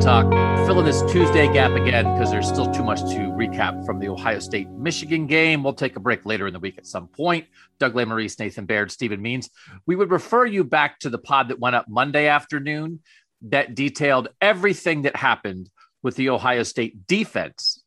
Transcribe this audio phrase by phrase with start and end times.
[0.00, 0.30] Talk.
[0.66, 4.38] Filling this Tuesday gap again because there's still too much to recap from the Ohio
[4.38, 5.64] State Michigan game.
[5.64, 7.46] We'll take a break later in the week at some point.
[7.80, 9.50] Doug Lesmerises, Nathan Baird, Stephen Means.
[9.86, 13.00] We would refer you back to the pod that went up Monday afternoon
[13.42, 15.68] that detailed everything that happened
[16.02, 17.82] with the Ohio State defense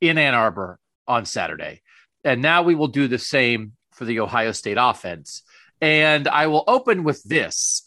[0.00, 1.82] in Ann Arbor on Saturday.
[2.22, 5.42] And now we will do the same for the Ohio State offense.
[5.80, 7.82] And I will open with this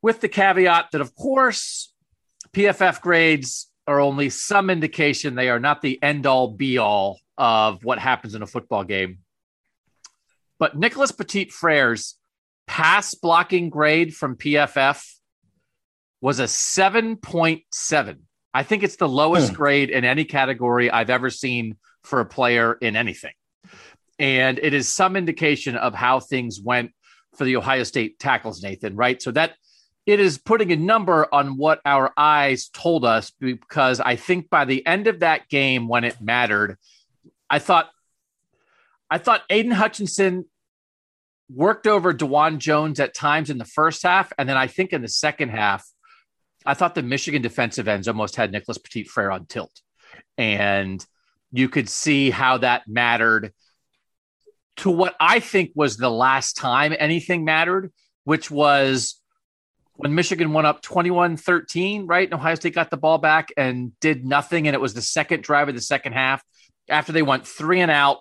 [0.00, 1.93] with the caveat that, of course,
[2.54, 5.34] PFF grades are only some indication.
[5.34, 9.18] They are not the end all be all of what happens in a football game.
[10.58, 12.14] But Nicholas Petit Frere's
[12.66, 15.04] pass blocking grade from PFF
[16.20, 18.18] was a 7.7.
[18.54, 19.54] I think it's the lowest hmm.
[19.54, 23.34] grade in any category I've ever seen for a player in anything.
[24.18, 26.92] And it is some indication of how things went
[27.36, 29.20] for the Ohio State tackles, Nathan, right?
[29.20, 29.56] So that
[30.06, 34.64] it is putting a number on what our eyes told us because I think by
[34.64, 36.76] the end of that game when it mattered,
[37.48, 37.90] I thought
[39.10, 40.46] I thought Aidan Hutchinson
[41.50, 44.32] worked over Dawand Jones at times in the first half.
[44.38, 45.86] And then I think in the second half,
[46.66, 49.80] I thought the Michigan defensive ends almost had Nicholas Petit Frere on tilt.
[50.38, 51.04] And
[51.52, 53.52] you could see how that mattered
[54.78, 57.92] to what I think was the last time anything mattered,
[58.24, 59.20] which was
[59.96, 62.26] when Michigan went up 21 13, right?
[62.26, 64.66] And Ohio State got the ball back and did nothing.
[64.66, 66.42] And it was the second drive of the second half
[66.88, 68.18] after they went three and out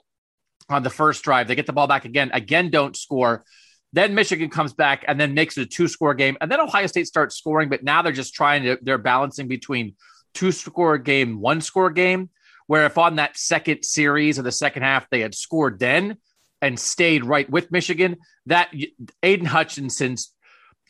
[0.69, 1.47] on the first drive.
[1.47, 3.43] They get the ball back again, again, don't score.
[3.91, 6.37] Then Michigan comes back and then makes it a two score game.
[6.41, 9.95] And then Ohio State starts scoring, but now they're just trying to, they're balancing between
[10.33, 12.29] two score game, one score game.
[12.65, 16.17] Where if on that second series of the second half they had scored then
[16.61, 18.73] and stayed right with Michigan, that
[19.21, 20.33] Aidan Hutchinson's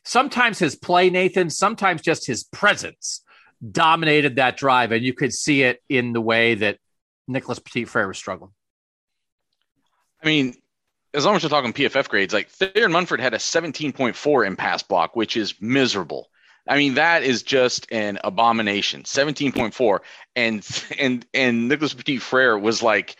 [0.04, 3.24] sometimes his play, Nathan, sometimes just his presence
[3.72, 4.92] dominated that drive.
[4.92, 6.78] And you could see it in the way that
[7.28, 8.52] Nicholas Petit Frere was struggling.
[10.22, 10.56] I mean,
[11.14, 14.84] as long as we're talking PFF grades, like Thayer Munford had a 17.4 in pass
[14.84, 16.30] block, which is miserable.
[16.68, 19.04] I mean, that is just an abomination.
[19.04, 20.00] 17.4.
[20.36, 23.18] And and and Nicholas Petit Frere was like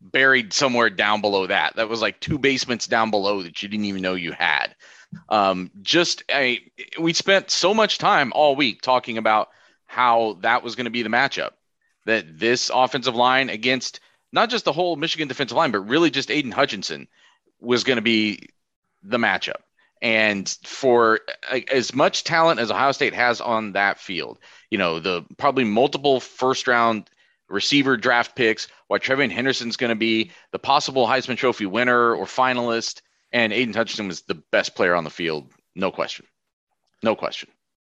[0.00, 1.76] buried somewhere down below that.
[1.76, 4.74] That was like two basements down below that you didn't even know you had.
[5.28, 6.60] Um, just I,
[6.98, 9.48] we spent so much time all week talking about
[9.86, 11.50] how that was going to be the matchup.
[12.06, 14.00] That this offensive line against
[14.32, 17.06] not just the whole Michigan defensive line, but really just Aidan Hutchinson
[17.60, 18.48] was going to be
[19.02, 19.60] the matchup.
[20.00, 21.20] And for
[21.70, 26.18] as much talent as Ohio State has on that field, you know, the probably multiple
[26.18, 27.08] first round
[27.48, 32.24] receiver draft picks, what TreVeyon Henderson's going to be, the possible Heisman Trophy winner or
[32.24, 36.26] finalist, and Aidan Hutchinson was the best player on the field, no question,
[37.02, 37.48] no question.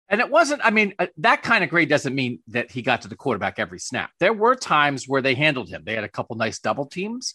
[0.09, 3.03] And it wasn't, I mean, uh, that kind of grade doesn't mean that he got
[3.03, 4.11] to the quarterback every snap.
[4.21, 5.83] There were times where they handled him.
[5.85, 7.35] They had a couple nice double teams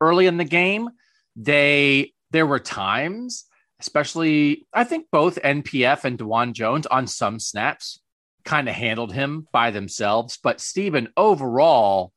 [0.00, 0.90] early in the game.
[1.36, 3.44] They, there were times,
[3.80, 8.00] especially, I think both NPF and Dawand Jones on some snaps
[8.44, 10.38] kind of handled him by themselves.
[10.42, 12.12] But Stephen, overall,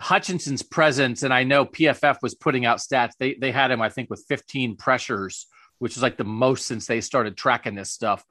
[0.00, 3.12] Hutchinson's presence, and I know PFF was putting out stats.
[3.18, 5.46] They they had him, I think, with 15 pressures,
[5.78, 8.24] which is like the most since they started tracking this stuff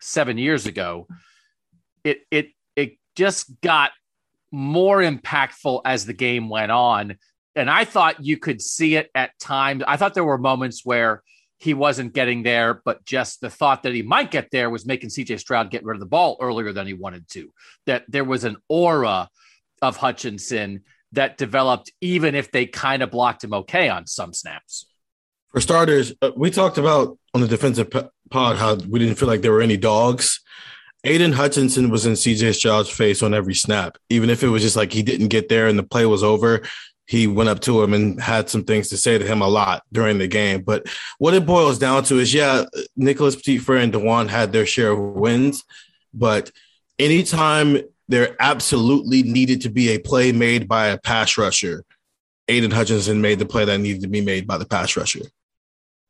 [0.00, 1.06] seven years ago.
[2.04, 3.92] It it it just got
[4.52, 7.16] more impactful as the game went on.
[7.56, 9.82] And I thought you could see it at times.
[9.86, 11.22] I thought there were moments where
[11.58, 15.10] he wasn't getting there, but just the thought that he might get there was making
[15.10, 17.52] CJ Stroud get rid of the ball earlier than he wanted to.
[17.86, 19.28] That there was an aura
[19.82, 20.82] of Hutchinson
[21.12, 24.86] that developed, even if they kind of blocked him okay on some snaps.
[25.48, 27.90] For starters, uh, we talked about on the defensive
[28.30, 30.40] pod how we didn't feel like there were any dogs.
[31.02, 34.76] Aidan Hutchinson was in CJ Stroud's face on every snap, even if it was just
[34.76, 36.62] like he didn't get there and the play was over.
[37.06, 39.82] He went up to him and had some things to say to him a lot
[39.90, 40.62] during the game.
[40.62, 40.86] But
[41.18, 44.92] what it boils down to is, yeah, Nicholas Petit Frere and Dawand had their share
[44.92, 45.64] of wins,
[46.14, 46.52] but
[46.98, 47.80] anytime
[48.10, 51.84] there absolutely needed to be a play made by a pass rusher.
[52.48, 55.20] Aidan Hutchinson made the play that needed to be made by the pass rusher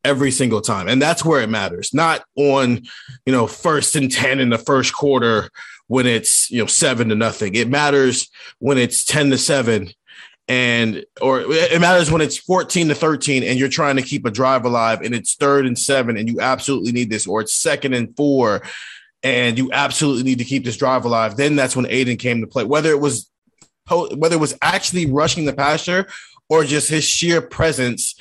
[0.03, 0.89] every single time.
[0.89, 2.81] And that's where it matters, not on,
[3.27, 5.51] you know, first and 10 in the first quarter
[5.89, 7.55] when it's, you know, seven to nothing.
[7.55, 8.31] It matters
[8.61, 9.91] when it's 10 to seven
[10.49, 14.31] and, or it matters when it's 14 to 13 and you're trying to keep a
[14.31, 17.93] drive alive and it's third and seven and you absolutely need this, or it's second
[17.93, 18.63] and four
[19.23, 21.37] and you absolutely need to keep this drive alive.
[21.37, 22.65] Then that's when Aidan came to play.
[22.65, 23.31] Whether it was
[23.89, 26.07] whether it was actually rushing the passer
[26.49, 28.15] or just his sheer presence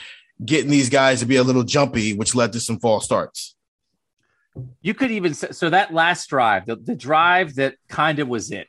[0.44, 3.56] getting these guys to be a little jumpy, which led to some false starts.
[4.82, 8.68] You could even so that last drive, the, the drive that kind of was it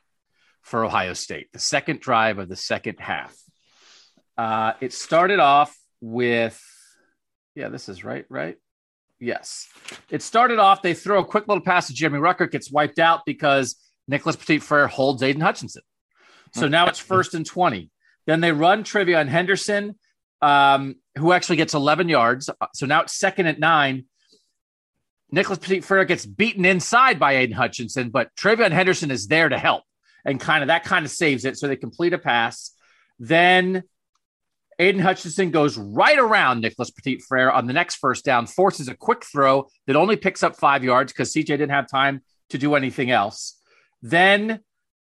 [0.61, 3.35] for Ohio State, the second drive of the second half.
[4.37, 6.61] Uh, it started off with,
[7.55, 8.57] yeah, this is right, right?
[9.21, 9.69] Yes.
[10.09, 13.21] It started off, they throw a quick little pass to Jeremy Ruckert, gets wiped out
[13.23, 13.75] because
[14.07, 15.83] Nicholas Petit Frere holds Aidan Hutchinson.
[16.53, 17.91] So now it's first and 20.
[18.25, 19.95] Then they run TreVeyon Henderson,
[20.41, 22.49] um, who actually gets 11 yards.
[22.73, 24.05] So now it's second at nine.
[25.31, 29.57] Nicholas Petit Frere gets beaten inside by Aidan Hutchinson, but TreVeyon Henderson is there to
[29.57, 29.83] help.
[30.25, 31.57] And kind of that kind of saves it.
[31.57, 32.71] So they complete a pass.
[33.17, 33.83] Then
[34.81, 38.95] Aidan Hutchinson goes right around Nicholas Petit Frere on the next first down, forces a
[38.95, 42.73] quick throw that only picks up five yards because CJ didn't have time to do
[42.73, 43.59] anything else.
[44.01, 44.61] Then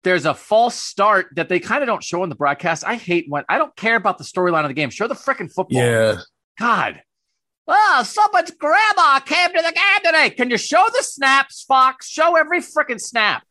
[0.02, 2.84] there's a false start that they kind of don't show in the broadcast.
[2.84, 4.90] I hate when I don't care about the storyline of the game.
[4.90, 5.80] Show the freaking football.
[5.80, 6.18] Yeah.
[6.58, 7.00] God.
[7.66, 10.28] Oh, someone's grandma came to the game today.
[10.28, 12.06] Can you show the snaps, Fox?
[12.06, 13.44] Show every freaking snap.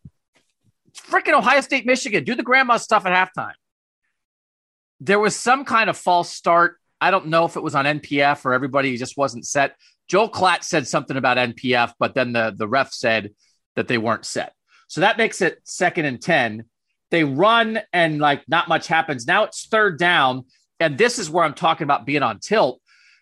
[0.85, 2.23] It's freaking Ohio State, Michigan.
[2.23, 3.53] Do the grandma stuff at halftime.
[5.03, 6.77] There was some kind of false start.
[7.01, 9.75] I don't know if it was on NPF or everybody just wasn't set.
[10.07, 13.31] Joel Klatt said something about NPF, but then the, the ref said
[13.75, 14.53] that they weren't set.
[14.87, 16.63] So that makes it second and 10.
[17.11, 19.27] They run and like not much happens.
[19.27, 20.45] Now it's third down.
[20.79, 22.79] And this is where I'm talking about being on tilt.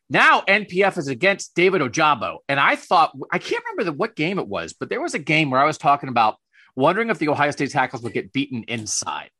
[0.07, 2.37] Now NPF is against David Ojabo.
[2.47, 5.19] And I thought, I can't remember the, what game it was, but there was a
[5.19, 6.35] game where I was talking about
[6.75, 9.31] wondering if the Ohio State tackles would get beaten inside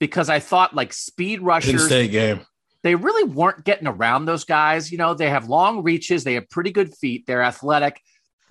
[0.00, 1.86] because I thought like speed rushers.
[2.08, 2.40] Game.
[2.82, 4.90] They really weren't getting around those guys.
[4.90, 8.00] You know, they have long reaches, they have pretty good feet, they're athletic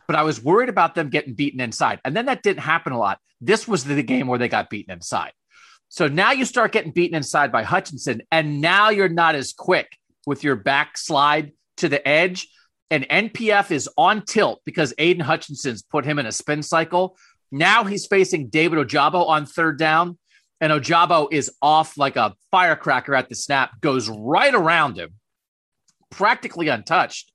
[0.10, 2.00] but I was worried about them getting beaten inside.
[2.04, 3.20] And then that didn't happen a lot.
[3.42, 5.34] This was the game where they got beaten inside.
[5.90, 9.96] So now you start getting beaten inside by Hutchinson, and now you're not as quick
[10.26, 12.48] with your backslide to the edge.
[12.90, 17.16] And NPF is on tilt because Aidan Hutchinson's put him in a spin cycle.
[17.52, 20.18] Now he's facing David Ojabo on third down,
[20.62, 25.14] and Ojabo is off like a firecracker at the snap, goes right around him,
[26.10, 27.32] practically untouched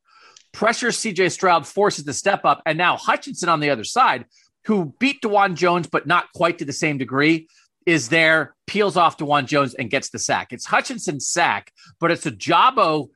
[0.54, 2.62] pressures CJ Stroud, forces the step up.
[2.64, 4.24] And now Hutchinson on the other side,
[4.64, 7.48] who beat Dawand Jones, but not quite to the same degree,
[7.84, 10.52] is there, peels off Dawand Jones and gets the sack.
[10.52, 13.08] It's Hutchinson's sack, but it's Ojabo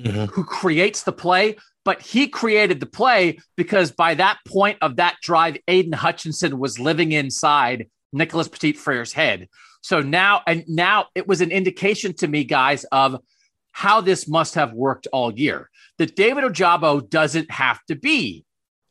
[0.00, 0.24] mm-hmm.
[0.24, 1.56] who creates the play.
[1.84, 6.80] But he created the play because by that point of that drive, Aidan Hutchinson was
[6.80, 7.86] living inside
[8.16, 9.48] Nicholas Petit Frere's head.
[9.80, 13.20] So now, and now it was an indication to me, guys, of
[13.72, 18.44] how this must have worked all year that David Ojabo doesn't have to be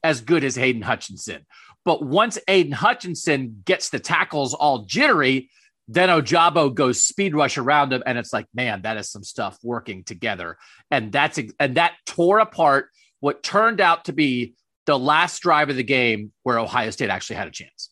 [0.04, 1.46] as good as Aidan Hutchinson.
[1.84, 5.50] But once Aidan Hutchinson gets the tackles all jittery,
[5.88, 9.58] then Ojabo goes speed rush around him, and it's like, man, that is some stuff
[9.64, 10.58] working together,
[10.90, 12.90] and that's and that tore apart
[13.20, 14.56] what turned out to be
[14.86, 17.90] the last drive of the game where Ohio State actually had a chance.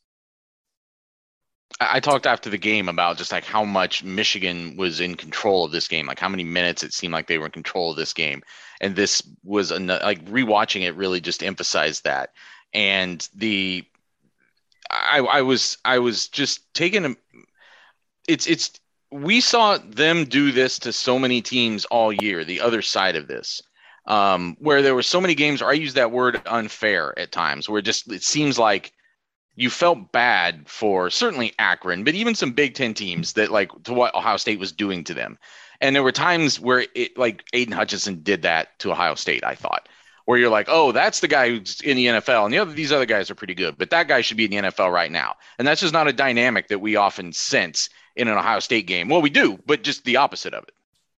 [1.92, 5.72] I talked after the game about just like how much Michigan was in control of
[5.72, 8.14] this game, like how many minutes it seemed like they were in control of this
[8.14, 8.44] game,
[8.82, 12.32] and this was a, like rewatching it really just emphasized that.
[12.74, 13.86] And the
[14.90, 17.16] I, I was I was just taking a
[18.28, 18.72] it's it's
[19.12, 22.44] we saw them do this to so many teams all year.
[22.44, 23.62] The other side of this,
[24.08, 27.70] um, where there were so many games, or I use that word unfair at times,
[27.70, 28.92] where just it seems like
[29.56, 33.94] you felt bad for certainly Akron, but even some Big Ten teams that like to
[33.94, 35.38] what Ohio State was doing to them.
[35.82, 39.56] And there were times where it like Aidan Hutchinson did that to Ohio State, I
[39.56, 39.90] thought,
[40.26, 42.92] where you're like, oh, that's the guy who's in the NFL, and the other these
[42.92, 45.36] other guys are pretty good, but that guy should be in the NFL right now.
[45.60, 49.10] And that's just not a dynamic that we often sense in an Ohio State game.
[49.10, 50.74] Well, we do, but just the opposite of it.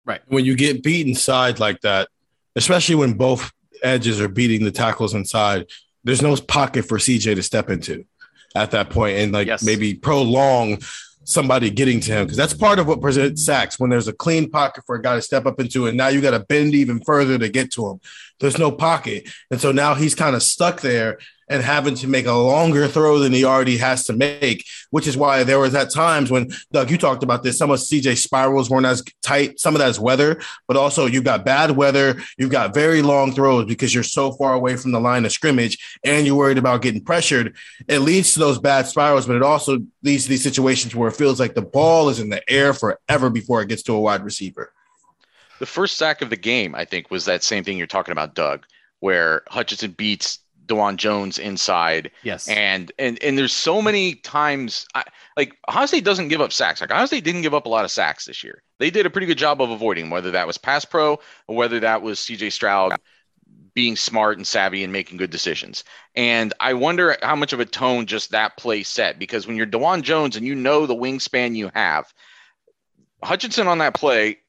[0.06, 0.22] Right.
[0.28, 2.10] When you get beat inside like that,
[2.56, 3.52] especially when both
[3.82, 5.68] edges are beating the tackles inside,
[6.04, 8.06] there's no pocket for CJ to step into
[8.56, 9.64] at that point and like yes.
[9.64, 10.80] maybe prolong
[11.26, 14.50] somebody getting to him because that's part of what presents sacks when there's a clean
[14.50, 17.00] pocket for a guy to step up into and now you got to bend even
[17.00, 18.00] further to get to him.
[18.40, 19.28] There's no pocket.
[19.50, 21.18] And so now he's kind of stuck there
[21.48, 25.16] and having to make a longer throw than he already has to make, which is
[25.16, 27.58] why there was at times when Doug, you talked about this.
[27.58, 29.60] Some of CJ spirals weren't as tight.
[29.60, 32.18] Some of that's weather, but also you've got bad weather.
[32.38, 35.78] You've got very long throws because you're so far away from the line of scrimmage
[36.04, 37.56] and you're worried about getting pressured.
[37.88, 41.16] It leads to those bad spirals, but it also leads to these situations where it
[41.16, 44.24] feels like the ball is in the air forever before it gets to a wide
[44.24, 44.72] receiver.
[45.60, 48.36] The first sack of the game, I think, was that same thing you're talking about,
[48.36, 48.66] Doug,
[49.00, 52.12] where Hutchinson beats Dawand Jones inside.
[52.24, 52.48] Yes.
[52.48, 55.04] And and and there's so many times I,
[55.38, 56.82] like Ohio State doesn't give up sacks.
[56.82, 58.62] Like Ohio State didn't give up a lot of sacks this year.
[58.80, 61.80] They did a pretty good job of avoiding whether that was pass pro or whether
[61.80, 62.98] that was CJ Stroud
[63.74, 65.84] being smart and savvy and making good decisions.
[66.16, 69.68] And I wonder how much of a tone just that play set because when you're
[69.68, 72.12] Dawand Jones and you know the wingspan you have,
[73.22, 74.40] Hutchinson on that play,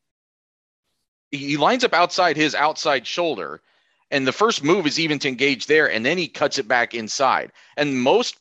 [1.32, 3.60] he lines up outside his outside shoulder
[4.10, 6.94] and the first move is even to engage there, and then he cuts it back
[6.94, 7.52] inside.
[7.76, 8.38] And most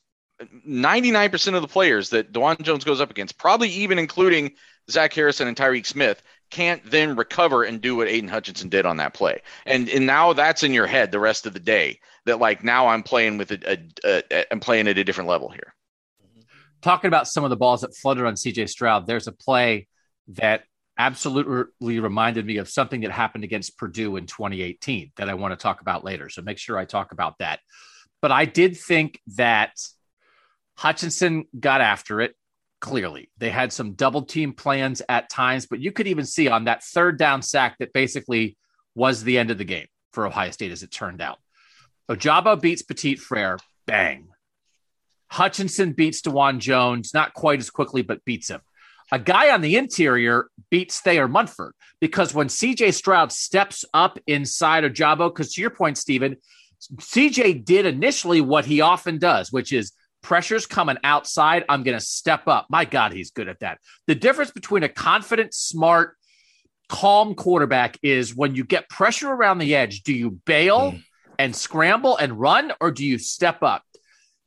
[0.68, 4.52] 99% of the players that Dawand Jones goes up against, probably even including
[4.90, 8.98] Zach Harrison and Tyreke Smith, can't then recover and do what Aidan Hutchinson did on
[8.98, 9.42] that play.
[9.66, 12.00] And and now that's in your head the rest of the day.
[12.26, 15.74] That like now I'm playing with a, I'm playing at a different level here.
[16.82, 19.88] Talking about some of the balls that flooded on CJ Stroud, there's a play
[20.30, 20.64] that
[20.98, 25.62] absolutely reminded me of something that happened against Purdue in 2018 that I want to
[25.62, 26.30] talk about later.
[26.30, 27.60] So make sure I talk about that.
[28.22, 29.74] But I did think that
[30.78, 32.36] Hutchinson got after it
[32.80, 33.30] clearly.
[33.38, 36.84] They had some double team plans at times, but you could even see on that
[36.84, 38.58] third down sack that basically
[38.96, 41.40] was the end of the game for Ohio State as it turned out.
[42.10, 44.30] Ojabo beats Petit Frere, bang.
[45.32, 48.62] Hutchinson beats Dawand Jones, not quite as quickly, but beats him
[49.12, 54.84] a guy on the interior beats Thayer Munford because when CJ Stroud steps up inside
[54.84, 56.38] of Jabo, because to your point, Stephen,
[56.96, 61.64] CJ did initially what he often does, which is pressure's coming outside.
[61.70, 62.68] I'm going to step up.
[62.70, 63.80] My God, he's good at that.
[64.08, 66.18] The difference between a confident, smart,
[66.90, 71.04] calm quarterback is when you get pressure around the edge, do you bail mm.
[71.40, 73.84] and scramble and run, or do you step up?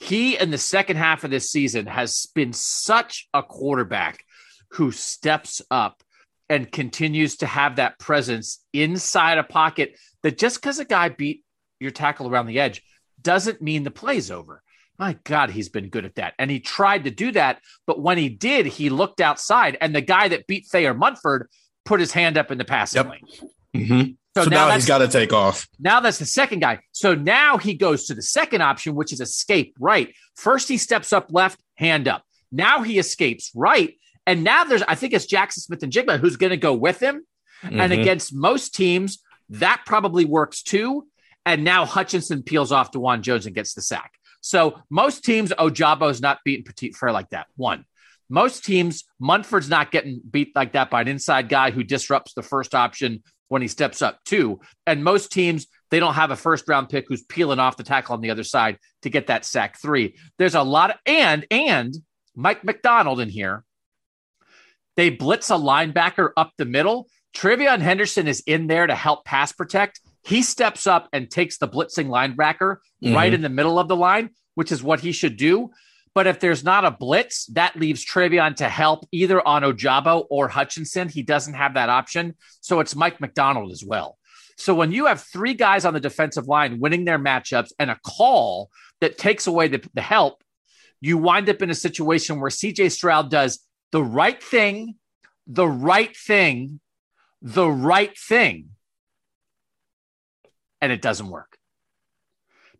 [0.00, 4.24] He, in the second half of this season, has been such a quarterback
[4.72, 6.02] who steps up
[6.48, 11.44] and continues to have that presence inside a pocket that just because a guy beat
[11.80, 12.82] your tackle around the edge
[13.20, 14.62] doesn't mean the play's over.
[14.98, 16.34] My God, he's been good at that.
[16.38, 17.60] And he tried to do that.
[17.86, 21.48] But when he did, he looked outside, and the guy that beat Thayer Munford
[21.84, 23.10] put his hand up in the passing yep.
[23.10, 23.48] lane.
[23.76, 24.10] Mm-hmm.
[24.36, 25.68] So, so, now, now he's got to take off.
[25.80, 26.80] Now that's the second guy.
[26.92, 30.14] So now he goes to the second option, which is escape right.
[30.36, 32.22] First, he steps up left, hand up.
[32.52, 33.94] Now he escapes right.
[34.28, 37.24] And now there's, I think it's Jaxon Smith-Njigba who's going to go with him.
[37.62, 37.80] Mm-hmm.
[37.80, 41.06] And against most teams, that probably works too.
[41.46, 44.12] And now Hutchinson peels off Dawand Jones and gets the sack.
[44.42, 47.46] So most teams, Ojabo's not beating Petit Frere like that.
[47.56, 47.86] One.
[48.28, 52.42] Most teams, Munford's not getting beat like that by an inside guy who disrupts the
[52.42, 54.18] first option when he steps up.
[54.26, 54.60] Two.
[54.86, 58.12] And most teams, they don't have a first round pick who's peeling off the tackle
[58.12, 59.80] on the other side to get that sack.
[59.80, 60.16] Three.
[60.36, 61.94] There's a lot of, and, and
[62.36, 63.64] Mike Macdonald in here
[64.98, 67.06] they blitz a linebacker up the middle.
[67.36, 70.00] TreVeyon Henderson is in there to help pass protect.
[70.24, 73.14] He steps up and takes the blitzing linebacker mm-hmm.
[73.14, 75.70] right in the middle of the line, which is what he should do.
[76.16, 80.48] But if there's not a blitz, that leaves TreVeyon to help either on Ojabo or
[80.48, 81.08] Hutchinson.
[81.08, 82.34] He doesn't have that option.
[82.60, 84.18] So it's Mike Macdonald as well.
[84.56, 88.00] So when you have three guys on the defensive line winning their matchups and a
[88.04, 88.68] call
[89.00, 90.42] that takes away the, the help,
[91.00, 93.60] you wind up in a situation where CJ Stroud does
[93.92, 94.96] the right thing,
[95.46, 96.80] the right thing,
[97.40, 98.70] the right thing,
[100.80, 101.58] and it doesn't work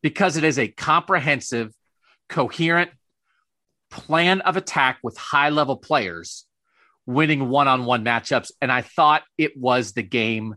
[0.03, 1.73] because it is a comprehensive,
[2.29, 2.91] coherent
[3.91, 6.45] plan of attack with high level players
[7.07, 8.53] winning one on one matchups.
[8.61, 10.57] And I thought it was the game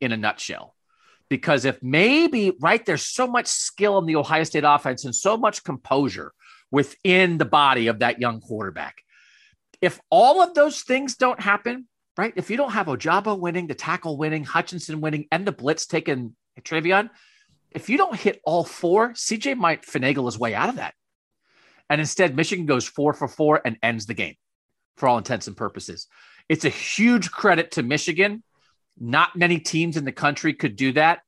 [0.00, 0.74] in a nutshell.
[1.28, 5.36] Because if maybe, right, there's so much skill in the Ohio State offense and so
[5.36, 6.32] much composure
[6.70, 9.02] within the body of that young quarterback
[9.80, 12.32] if all of those things don't happen, right?
[12.36, 16.34] If you don't have Ojabo winning, the tackle winning, Hutchinson winning, and the blitz taking
[16.60, 17.10] TreVeyon,
[17.70, 20.94] if you don't hit all four, CJ might finagle his way out of that.
[21.90, 24.34] And instead, Michigan goes four for four and ends the game
[24.96, 26.06] for all intents and purposes.
[26.48, 28.42] It's a huge credit to Michigan.
[28.98, 31.20] Not many teams in the country could do that,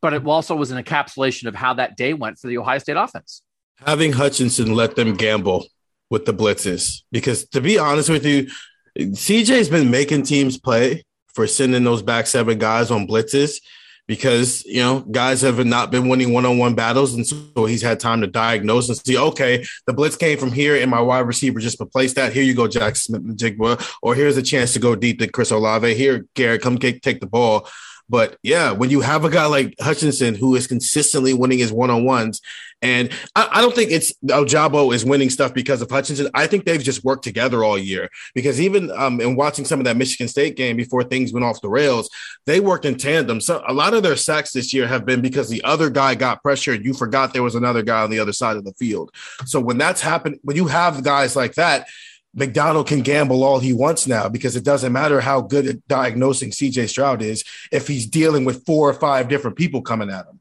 [0.00, 2.96] but it also was an encapsulation of how that day went for the Ohio State
[2.96, 3.42] offense.
[3.78, 5.66] Having Hutchinson let them gamble
[6.10, 8.48] with the blitzes because to be honest with you,
[8.96, 13.60] CJ's been making teams play for sending those back seven guys on blitzes
[14.06, 18.20] because you know guys have not been winning one-on-one battles and so he's had time
[18.20, 21.80] to diagnose and see okay the blitz came from here and my wide receiver just
[21.80, 22.32] replaced that.
[22.32, 25.94] Here you go Jaxon Smith-Njigba or here's a chance to go deep to Chris Olave.
[25.94, 27.68] Here Garrett come take the ball
[28.08, 31.90] But yeah, when you have a guy like Hutchinson who is consistently winning his one
[31.90, 32.40] on ones,
[32.84, 36.28] and I, I, don't think it's Ojabo is winning stuff because of Hutchinson.
[36.34, 39.86] I think they've just worked together all year because even um, in watching some of
[39.86, 42.10] that Michigan State game before things went off the rails,
[42.44, 43.40] they worked in tandem.
[43.40, 46.42] So a lot of their sacks this year have been because the other guy got
[46.42, 46.84] pressured.
[46.84, 49.10] you forgot there was another guy on the other side of the field.
[49.46, 51.88] So when that's happened, when you have guys like that,
[52.34, 56.50] Macdonald can gamble all he wants now because it doesn't matter how good at diagnosing
[56.50, 60.40] CJ Stroud is if he's dealing with four or five different people coming at him.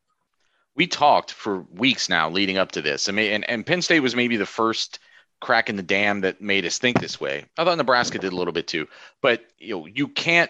[0.75, 3.07] We talked for weeks now leading up to this.
[3.07, 4.97] I mean, and, and Penn State was maybe the first
[5.39, 7.45] crack in the dam that made us think this way.
[7.57, 8.87] I thought Nebraska did a little bit too,
[9.21, 10.49] but you know, you can't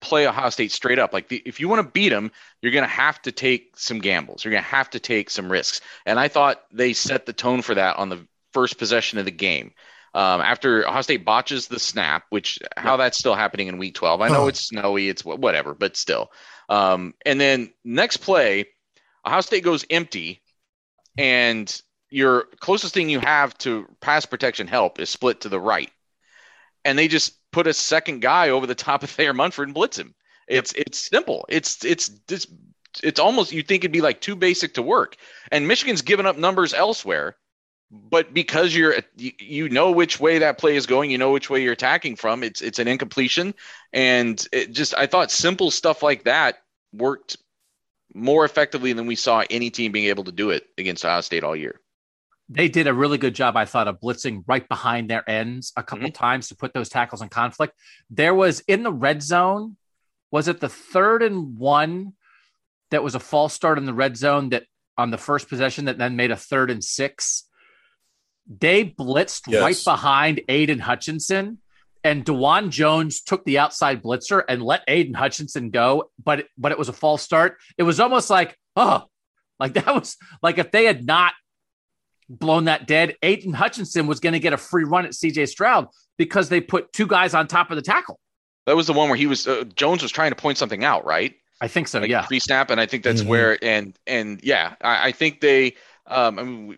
[0.00, 1.12] play Ohio State straight up.
[1.12, 2.32] Like the, if you want to beat them,
[2.62, 4.44] you're going to have to take some gambles.
[4.44, 5.80] You're going to have to take some risks.
[6.06, 9.30] And I thought they set the tone for that on the first possession of the
[9.30, 9.72] game.
[10.12, 14.20] Um, after Ohio State botches the snap, which how that's still happening in week 12.
[14.20, 14.48] I know oh.
[14.48, 16.30] it's snowy, it's whatever, but still.
[16.68, 18.66] Um, and then next play,
[19.24, 20.42] Ohio State goes empty,
[21.16, 25.90] and your closest thing you have to pass protection help is split to the right.
[26.84, 29.98] And they just put a second guy over the top of Thayer Munford and blitz
[29.98, 30.14] him.
[30.48, 30.86] It's yep.
[30.88, 31.44] it's simple.
[31.48, 32.46] It's it's it's
[33.04, 35.16] it's almost you think it'd be like too basic to work.
[35.52, 37.36] And Michigan's given up numbers elsewhere
[37.90, 41.62] but because you're you, know which way that play is going, you know which way
[41.62, 42.44] you're attacking from.
[42.44, 43.54] It's it's an incompletion,
[43.92, 46.58] and it just I thought simple stuff like that
[46.92, 47.36] worked
[48.14, 51.44] more effectively than we saw any team being able to do it against Ohio State
[51.44, 51.80] all year.
[52.48, 55.82] They did a really good job, I thought, of blitzing right behind their ends a
[55.82, 56.14] couple mm-hmm.
[56.14, 57.74] times to put those tackles in conflict.
[58.08, 59.76] There was in the red zone,
[60.32, 62.14] was it the third and one
[62.90, 64.64] that was a false start in the red zone that
[64.98, 67.44] on the first possession that then made a third and six?
[68.50, 69.62] They blitzed yes.
[69.62, 71.58] right behind Aidan Hutchinson,
[72.02, 76.78] and Dawand Jones took the outside blitzer and let Aidan Hutchinson go, but but it
[76.78, 77.58] was a false start.
[77.78, 79.04] It was almost like, oh,
[79.60, 81.34] like that was like if they had not
[82.28, 85.88] blown that dead, Aidan Hutchinson was going to get a free run at CJ Stroud
[86.16, 88.18] because they put two guys on top of the tackle.
[88.66, 91.04] That was the one where he was uh, Jones was trying to point something out,
[91.04, 91.34] right?
[91.60, 92.00] I think so.
[92.00, 93.30] Like yeah, pre snap, and I think that's mm-hmm.
[93.30, 95.74] where and and yeah, I, I think they
[96.06, 96.76] um, I mean, we,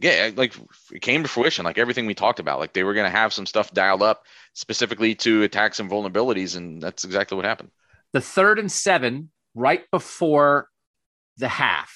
[0.00, 0.54] yeah, like
[0.92, 2.58] it came to fruition, like everything we talked about.
[2.58, 4.24] Like they were going to have some stuff dialed up
[4.54, 7.70] specifically to attack some vulnerabilities, and that's exactly what happened.
[8.12, 10.68] The third and seven, right before
[11.36, 11.92] the half,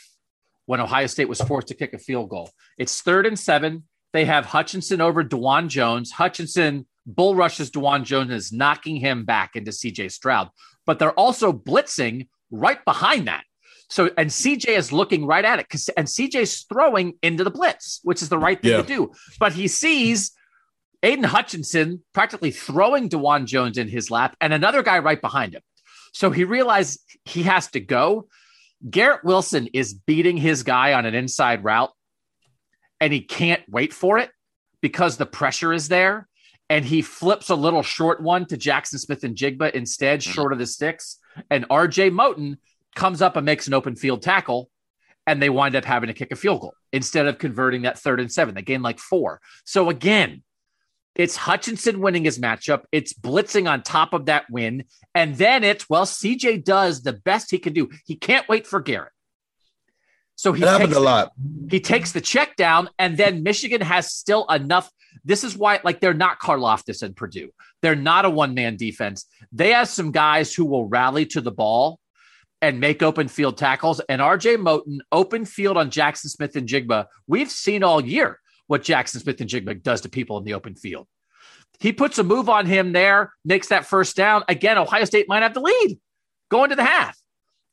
[0.67, 2.51] when Ohio State was forced to kick a field goal.
[2.77, 3.85] It's third and seven.
[4.13, 6.11] They have Hutchinson over Dawand Jones.
[6.13, 10.51] Hutchinson bull rushes Dawand Jones is knocking him back into CJ Stroud.
[10.87, 13.45] But they're also blitzing right behind that.
[13.91, 18.01] So, and CJ is looking right at it because, and CJ's throwing into the blitz,
[18.03, 18.83] which is the right thing yeah.
[18.83, 19.13] to do.
[19.39, 20.33] But he sees
[21.03, 25.63] Aidan Hutchinson practically throwing Dawand Jones in his lap and another guy right behind him.
[26.13, 28.29] So he realized he has to go.
[28.89, 31.91] Garrett Wilson is beating his guy on an inside route
[33.01, 34.31] and he can't wait for it
[34.81, 36.29] because the pressure is there.
[36.71, 40.33] And he flips a little short one to Jaxon Smith-Njigba instead, mm-hmm.
[40.33, 41.19] short of the sticks.
[41.51, 42.59] And RJ Moten
[42.99, 44.69] comes up and makes an open field tackle,
[45.27, 48.21] and they wind up having to kick a field goal instead of converting that third
[48.21, 48.55] and seven.
[48.55, 49.41] They gain like four.
[49.65, 50.43] So again,
[51.15, 52.83] it's Hutchinson winning his matchup.
[52.93, 54.85] It's blitzing on top of that win.
[55.15, 57.89] And then it's, well, CJ does the best he can do.
[58.05, 59.13] He can't wait for Garrett.
[60.37, 61.33] So he happened a lot.
[61.69, 64.89] He takes the check down, and then Michigan has still enough.
[65.25, 67.51] This is why, like, they're not Karlaftis and Purdue.
[67.83, 69.27] They're not a one man defense.
[69.51, 71.99] They have some guys who will rally to the ball
[72.61, 74.01] and make open field tackles.
[74.09, 77.07] And RJ Moten, open field on Jaxon Smith-Njigba.
[77.27, 81.07] We've seen all year what Jaxon Smith-Njigba does to people in the open field.
[81.81, 84.43] He puts a move on him there, makes that first down.
[84.49, 85.99] Again, Ohio State might have the lead
[86.51, 87.17] going to the half.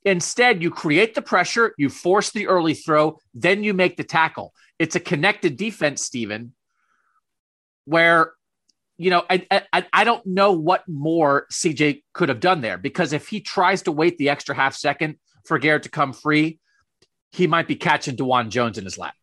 [0.03, 4.53] Instead, you create the pressure, you force the early throw, then you make the tackle.
[4.77, 6.53] It's a connected defense, Stephen,
[7.85, 8.33] where
[8.97, 13.13] you know, I, I, I don't know what more CJ could have done there because
[13.13, 16.59] if he tries to wait the extra half second for Garrett to come free,
[17.31, 19.15] he might be catching Dawand Jones in his lap.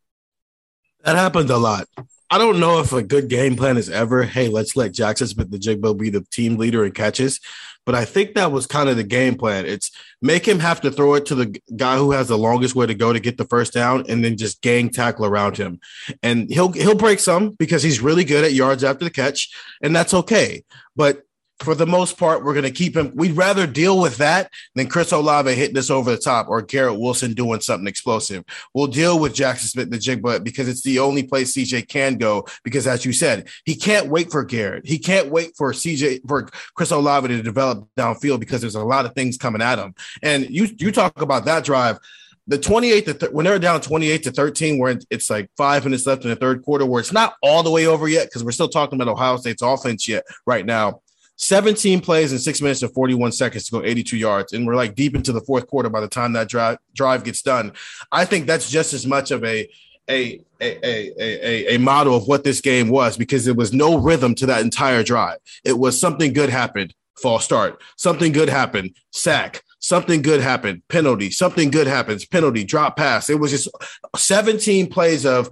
[1.05, 1.89] That happened a lot.
[2.33, 5.99] I don't know if a good game plan is ever, hey, let's let Jaxon Smith-Njigba
[5.99, 7.39] be the team leader in catches.
[7.85, 9.67] But I think that was kind of the game plan.
[9.67, 9.91] It's
[10.23, 12.95] make him have to throw it to the guy who has the longest way to
[12.95, 15.79] go to get the first down, and then just gang tackle around him.
[16.23, 19.51] And he'll he'll break some because he's really good at yards after the catch,
[19.83, 20.65] and that's okay.
[20.97, 21.25] But
[21.63, 23.13] for the most part, we're going to keep him.
[23.15, 26.99] We'd rather deal with that than Chris Olave hitting this over the top or Garrett
[26.99, 28.45] Wilson doing something explosive.
[28.75, 32.47] We'll deal with Jaxon Smith-Njigba because it's the only place CJ can go.
[32.65, 34.87] Because as you said, he can't wait for Garrett.
[34.87, 39.07] He can't wait for CJ for Chris Olave to develop downfield because there's a lot
[39.07, 39.95] of things coming at him.
[40.23, 41.99] And you you talk about that drive
[42.47, 46.07] the 28 to th- when they're down 28 to 13 where it's like five minutes
[46.07, 48.51] left in the third quarter where it's not all the way over yet because we're
[48.51, 51.01] still talking about ohio state's offense yet right now
[51.43, 54.53] 17 plays in six minutes and 41 seconds to go 82 yards.
[54.53, 57.43] And we're like deep into the fourth quarter by the time that drive, drive gets
[57.43, 57.73] done.
[58.13, 59.69] I think that's just as much of a
[60.09, 63.99] a, a, a, a, a model of what this game was because there was no
[63.99, 65.39] rhythm to that entire drive.
[65.65, 67.81] It was something good happened, false start.
[67.97, 69.63] Something good happened, sack.
[69.79, 71.31] Something good happened, penalty.
[71.31, 73.31] Something good happens, penalty, drop pass.
[73.31, 73.69] It was just
[74.17, 75.51] 17 plays of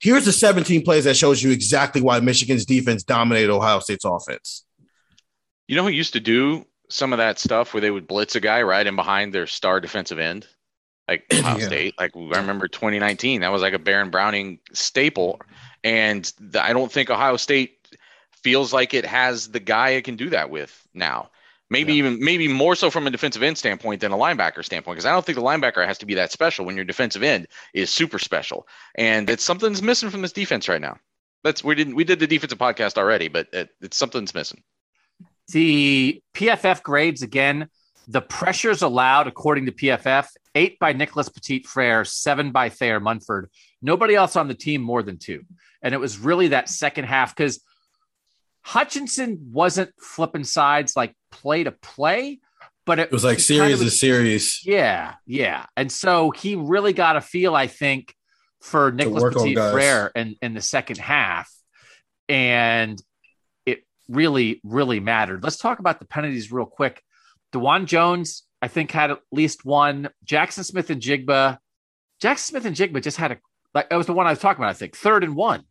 [0.00, 4.64] here's the 17 plays that shows you exactly why Michigan's defense dominated Ohio State's offense.
[5.72, 8.40] You know who used to do some of that stuff where they would blitz a
[8.40, 10.46] guy right in behind their star defensive end?
[11.08, 11.66] Like Ohio yeah.
[11.66, 11.94] State.
[11.98, 15.40] Like I remember 2019, that was like a Baron Browning staple.
[15.82, 17.88] And the, I don't think Ohio State
[18.32, 21.30] feels like it has the guy it can do that with now.
[21.70, 22.00] Maybe yeah.
[22.00, 25.12] even maybe more so from a defensive end standpoint than a linebacker standpoint, because I
[25.12, 28.18] don't think the linebacker has to be that special when your defensive end is super
[28.18, 28.68] special.
[28.96, 30.98] And it's something's missing from this defense right now.
[31.44, 34.62] That's we didn't we did the defensive podcast already, but it, it's something's missing.
[35.52, 37.68] The PFF grades again,
[38.08, 43.48] the pressures allowed according to PFF eight by Nicholas Petit Frere, seven by Thayer Munford.
[43.80, 45.44] Nobody else on the team more than two.
[45.82, 47.62] And it was really that second half because
[48.62, 52.40] Hutchinson wasn't flipping sides like play to play,
[52.86, 54.60] but it, it was like series to series.
[54.64, 55.66] Yeah, yeah.
[55.76, 58.14] And so he really got a feel, I think,
[58.60, 61.50] for Nicholas Petit Frere in, in the second half.
[62.28, 63.02] And
[64.12, 65.42] really, really mattered.
[65.42, 67.02] Let's talk about the penalties real quick.
[67.52, 70.10] Dawand Jones, I think, had at least one.
[70.24, 71.58] Jaxon Smith-Njigba.
[72.22, 73.38] Jaxon Smith-Njigba just had a
[73.74, 74.70] like that was the one I was talking about.
[74.70, 75.64] I think third and one.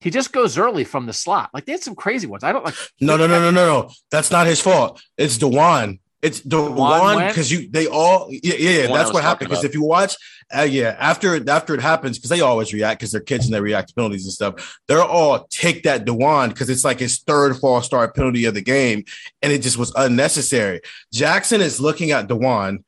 [0.00, 1.50] He just goes early from the slot.
[1.52, 2.44] Like they had some crazy ones.
[2.44, 2.74] I don't like.
[3.00, 3.90] No, no, no, no, no, no.
[4.10, 5.02] That's not his fault.
[5.16, 6.00] It's Dawand.
[6.20, 9.72] It's the one because you they all yeah yeah, yeah that's what happened because if
[9.72, 10.16] you watch
[10.56, 13.60] uh, yeah after after it happens because they always react because they're kids and they
[13.60, 17.56] react to penalties and stuff they're all take that Dawand because it's like his third
[17.58, 19.04] false start penalty of the game
[19.42, 20.80] and it just was unnecessary.
[21.14, 22.82] Jaxon is looking at Dawand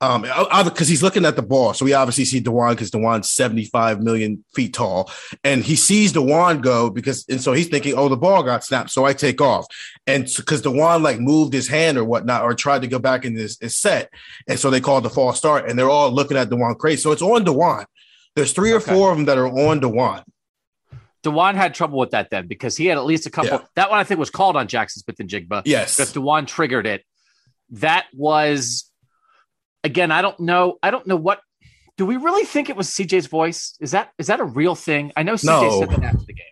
[0.00, 0.22] um,
[0.64, 4.42] because he's looking at the ball, so we obviously see Dawand because Dawand's 75 million
[4.54, 5.10] feet tall,
[5.44, 8.90] and he sees Dawand go because, and so he's thinking, oh, the ball got snapped,
[8.90, 9.66] so I take off,
[10.06, 13.34] and because Dawand like moved his hand or whatnot, or tried to go back in
[13.34, 14.10] this, set,
[14.48, 17.12] and so they called the false start, and they're all looking at Dawand crazy, so
[17.12, 17.84] it's on Dawand.
[18.36, 18.94] There's three or okay.
[18.94, 20.24] four of them that are on Dawand.
[21.22, 23.58] Dawand had trouble with that then because he had at least a couple.
[23.58, 23.64] Yeah.
[23.74, 25.62] That one I think was called on Jaxon Smith-Njigba.
[25.66, 27.04] Yes, because Dawand triggered it.
[27.70, 28.89] That was
[29.84, 30.78] again, I don't know.
[30.82, 31.40] I don't know what.
[31.96, 33.76] Do we really think it was CJ's voice?
[33.80, 35.12] Is that is that a real thing?
[35.16, 35.80] I know CJ no.
[35.80, 36.46] said that after the game.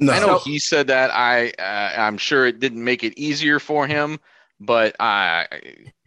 [0.00, 0.12] No.
[0.12, 1.10] I know he said that.
[1.12, 4.18] I uh, I'm sure it didn't make it easier for him,
[4.60, 5.46] but I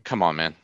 [0.04, 0.56] come on, man.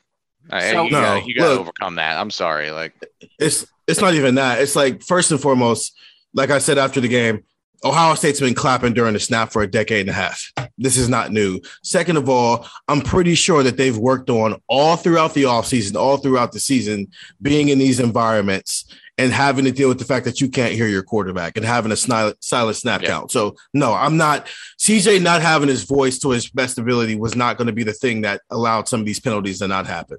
[0.49, 2.17] So, you, no, gotta, you gotta look, overcome that.
[2.17, 2.71] I'm sorry.
[2.71, 2.93] Like
[3.39, 4.61] it's it's not even that.
[4.61, 5.97] It's like first and foremost,
[6.33, 7.43] like I said after the game,
[7.83, 10.51] Ohio State's been clapping during the snap for a decade and a half.
[10.77, 11.59] This is not new.
[11.83, 16.17] Second of all, I'm pretty sure that they've worked on all throughout the offseason, all
[16.17, 18.85] throughout the season, being in these environments
[19.17, 21.91] and having to deal with the fact that you can't hear your quarterback and having
[21.91, 23.07] a silent, snap yeah.
[23.07, 23.31] count.
[23.31, 24.47] So, no, I'm not.
[24.79, 27.93] CJ not having his voice to his best ability was not going to be the
[27.93, 30.17] thing that allowed some of these penalties to not happen.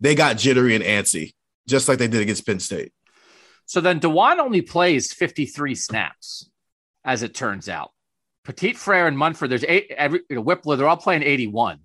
[0.00, 1.34] They got jittery and antsy,
[1.68, 2.92] just like they did against Penn State.
[3.66, 6.50] So then Dawand only plays 53 snaps
[7.04, 7.90] as it turns out.
[8.44, 11.78] Petit Frere and Munford, there's eight, every, you know, Wypler, they're all playing 81.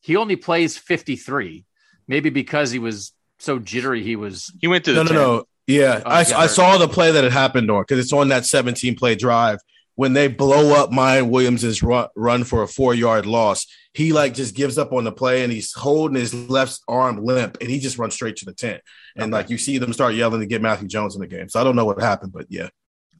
[0.00, 1.64] He only plays 53,
[2.06, 4.02] maybe because he was so jittery.
[4.02, 4.52] He was.
[4.60, 5.04] He went to the.
[5.04, 5.14] No, 10.
[5.14, 5.44] no, no.
[5.66, 8.46] Yeah, oh, I, I saw the play that had happened, or because it's on that
[8.46, 9.58] 17 play drive
[9.98, 13.66] when they blow up Miyan Williams's run, run for a four yard loss.
[13.92, 17.56] He like just gives up on the play and he's holding his left arm limp
[17.60, 18.80] and he just runs straight to the tent.
[19.16, 19.32] And okay.
[19.32, 21.48] like you see them start yelling to get Matthew Jones in the game.
[21.48, 22.68] So I don't know what happened, but yeah.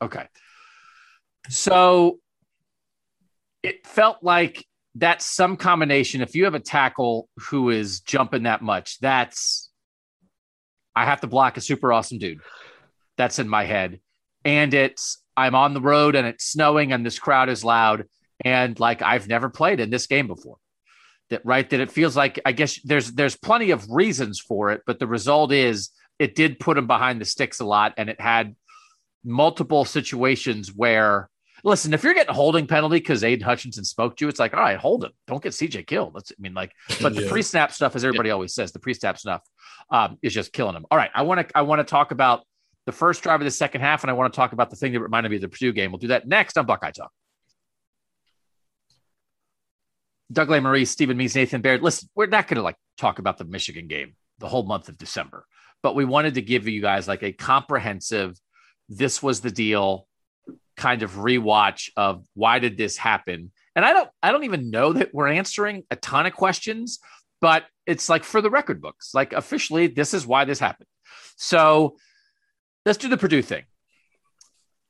[0.01, 0.25] Okay.
[1.49, 2.19] So
[3.63, 6.21] it felt like that's some combination.
[6.21, 9.71] If you have a tackle who is jumping that much, that's
[10.95, 12.41] I have to block a super awesome dude.
[13.17, 14.01] That's in my head.
[14.45, 18.05] And it's I'm on the road and it's snowing and this crowd is loud.
[18.45, 20.57] And like I've never played in this game before.
[21.31, 24.83] That right that it feels like I guess there's there's plenty of reasons for it,
[24.87, 28.21] but the result is it did put him behind the sticks a lot and it
[28.21, 28.57] had
[29.29, 31.29] multiple situations where
[31.65, 34.55] listen, if you're getting a holding penalty because Aidan Hutchinson spoke to you, it's like,
[34.55, 35.11] all right, hold him.
[35.27, 36.15] Don't get CJ killed.
[36.15, 37.31] That's, I mean, like, but the Yeah.
[37.31, 39.43] pre-snap stuff, as everybody always says, the pre-snap stuff
[39.91, 40.87] um, is just killing him.
[40.91, 42.45] All right, I want to I want to talk about
[42.87, 44.93] the first drive of the second half, and I want to talk about the thing
[44.93, 45.91] that reminded me of the Purdue game.
[45.93, 47.11] We'll do that next on Buckeye Talk.
[50.31, 51.83] Doug Marie, Stephen Means, Nathan Baird.
[51.83, 54.99] Listen, we're not going to like talk about the Michigan game the whole month of
[54.99, 55.45] December,
[55.83, 58.39] but we wanted to give you guys like a comprehensive,
[58.89, 60.07] this was the deal
[60.77, 63.51] kind of rewatch of why did this happen.
[63.77, 67.01] And I don't, I don't even know that we're answering a ton of questions,
[67.41, 70.89] but it's like for the record books, like officially, this is why this happened.
[71.37, 71.97] So
[72.87, 73.65] let's do the Purdue thing.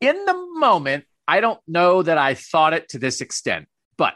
[0.00, 4.14] In the moment, I don't know that I thought it to this extent, but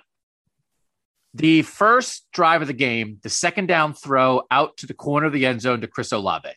[1.35, 5.33] the first drive of the game, the second down throw out to the corner of
[5.33, 6.51] the end zone to Chris Olave.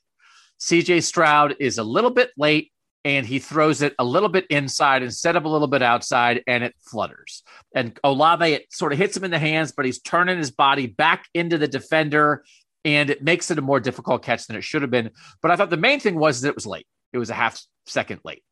[0.60, 2.72] CJ Stroud is a little bit late
[3.06, 6.64] and he throws it a little bit inside instead of a little bit outside and
[6.64, 7.44] it flutters.
[7.76, 10.88] And Olave, it sort of hits him in the hands, but he's turning his body
[10.88, 12.44] back into the defender
[12.84, 15.12] and it makes it a more difficult catch than it should have been.
[15.42, 16.88] But I thought the main thing was that it was late.
[17.14, 18.44] It was a half second late.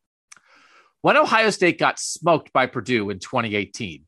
[1.02, 4.06] When Ohio State got smoked by Purdue in 2018,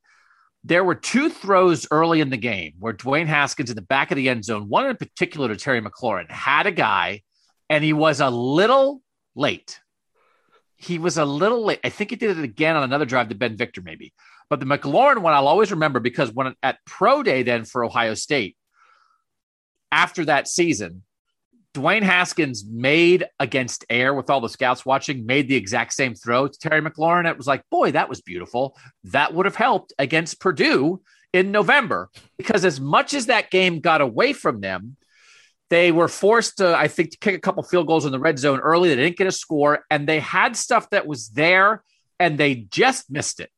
[0.64, 4.16] there were two throws early in the game where Dwayne Haskins in the back of
[4.16, 7.22] the end zone, one in particular to Terry McLaurin, had a guy
[7.70, 9.02] and he was a little
[9.36, 9.80] late.
[10.78, 11.80] He was a little late.
[11.84, 14.14] I think he did it again on another drive to Ben Victor, maybe.
[14.50, 18.14] But the McLaurin one I'll always remember because when at Pro Day then for Ohio
[18.14, 18.58] State,
[19.92, 21.04] after that season,
[21.74, 26.48] Dwayne Haskins made against air with all the scouts watching, made the exact same throw
[26.48, 27.30] to Terry McLaurin.
[27.30, 28.78] It was like, boy, that was beautiful.
[29.06, 31.02] That would have helped against Purdue
[31.34, 34.96] in November because as much as that game got away from them,
[35.70, 38.38] they were forced to, I think, to kick a couple field goals in the red
[38.38, 38.90] zone early.
[38.90, 41.84] They didn't get a score, and they had stuff that was there,
[42.20, 43.50] and they just missed it.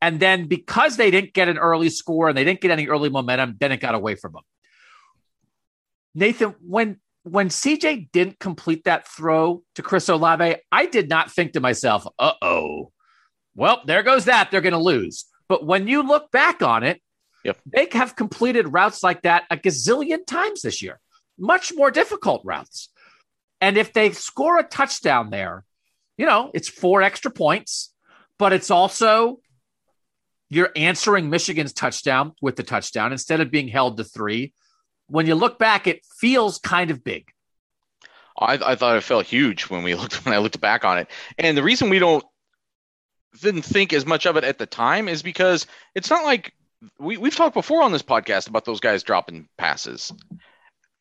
[0.00, 3.08] And then because they didn't get an early score and they didn't get any early
[3.08, 4.42] momentum, then it got away from them.
[6.14, 11.52] Nathan, when when CJ didn't complete that throw to Chris Olave, I did not think
[11.52, 12.92] to myself, "Uh oh,
[13.56, 14.50] well, there goes that.
[14.50, 17.00] They're going to lose." But when you look back on it,
[17.44, 17.58] Yep.
[17.66, 21.00] they have completed routes like that a gazillion times this year,
[21.38, 22.90] much more difficult routes.
[23.60, 25.64] And if they score a touchdown there,
[26.16, 27.92] you know, it's four extra points,
[28.38, 29.40] but it's also
[30.50, 34.52] you're answering Michigan's touchdown with the touchdown instead of being held to three.
[35.08, 37.30] When you look back, it feels kind of big.
[38.38, 41.08] I, I thought it felt huge when we looked when I looked back on it.
[41.38, 42.24] And the reason we don't
[43.40, 46.52] didn't think as much of it at the time is because it's not like
[46.98, 50.12] we, we've talked before on this podcast about those guys dropping passes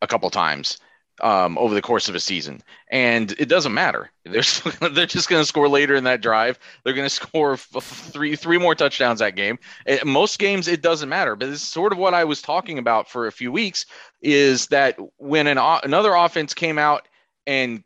[0.04, 0.78] a couple times
[1.22, 4.12] um, over the course of a season, and it doesn't matter.
[4.26, 6.58] They're still, they're just going to score later in that drive.
[6.84, 9.60] They're going to score f- three three more touchdowns that game.
[9.86, 13.10] Eh, most games it doesn't matter, but is sort of what I was talking about
[13.10, 13.86] for a few weeks.
[14.22, 17.08] Is that when an another offense came out
[17.46, 17.84] and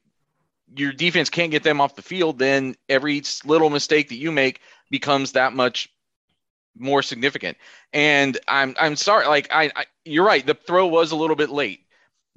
[0.76, 4.62] your defense can't get them off the field, then every little mistake that you make
[4.90, 5.90] becomes that much
[6.78, 7.58] more significant.
[7.94, 11.50] And I'm I'm sorry, like I, I you're right, the throw was a little bit
[11.50, 11.82] late.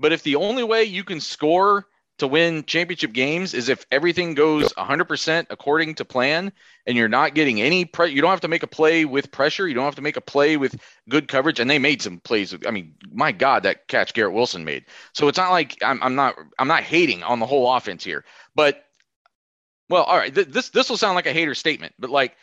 [0.01, 1.87] But if the only way you can score
[2.19, 6.53] to win championship games is if everything goes 100% according to plan
[6.87, 9.69] and you're not getting any pre- you don't have to make a play with pressure,
[9.69, 10.75] you don't have to make a play with
[11.09, 12.55] good coverage and they made some plays.
[12.67, 14.87] I mean, my god, that catch Garrett Wilson made.
[15.15, 18.25] So it's not like I'm, I'm not I'm not hating on the whole offense here.
[18.55, 18.83] But
[19.91, 22.37] well, all right, th- this this will sound like a hater statement, but like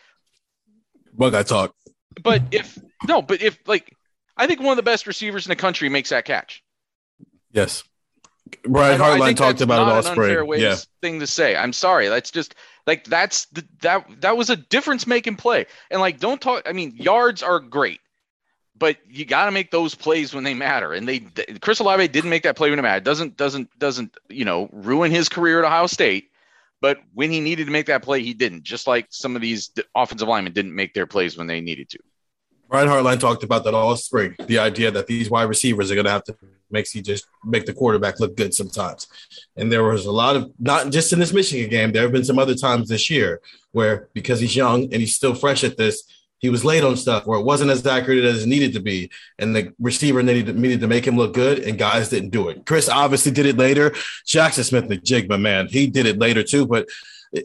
[1.14, 1.74] Buckeye talk.
[2.24, 3.96] but if no, but if like
[4.36, 6.64] I think one of the best receivers in the country makes that catch.
[7.58, 7.84] Yes.
[8.64, 10.30] Brian I don't- I Hartline talked about it all spring.
[10.62, 10.76] Yeah.
[11.02, 11.56] thing to say.
[11.56, 12.08] I'm sorry.
[12.08, 12.54] That's just
[12.86, 15.66] like that's the, that that was a difference making play.
[15.90, 16.64] And like don't talk.
[16.70, 18.00] I mean, yards are great,
[18.78, 20.94] but you got to make those plays when they matter.
[20.94, 21.20] And they
[21.62, 23.04] Chris Olave didn't make that play when it mattered.
[23.04, 26.30] Doesn't doesn't doesn't you know ruin his career at Ohio State.
[26.80, 28.64] But when he needed to make that play, he didn't.
[28.64, 32.00] Just like some of these offensive linemen didn't make their plays when they needed to.
[32.70, 34.36] Brian Hartline talked about that all spring.
[34.46, 36.36] The idea that these wide receivers are going to have to
[36.70, 39.08] make just make the quarterback look good sometimes.
[39.56, 41.92] And there was a lot of not just in this Michigan game.
[41.92, 45.34] There have been some other times this year where because he's young and he's still
[45.34, 46.04] fresh at this,
[46.40, 49.10] he was late on stuff where it wasn't as accurate as it needed to be,
[49.40, 52.66] and the receiver needed needed to make him look good, and guys didn't do it.
[52.66, 53.90] Chris obviously did it later.
[54.26, 56.88] Jaxon Smith, the Jigma man, he did it later too, but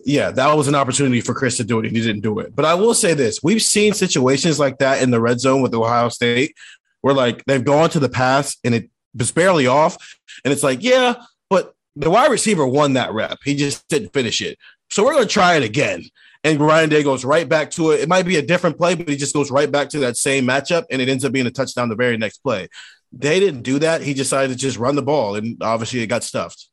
[0.04, 2.54] yeah, that was an opportunity for Chris to do it, and he didn't do it.
[2.54, 5.74] But I will say this: we've seen situations like that in the red zone with
[5.74, 6.54] Ohio State,
[7.00, 9.96] where like they've gone to the pass and it was barely off,
[10.44, 11.14] and it's like, yeah,
[11.50, 13.38] but the wide receiver won that rep.
[13.44, 14.58] He just didn't finish it.
[14.90, 16.04] So we're going to try it again.
[16.44, 18.00] and Ryan Day goes right back to it.
[18.00, 20.46] It might be a different play, but he just goes right back to that same
[20.46, 22.68] matchup, and it ends up being a touchdown the very next play.
[23.12, 24.02] They didn't do that.
[24.02, 26.68] He decided to just run the ball, and obviously it got stuffed.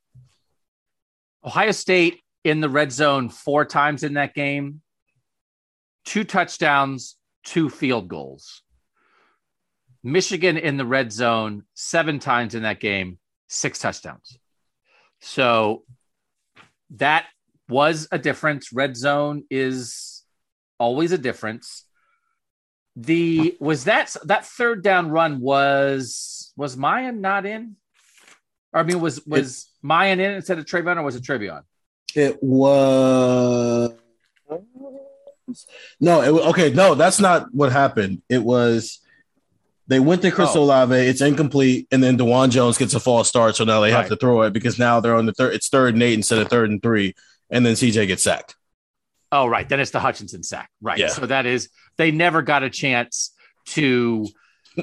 [1.43, 4.81] Ohio State in the red zone four times in that game,
[6.05, 8.61] two touchdowns, two field goals.
[10.03, 14.37] Michigan in the red zone seven times in that game, six touchdowns.
[15.19, 15.83] So
[16.91, 17.25] that
[17.67, 18.71] was a difference.
[18.71, 20.23] Red zone is
[20.79, 21.85] always a difference.
[22.95, 27.75] The was that that third down run was was Miyan not in?
[28.73, 31.63] Or, I mean, was was it, Miyan in instead of TreVeyon, or was it TreVeyon?
[32.15, 33.93] It was
[35.99, 36.21] no.
[36.21, 38.21] It, okay, no, that's not what happened.
[38.29, 38.99] It was
[39.87, 40.61] they went to Chris oh.
[40.61, 40.95] Olave.
[40.95, 44.01] It's incomplete, and then Dawand Jones gets a false start, so now they right.
[44.01, 45.53] have to throw it because now they're on the third.
[45.53, 47.15] It's third and eight instead of third and three,
[47.49, 48.55] and then CJ gets sacked.
[49.31, 49.67] Oh, right.
[49.67, 50.69] Then it's the Hutchinson sack.
[50.81, 50.97] Right.
[50.97, 51.09] Yeah.
[51.09, 53.33] So that is they never got a chance
[53.67, 54.27] to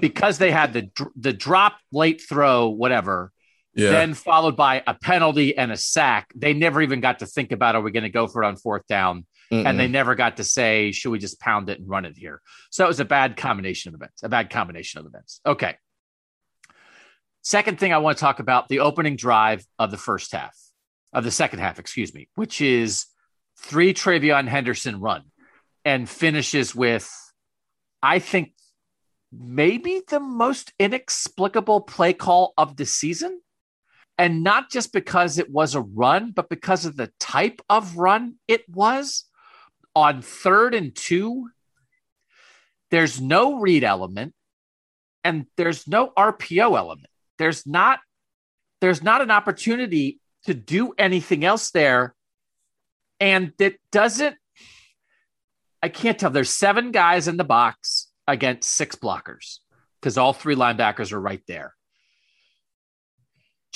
[0.00, 3.32] because they had the the drop late throw whatever.
[3.76, 3.90] Yeah.
[3.90, 6.32] Then followed by a penalty and a sack.
[6.34, 8.56] They never even got to think about are we going to go for it on
[8.56, 9.26] fourth down?
[9.52, 9.64] Mm-mm.
[9.64, 12.40] and they never got to say, should we just pound it and run it here?
[12.70, 15.40] So it was a bad combination of events, a bad combination of events.
[15.46, 15.76] Okay.
[17.42, 20.56] Second thing I want to talk about the opening drive of the first half,
[21.12, 23.06] of the second half, excuse me, which is
[23.56, 25.22] three TreVeyon Henderson run
[25.84, 27.08] and finishes with,
[28.02, 28.52] I think,
[29.32, 33.40] maybe the most inexplicable play call of the season.
[34.18, 38.36] And not just because it was a run, but because of the type of run
[38.48, 39.24] it was
[39.94, 41.50] on third and two,
[42.90, 44.34] there's no read element
[45.24, 47.08] and there's no RPO element.
[47.38, 47.98] There's not
[48.80, 52.14] there's not an opportunity to do anything else there.
[53.18, 54.36] And it doesn't
[55.82, 56.30] I can't tell.
[56.30, 59.58] There's seven guys in the box against six blockers
[60.00, 61.74] because all three linebackers are right there.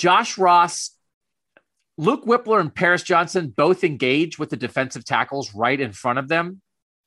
[0.01, 0.97] Josh Ross
[1.95, 6.27] Luke Wypler and Paris Johnson both engage with the defensive tackles right in front of
[6.27, 6.63] them.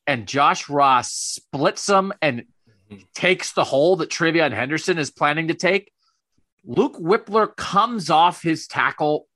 [0.06, 2.44] And Josh Ross splits them and
[3.12, 5.90] takes the hole that TreVeyon Henderson is planning to take.
[6.64, 9.26] Luke Wypler comes off his tackle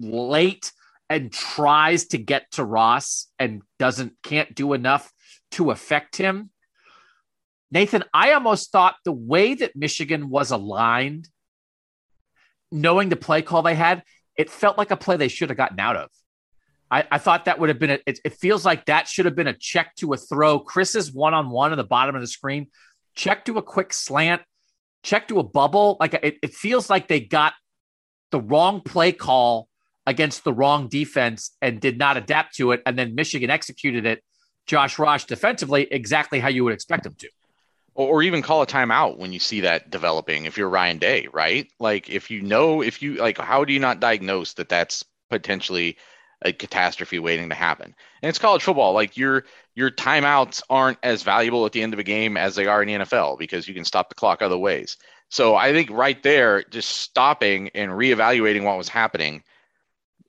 [0.00, 0.72] late
[1.08, 5.12] and tries to get to Ross and doesn't can't do enough
[5.52, 6.50] to affect him.
[7.70, 11.28] Nathan, I almost thought the way that Michigan was aligned,
[12.72, 14.02] knowing the play call they had,
[14.36, 16.08] it felt like a play they should have gotten out of.
[16.90, 19.34] I, I thought that would have been a, it, it feels like that should have
[19.34, 20.58] been a check to a throw.
[20.58, 22.68] Chris is one on one at the bottom of the screen,
[23.14, 24.42] check to a quick slant,
[25.02, 25.96] check to a bubble.
[26.00, 27.54] Like it, it feels like they got
[28.30, 29.68] the wrong play call
[30.06, 32.82] against the wrong defense and did not adapt to it.
[32.84, 34.22] And then Michigan executed it,
[34.66, 37.28] Josh Ross defensively, exactly how you would expect him to
[37.94, 41.70] or even call a timeout when you see that developing if you're Ryan Day, right?
[41.78, 45.96] Like if you know if you like how do you not diagnose that that's potentially
[46.42, 47.94] a catastrophe waiting to happen?
[48.22, 48.92] And it's college football.
[48.94, 52.66] Like your your timeouts aren't as valuable at the end of a game as they
[52.66, 54.96] are in the NFL because you can stop the clock other ways.
[55.28, 59.42] So I think right there, just stopping and reevaluating what was happening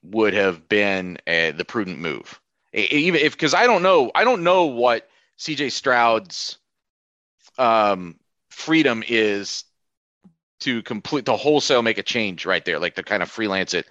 [0.02, 2.40] would have been the prudent move.
[2.74, 6.58] Even if because I don't know, I don't know what CJ Stroud's
[7.58, 8.16] um,
[8.50, 9.64] freedom is
[10.62, 13.86] to complete to wholesale make a change right there, like to kind of freelance it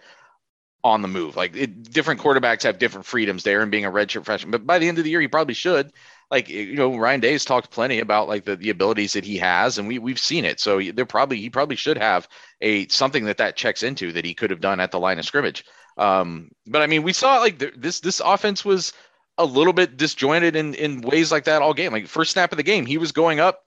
[0.85, 1.37] on the move.
[1.37, 4.51] Like it, different quarterbacks have different freedoms there, and being a redshirt freshman.
[4.51, 5.93] But by the end of the year, he probably should.
[6.31, 9.79] Like you know, Ryan Day's talked plenty about like the, the abilities that he has,
[9.79, 10.61] and we we've seen it.
[10.61, 12.27] So they're probably he probably should have
[12.61, 15.27] a something that that checks into that he could have done at the line of
[15.27, 15.65] scrimmage.
[15.99, 18.93] Um, but I mean, we saw like this this offense was
[19.39, 21.93] a little bit disjointed in in ways like that all game.
[21.93, 23.65] Like first snap of the game, he was going up,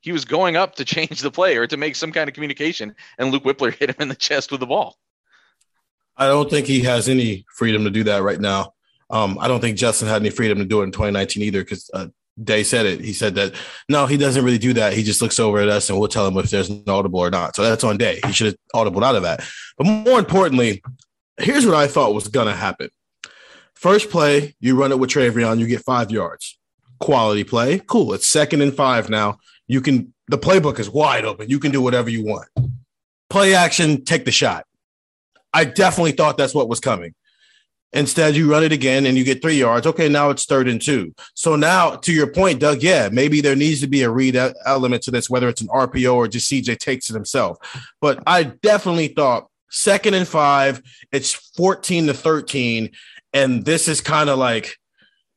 [0.00, 2.94] he was going up to change the play or to make some kind of communication,
[3.18, 4.96] and Luke Wypler hit him in the chest with the ball.
[6.16, 8.74] I don't think he has any freedom to do that right now.
[9.08, 11.88] Um, I don't think Justin had any freedom to do it in 2019 either because
[11.94, 12.08] uh,
[12.42, 13.00] Day said it.
[13.00, 13.54] He said that
[13.88, 14.92] no, he doesn't really do that.
[14.92, 17.30] He just looks over at us and we'll tell him if there's an audible or
[17.30, 17.56] not.
[17.56, 18.20] So that's on Day.
[18.26, 19.44] He should have audible out of that.
[19.76, 20.82] But more importantly,
[21.38, 22.90] here's what I thought was gonna happen.
[23.78, 26.58] First play, you run it with TreVeyon, you get five yards.
[26.98, 27.78] Quality play.
[27.78, 28.12] Cool.
[28.12, 29.38] It's second and five now.
[29.68, 31.48] You can, the playbook is wide open.
[31.48, 32.48] You can do whatever you want.
[33.30, 34.64] Play action, take the shot.
[35.54, 37.14] I definitely thought that's what was coming.
[37.92, 39.86] Instead, you run it again and you get three yards.
[39.86, 41.14] Okay, now it's third and two.
[41.34, 44.36] So now, to your point, Doug, yeah, maybe there needs to be a read
[44.66, 47.58] element to this, whether it's an RPO or just CJ takes it himself.
[48.00, 50.82] But I definitely thought second and five,
[51.12, 52.90] it's 14 to 13,
[53.32, 54.76] and this is kind of like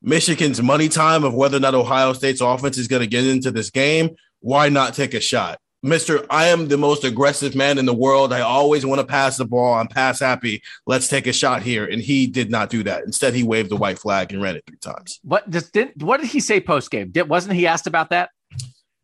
[0.01, 3.51] Michigan's money time of whether or not Ohio State's offense is going to get into
[3.51, 5.59] this game, why not take a shot?
[5.85, 6.25] Mr.
[6.29, 8.33] I am the most aggressive man in the world.
[8.33, 9.73] I always want to pass the ball.
[9.73, 10.61] I'm pass happy.
[10.85, 11.85] Let's take a shot here.
[11.85, 13.03] And he did not do that.
[13.03, 15.19] Instead, he waved the white flag and ran it three times.
[15.23, 17.09] What does did what did he say post game?
[17.09, 18.29] Did wasn't he asked about that?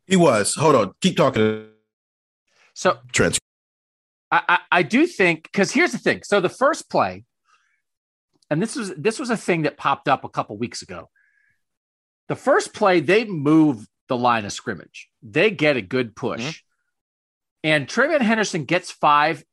[0.06, 0.54] He was.
[0.54, 0.94] Hold on.
[1.02, 1.68] Keep talking.
[2.76, 3.40] So Trent.
[4.32, 6.22] I, I, I do think because here's the thing.
[6.24, 7.24] So the first play,
[8.50, 11.10] and this was this was a thing that popped up a couple weeks ago.
[12.28, 15.10] The first play, they move the line of scrimmage.
[15.22, 16.42] They get a good push.
[16.42, 16.62] Mhm.
[17.64, 19.44] And TreVeyon Henderson gets five,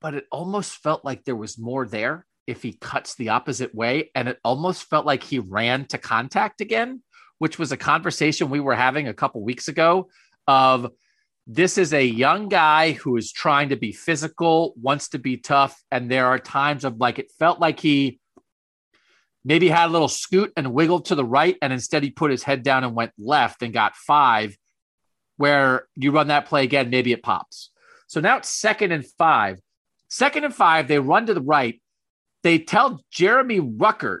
[0.00, 4.10] but it almost felt like there was more there if he cuts the opposite way.
[4.14, 7.02] And it almost felt like he ran to contact again,
[7.38, 10.08] which was a conversation we were having a couple weeks ago
[10.46, 10.90] of
[11.46, 15.80] this is a young guy who is trying to be physical, wants to be tough.
[15.90, 18.20] And there are times of like, it felt like he
[19.48, 21.56] maybe had a little scoot and wiggled to the right.
[21.62, 24.54] And instead he put his head down and went left and got five
[25.38, 27.70] where you run that play again, maybe it pops.
[28.08, 29.58] So now it's second and five.
[30.08, 31.80] Second and five, they run to the right.
[32.42, 34.20] They tell Jeremy Ruckert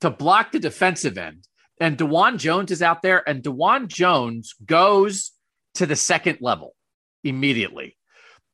[0.00, 1.46] to block the defensive end.
[1.80, 5.30] And Dawand Jones is out there, and Dawand Jones goes
[5.74, 6.74] to the second level
[7.22, 7.96] immediately.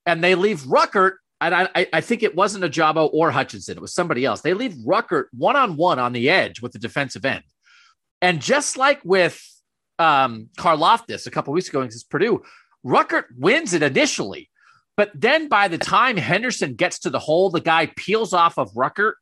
[0.04, 1.14] And they leave Ruckert,
[1.52, 4.40] I, I- I think it wasn't Ojabo or Hutchinson, it was somebody else.
[4.40, 7.42] They leave Ruckert one on one on the edge with the defensive end.
[8.22, 9.40] And just like with
[9.98, 12.42] um, a couple weeks ago against Purdue,
[12.84, 14.50] Ruckert wins it initially.
[14.96, 18.72] But then by the time Henderson gets to the hole, the guy peels off of
[18.74, 19.14] Ruckert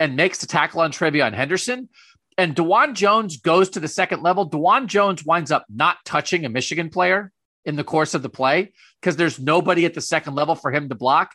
[0.00, 1.88] and makes the tackle on TreVeyon Henderson.
[2.38, 4.48] And Dawand Jones goes to the second level.
[4.48, 7.32] Dawand Jones winds up not touching a Michigan player
[7.64, 10.88] in the course of the play because there's nobody at the second level for him
[10.88, 11.32] to block.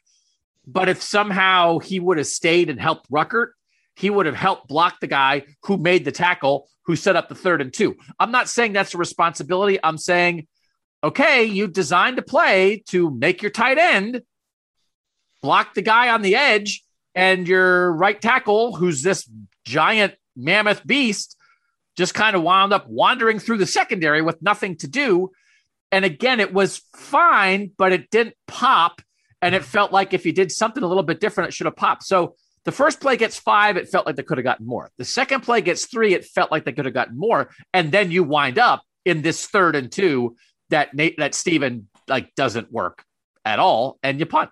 [0.65, 3.49] But if somehow he would have stayed and helped Ruckert,
[3.95, 7.35] he would have helped block the guy who made the tackle, who set up the
[7.35, 7.95] third and two.
[8.19, 9.79] I'm not saying that's a responsibility.
[9.83, 10.47] I'm saying,
[11.03, 14.23] okay, you designed a play to make your tight end
[15.43, 16.81] block the guy on the edge,
[17.13, 19.29] and your right tackle, who's this
[19.65, 21.37] giant mammoth beast,
[21.95, 25.29] just kind of wound up wandering through the secondary with nothing to do.
[25.91, 29.01] And again, it was fine, but it didn't pop.
[29.43, 31.75] And it felt like if you did something a little bit different, it should have
[31.75, 32.03] popped.
[32.03, 34.89] So the first play gets five, it felt like they could have gotten more.
[34.97, 37.49] The second play gets three, it felt like they could have gotten more.
[37.73, 40.37] And then you wind up in this third and two
[40.69, 43.03] that Nate that Steven like doesn't work
[43.43, 44.49] at all, and you punt.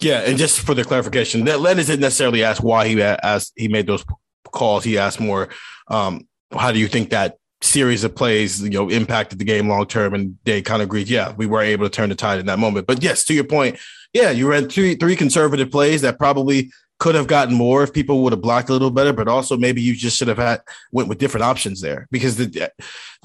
[0.00, 3.68] Yeah, and just for the clarification, that Len didn't necessarily ask why he asked he
[3.68, 4.04] made those
[4.52, 4.84] calls.
[4.84, 5.48] He asked more,
[5.88, 9.86] um, how do you think that series of plays, you know, impacted the game long
[9.86, 10.14] term?
[10.14, 12.58] And they kind of agreed, yeah, we were able to turn the tide in that
[12.58, 12.86] moment.
[12.86, 13.78] But yes, to your point,
[14.12, 18.22] yeah, you ran three three conservative plays that probably could have gotten more if people
[18.22, 21.08] would have blocked a little better, but also maybe you just should have had went
[21.08, 22.70] with different options there because the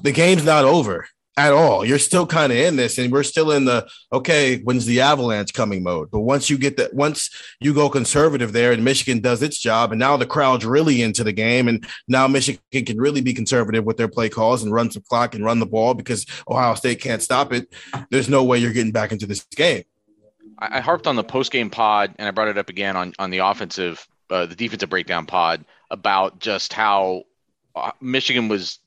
[0.02, 1.06] the game's not over
[1.36, 1.84] at all.
[1.84, 4.58] You're still kind of in this, and we're still in the okay.
[4.58, 6.10] When's the avalanche coming mode?
[6.10, 7.30] But once you get that, once
[7.60, 11.24] you go conservative there, and Michigan does its job, and now the crowd's really into
[11.24, 14.90] the game, and now Michigan can really be conservative with their play calls and run
[14.90, 17.72] some clock and run the ball because Ohio State can't stop it.
[18.10, 19.84] There's no way you're getting back into this game.
[20.58, 23.30] I, harped on the post game pod, and I brought it up again on on
[23.30, 27.24] the offensive, uh, the defensive breakdown pod about just how
[27.74, 28.78] uh, Michigan was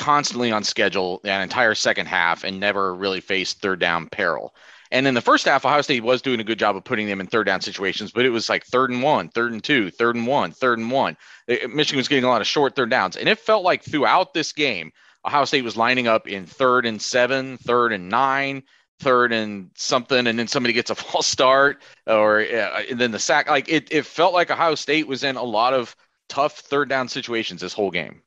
[0.00, 4.54] constantly on schedule an entire second half and never really faced third down peril.
[4.90, 7.20] And in the first half, Ohio State was doing a good job of putting them
[7.20, 10.16] in third down situations, but it was like third and one, third and two, third
[10.16, 11.16] and one, third and one.
[11.46, 13.16] Michigan was getting a lot of short third downs.
[13.16, 14.90] And it felt like throughout this game,
[15.24, 18.62] Ohio State was lining up in third and seven, third and nine,
[19.00, 23.18] third and something, and then somebody gets a false start, or uh, and then the
[23.18, 23.50] sack.
[23.50, 25.94] Like it, it felt like Ohio State was in a lot of
[26.30, 28.22] tough third down situations this whole game.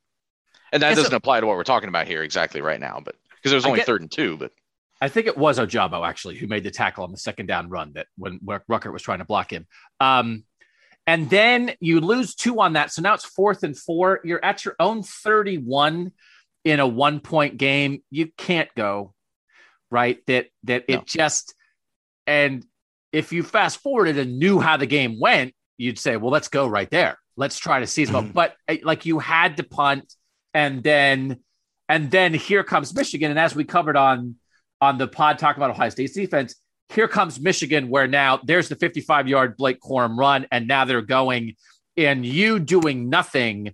[0.74, 3.00] And that Yes, doesn't so- apply to what we're talking about here exactly right now,
[3.04, 4.52] but because it was only get- third and two, but
[5.00, 7.94] I think it was Ojabo actually who made the tackle on the second down run
[7.94, 9.68] that when Ruckert was trying to block him.
[10.00, 10.46] Um,
[11.06, 12.92] and then you lose two on that.
[12.92, 14.22] So now it's fourth and four.
[14.24, 16.14] You're at your own 31
[16.64, 18.02] in a one point game.
[18.10, 19.14] You can't go
[19.92, 20.26] right.
[20.28, 21.54] That that it just
[22.26, 22.66] and
[23.12, 26.66] if you fast forwarded and knew how the game went, you'd say, well, let's go
[26.66, 27.20] right there.
[27.36, 28.30] Let's try to seize them.
[28.30, 28.34] Mhm.
[28.34, 30.16] But uh, like you had to punt,
[30.54, 31.40] and then
[31.90, 33.30] and then here comes Michigan.
[33.32, 34.36] And as we covered on
[34.82, 36.56] on the pod talking about Ohio State's defense,
[36.90, 41.02] here comes Michigan, where now there's the 55 yard Blake Corum run, and now they're
[41.02, 41.56] going,
[41.98, 43.74] and you doing nothing.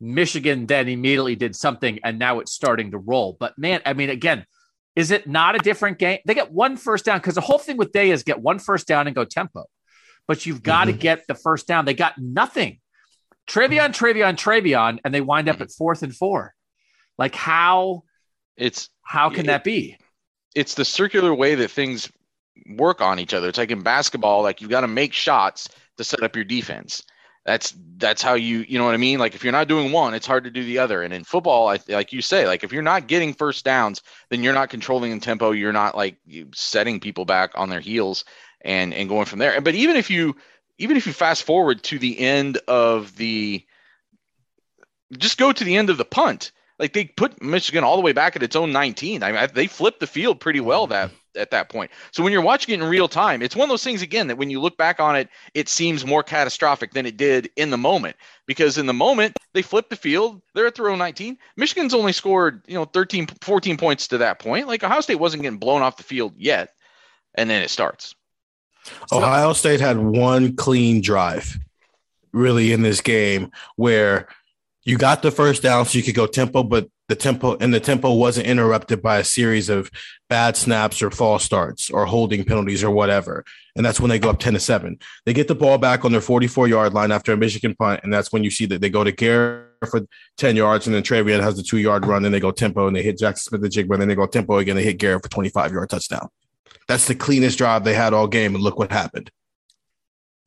[0.00, 3.36] Michigan then immediately did something, and now it's starting to roll.
[3.38, 4.44] But man, I mean, again,
[4.94, 6.18] is it not a different game?
[6.24, 8.86] They get one first down because the whole thing with Day is get one first
[8.86, 9.64] down and go tempo,
[10.28, 11.00] but you've got to Mhm.
[11.00, 11.84] get the first down.
[11.84, 12.80] They got nothing.
[13.48, 15.76] TreVeyon, TreVeyon, TreVeyon, and they wind up at mm-hmm.
[15.76, 16.54] fourth and four.
[17.16, 18.04] Like how
[18.56, 19.96] It's how can It- that be?
[20.54, 22.10] it's the circular way that things
[22.70, 23.48] work on each other.
[23.48, 27.02] It's like in basketball, like you've got to make shots to set up your defense.
[27.44, 29.18] That's that's how you you know what I mean.
[29.18, 31.02] Like if you're not doing one, it's hard to do the other.
[31.02, 34.42] And in football, I, like you say, like if you're not getting first downs, then
[34.42, 35.52] you're not controlling the tempo.
[35.52, 36.16] You're not like
[36.54, 38.24] setting people back on their heels
[38.62, 39.60] and and going from there.
[39.60, 40.36] But even if you
[40.78, 43.64] even if you fast forward to the end of the
[45.16, 46.52] just go to the end of the punt.
[46.78, 49.22] Like they put Michigan all the way back at its own 19.
[49.22, 50.92] I mean, they flipped the field pretty well mm-hmm.
[50.92, 51.90] that at that point.
[52.12, 54.38] So when you're watching it in real time, it's one of those things again that
[54.38, 57.78] when you look back on it, it seems more catastrophic than it did in the
[57.78, 58.16] moment.
[58.46, 61.38] Because in the moment, they flipped the field, they're at their own 19.
[61.56, 64.68] Michigan's only scored, you know, 13 14 points to that point.
[64.68, 66.74] Like Ohio State wasn't getting blown off the field yet.
[67.34, 68.14] And then it starts.
[69.12, 71.58] Ohio State had one clean drive
[72.32, 74.28] really in this game where
[74.84, 77.80] you got the first down so you could go tempo, but the tempo and the
[77.80, 79.90] tempo wasn't interrupted by a series of
[80.28, 83.44] bad snaps or false starts or holding penalties or whatever.
[83.76, 84.98] And that's when they go up 10 to 7.
[85.24, 88.00] They get the ball back on their 44 yard line after a Michigan punt.
[88.02, 91.02] And that's when you see that they go to Gare for 10 yards and then
[91.02, 93.88] TreVeyon has the two yard run and they go tempo and they hit Jaxon Smith-Njigba,
[93.88, 94.76] but then they go tempo again.
[94.76, 96.28] They hit Garrett for 25 yard touchdown.
[96.86, 98.54] That's the cleanest drive they had all game.
[98.54, 99.30] And look what happened.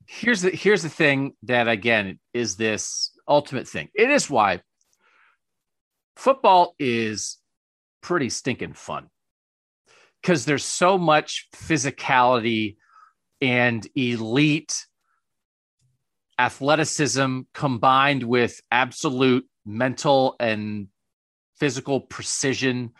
[0.07, 3.89] here's the here's the thing that again is this ultimate thing.
[3.95, 4.61] It is why
[6.15, 7.37] football is
[8.01, 9.07] pretty stinking fun
[10.21, 12.75] because there's so much physicality
[13.41, 14.85] and elite
[16.37, 20.87] athleticism combined with absolute mental and
[21.57, 22.91] physical precision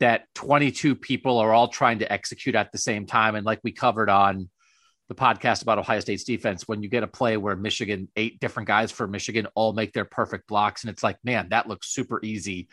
[0.00, 3.72] that 22 people are all trying to execute at the same time and like we
[3.72, 4.48] covered on
[5.08, 8.66] the podcast about Ohio State's defense when you get a play where Michigan, eight different
[8.66, 10.82] guys for Michigan all make their perfect blocks.
[10.82, 12.68] And it's like, man, that looks super easy.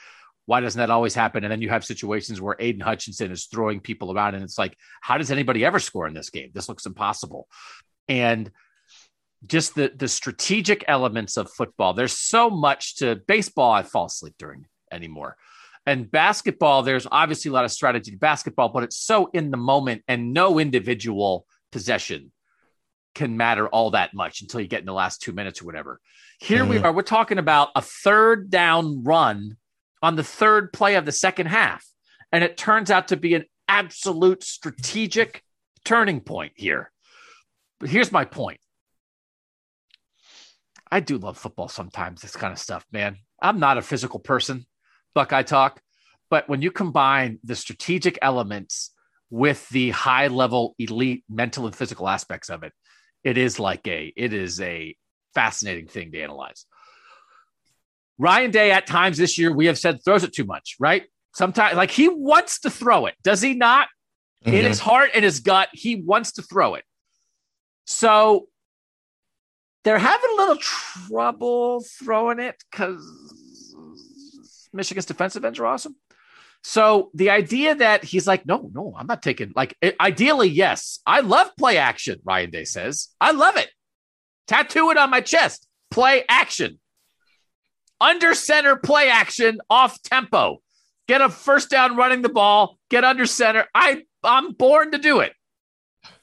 [0.45, 1.43] Why doesn't that always happen?
[1.43, 4.75] And then you have situations where Aidan Hutchinson is throwing people around, and it's like,
[4.99, 6.49] how does anybody ever score in this game?
[6.53, 7.47] This looks impossible.
[8.09, 8.51] And
[9.45, 11.93] just the the strategic elements of football.
[11.93, 13.71] There's so much to baseball.
[13.71, 15.37] I fall asleep during anymore.
[15.85, 19.57] And basketball, there's obviously a lot of strategy to basketball, but it's so in the
[19.57, 22.31] moment, and no individual possession
[23.15, 25.99] can matter all that much until you get in the last two minutes or whatever.
[26.39, 26.85] Here we Mhm.
[26.85, 26.93] are.
[26.93, 29.57] We're talking about a third down run
[30.01, 31.85] on the third play of the second half.
[32.31, 35.43] And it turns out to be an absolute strategic
[35.85, 36.91] turning point here.
[37.79, 38.59] But here's my point.
[40.91, 43.17] I do love football sometimes, this kind of stuff, man.
[43.41, 44.65] I'm not a physical person,
[45.13, 45.81] Buckeye talk.
[46.29, 48.91] But when you combine the strategic elements
[49.29, 52.73] with the high level elite mental and physical aspects of it,
[53.23, 54.95] it is like a it is a
[55.33, 56.65] fascinating thing to analyze.
[58.17, 61.03] Ryan Day at times this year we have said throws it too much, right?
[61.35, 63.87] Sometimes like he wants to throw it, does he not?
[64.45, 64.67] In Mhm.
[64.67, 66.83] his heart and his gut, he wants to throw it.
[67.85, 68.49] So
[69.83, 73.03] they're having a little trouble throwing it because
[74.73, 75.95] Michigan's defensive ends are awesome.
[76.63, 80.99] So the idea that he's like, no, no, I'm not taking like ideally, yes.
[81.05, 83.09] I love play action, Ryan Day says.
[83.19, 83.69] I love it.
[84.47, 85.67] Tattoo it on my chest.
[85.91, 86.79] Play action.
[87.99, 90.61] Under center play action off tempo.
[91.07, 93.65] Get a first down running the ball, get under center.
[93.75, 95.33] I I'm born to do it.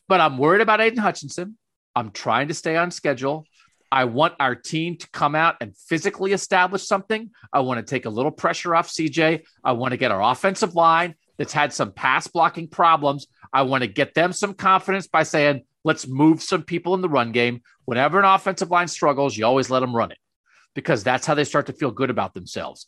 [0.09, 1.57] But I'm worried about Aidan Hutchinson.
[1.95, 3.45] I'm trying to stay on schedule.
[3.93, 7.31] I want our team to come out and physically establish something.
[7.53, 9.43] I want to take a little pressure off CJ.
[9.65, 13.27] I want to get our offensive line that's had some pass blocking problems.
[13.53, 17.09] I want to get them some confidence by saying, let's move some people in the
[17.09, 17.63] run game.
[17.85, 20.19] Whenever an offensive line struggles, you always let them run it
[20.75, 22.87] because that's how they start to feel good about themselves.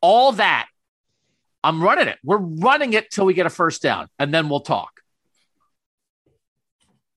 [0.00, 0.68] All that,
[1.62, 2.18] I'm running it.
[2.24, 5.00] We're running it till we get a first down, and then we'll talk.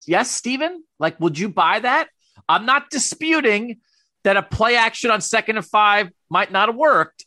[0.06, 0.84] Yes, Steven?
[1.00, 2.10] Like, would you buy that?
[2.48, 3.78] I'm not disputing
[4.24, 7.26] that a play action on second and five might not have worked,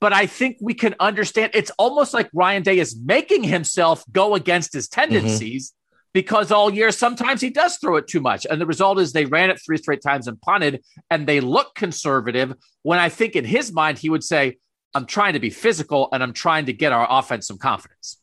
[0.00, 1.52] but I think we can understand.
[1.54, 6.08] It's almost like Ryan Day is making himself go against his tendencies mm-hmm.
[6.12, 8.46] because all year sometimes he does throw it too much.
[8.48, 11.74] And the result is they ran it three straight times and punted, and they look
[11.74, 12.52] conservative.
[12.82, 14.58] When I think in his mind, he would say,
[14.94, 18.18] I'm trying to be physical and I'm trying to get our offense some confidence.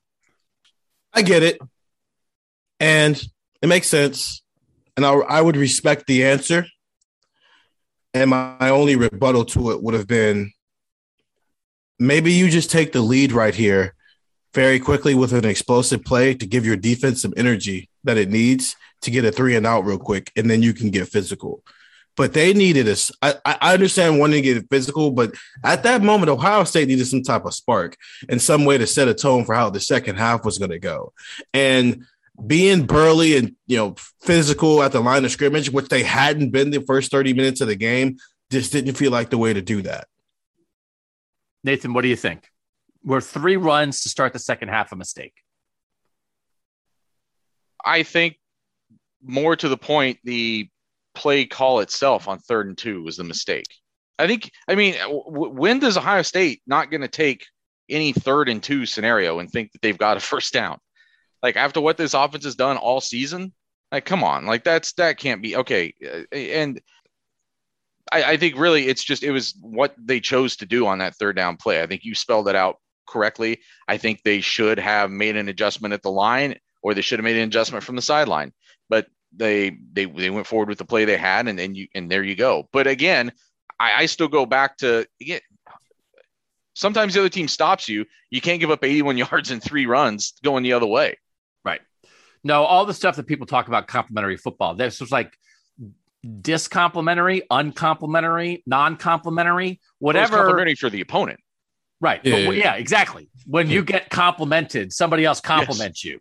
[1.13, 1.59] I get it.
[2.79, 3.21] And
[3.61, 4.43] it makes sense.
[4.96, 6.66] And I, I would respect the answer.
[8.14, 10.52] And my, my only rebuttal to it would have been
[12.00, 13.96] maybe you just take the lead right here
[14.54, 18.76] very quickly with an explosive play to give your defense some energy that it needs
[19.02, 20.32] to get a three and out real quick.
[20.36, 21.64] And then you can get physical.
[22.16, 23.12] but they needed us.
[23.22, 25.34] I, I understand wanting to get physical, but
[25.64, 27.98] at that moment, Ohio State needed some type of spark
[28.30, 30.80] and some way to set a tone for how the second half was going to
[30.80, 31.14] go.
[31.54, 32.06] And
[32.45, 36.71] being burly and you know physical at the line of scrimmage, which they hadn't been
[36.71, 38.17] the first 30 minutes of the game,
[38.51, 40.07] just didn't feel like the way to do that.
[41.63, 42.49] Nathan, what do you think?
[43.03, 45.34] Were three runs to start the second half a mistake?
[47.84, 48.38] I think
[49.21, 50.69] more to the point, the
[51.13, 53.65] play call itself on third and two was the mistake.
[54.19, 57.45] I think, I mean, w- when does Ohio State not going to take
[57.89, 60.79] any third and two scenario and think that they've got a first down?
[61.44, 63.54] Like after what this offense has done all season,
[63.91, 65.94] like come on, like that's that can't be okay.
[66.32, 66.82] And
[68.12, 71.16] I, I think really it's just it was what they chose to do on that
[71.16, 71.82] third down play.
[71.82, 72.78] I think you spelled it out
[73.08, 73.60] correctly.
[73.88, 77.26] I think they should have made an adjustment at the line, or they should have
[77.26, 78.54] made an adjustment from the sideline.
[78.89, 82.10] But they they they went forward with the play they had, and then you and
[82.10, 82.70] there you go.
[82.72, 83.32] But again,
[83.80, 85.41] I, I still go back to again.
[86.76, 88.06] Sometimes the other team stops you.
[88.32, 91.18] You can't give up 81 yards in three runs going the other way.
[92.44, 92.50] Right.
[92.50, 94.76] No, all the stuff that people talk about complimentary football.
[94.76, 95.38] This was like
[96.41, 100.38] discomplimentary, uncomplimentary, non-complimentary, whatever.
[100.38, 101.39] Well, complimentary for the opponent.
[102.00, 102.20] Right.
[102.24, 103.30] Yeah, but, yeah exactly.
[103.46, 106.14] When you get complimented, somebody else compliments yes.
[106.14, 106.20] you.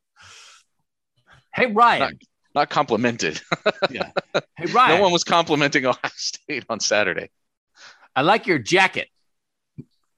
[1.55, 2.01] Hey Ryan.
[2.01, 2.13] Not,
[2.55, 3.41] not complimented.
[3.91, 4.11] yeah.
[4.57, 4.97] Hey Ryan.
[4.97, 7.31] No one was complimenting Ohio State on Saturday.
[8.15, 9.09] I like your jacket.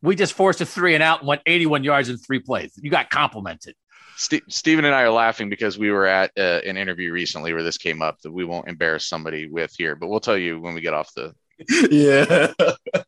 [0.02, 2.72] We just forced a three and out and went 81 yards in three plays.
[2.76, 3.74] You got complimented.
[4.16, 7.62] St- Stephen and I are laughing because we were at uh, an interview recently where
[7.62, 10.74] this came up that we won't embarrass somebody with here, but we'll tell you when
[10.74, 11.34] we get off the.
[11.90, 12.52] yeah.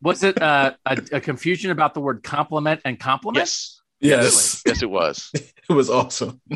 [0.03, 3.43] Was it uh, a, a, confusion about the word compliment and compliment?
[3.43, 3.81] Yes.
[4.01, 4.63] Yes.
[4.65, 5.31] Yes, it was.
[5.35, 6.41] it was awesome.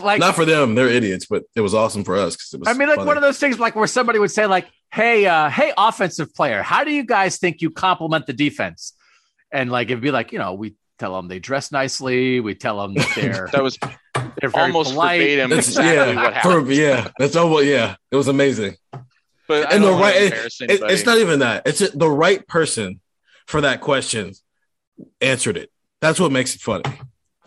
[0.00, 2.68] like not for them, they're idiots, but it was awesome for us because it was.
[2.68, 3.08] I mean, like funny.
[3.08, 6.62] one of those things, like where somebody would say, like, "Hey, uh, hey, offensive player,
[6.62, 8.92] how do you guys think you compliment the defense?"
[9.50, 12.40] And like it'd be like, you know, we tell them they dress nicely.
[12.40, 13.78] We tell them that they're that was
[14.40, 15.20] they're almost polite.
[15.20, 16.68] verbatim that's, exactly yeah, what happened.
[16.70, 17.62] Yeah, that's all.
[17.62, 18.76] Yeah, it was amazing.
[19.48, 21.62] But and the right, it, it, it's not even that.
[21.66, 23.00] It's the right person
[23.46, 24.32] for that question
[25.20, 25.70] answered it.
[26.00, 26.82] That's what makes it funny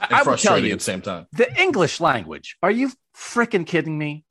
[0.02, 1.28] and I frustrating you, at the same time.
[1.34, 2.58] The English language.
[2.64, 4.24] Are you freaking kidding me?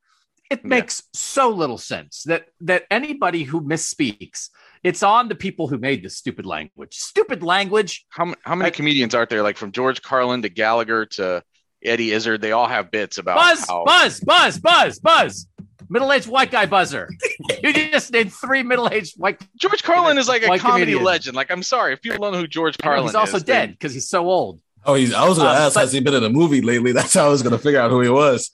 [0.50, 0.68] It yeah.
[0.68, 4.48] makes so little sense that that anybody who misspeaks
[4.82, 6.94] it's on the people who made this stupid language.
[6.94, 8.06] Stupid language.
[8.10, 9.42] How, how many I, comedians are there?
[9.42, 11.42] Like from George Carlin to Gallagher to
[11.84, 15.46] Eddie Izzard, they all have bits about buzz, how- buzz, buzz, buzz, buzz.
[15.90, 17.08] Middle-aged white guy buzzer.
[17.62, 19.40] you just named three middle-aged white.
[19.56, 21.02] George Carlin is like a comedy comedian.
[21.02, 21.34] legend.
[21.34, 23.12] Like I'm sorry if people don't know who George Carlin is.
[23.12, 24.60] He's also is, dead because he's so old.
[24.84, 25.14] Oh, he's.
[25.14, 26.92] I was going to um, ask, but, has he been in a movie lately?
[26.98, 28.50] That's how I was going to figure out who he was.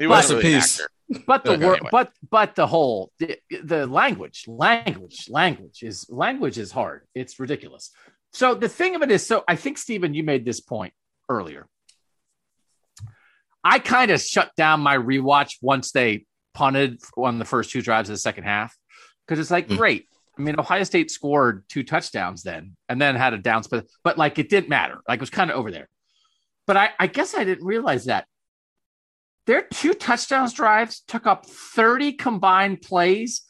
[0.00, 0.80] He was a piece
[1.26, 1.88] but the okay, word, anyway.
[1.90, 7.02] but but the whole the, the language, language, language is language is hard.
[7.14, 7.90] It's ridiculous.
[8.32, 10.92] So the thing of it is, so I think Stephen, you made this point
[11.28, 11.68] earlier.
[13.62, 18.08] I kind of shut down my rewatch once they punted on the first two drives
[18.08, 18.76] of the second half
[19.26, 19.76] because it's like mm.
[19.76, 20.08] great.
[20.38, 24.18] I mean, Ohio State scored two touchdowns then, and then had a down split, but
[24.18, 25.00] like it didn't matter.
[25.08, 25.88] Like it was kind of over there.
[26.66, 28.26] But I, I guess I didn't realize that
[29.46, 33.42] their two touchdowns drives took up 30 combined plays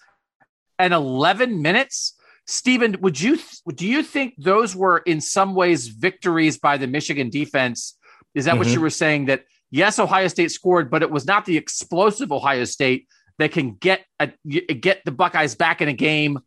[0.78, 2.16] and 11 minutes.
[2.46, 3.38] Stephen, would you
[3.74, 7.96] do you think those were in some ways victories by the Michigan defense?
[8.34, 8.58] Is that mm-hmm.
[8.58, 9.26] what you were saying?
[9.26, 13.74] That yes, Ohio State scored, but it was not the explosive Ohio State that can
[13.74, 16.38] get a, get the Buckeyes back in a game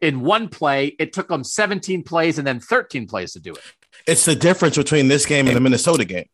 [0.00, 0.96] in one play.
[0.98, 3.62] It took them 17 plays and then 13 plays to do it.
[4.06, 6.26] It's the difference between this game and the Minnesota game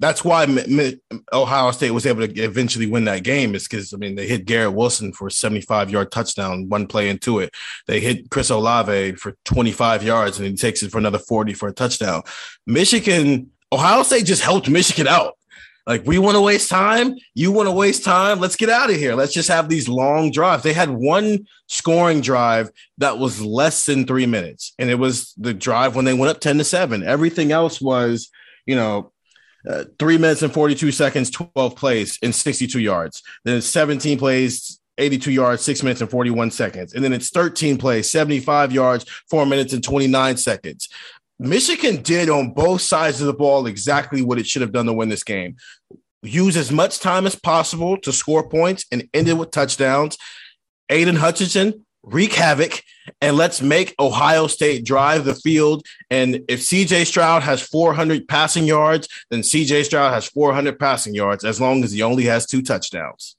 [0.00, 0.46] that's why
[1.32, 3.54] Ohio State was able to eventually win that game.
[3.54, 7.08] Is because I mean they hit Garrett Wilson for a 75 yard touchdown, one play
[7.08, 7.54] into it.
[7.86, 11.68] They hit Chris Olave for 25 yards, and he takes it for another 40 for
[11.68, 12.22] a touchdown.
[12.66, 15.34] Michigan, Ohio State just helped Michigan out.
[15.86, 18.40] Like we want to waste time, you want to waste time.
[18.40, 19.14] Let's get out of here.
[19.14, 20.62] Let's just have these long drives.
[20.62, 25.54] They had one scoring drive that was less than three minutes, and it was the
[25.54, 27.02] drive when they went up 10 to seven.
[27.02, 28.30] Everything else was,
[28.66, 29.12] you know,
[29.68, 33.22] uh, three minutes and 42 seconds, 12 plays and 62 yards.
[33.44, 36.94] Then 17 plays, 82 yards, six minutes and 41 seconds.
[36.94, 40.88] And then it's 13 plays, 75 yards, four minutes and 29 seconds.
[41.38, 44.92] Michigan did on both sides of the ball exactly what it should have done to
[44.92, 45.56] win this game.
[46.22, 50.18] Use as much time as possible to score points and end it with touchdowns.
[50.88, 52.82] Aidan Hutchinson wreak havoc
[53.20, 55.86] and let's make Ohio State drive the field.
[56.10, 61.44] And if CJ Stroud has 400 passing yards, then CJ Stroud has 400 passing yards
[61.44, 63.36] as long as he only has two touchdowns.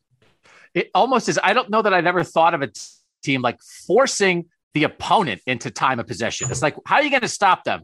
[0.74, 1.40] it almost is.
[1.44, 2.82] I don't know that I've ever thought of a t-
[3.24, 6.50] team like forcing the opponent into time of possession.
[6.50, 7.84] It's like, how are you going to stop them?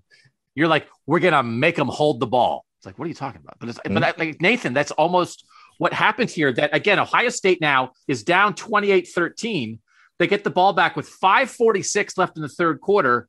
[0.53, 2.65] You're like, we're going to make them hold the ball.
[2.77, 3.57] It's like, what are you talking about?
[3.59, 3.93] But, it's, mm-hmm.
[3.95, 5.45] but I, like Nathan, that's almost
[5.77, 6.53] what happened here.
[6.53, 9.79] That again, Ohio State now is down 28 13.
[10.17, 13.27] They get the ball back with 546 left in the third quarter.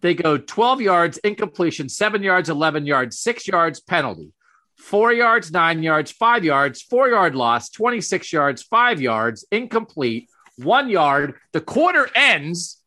[0.00, 4.32] They go 12 yards, incompletion, seven yards, 11 yards, six yards, penalty,
[4.76, 10.90] four yards, nine yards, five yards, four yard loss, 26 yards, five yards, incomplete, one
[10.90, 11.34] yard.
[11.52, 12.82] The quarter ends.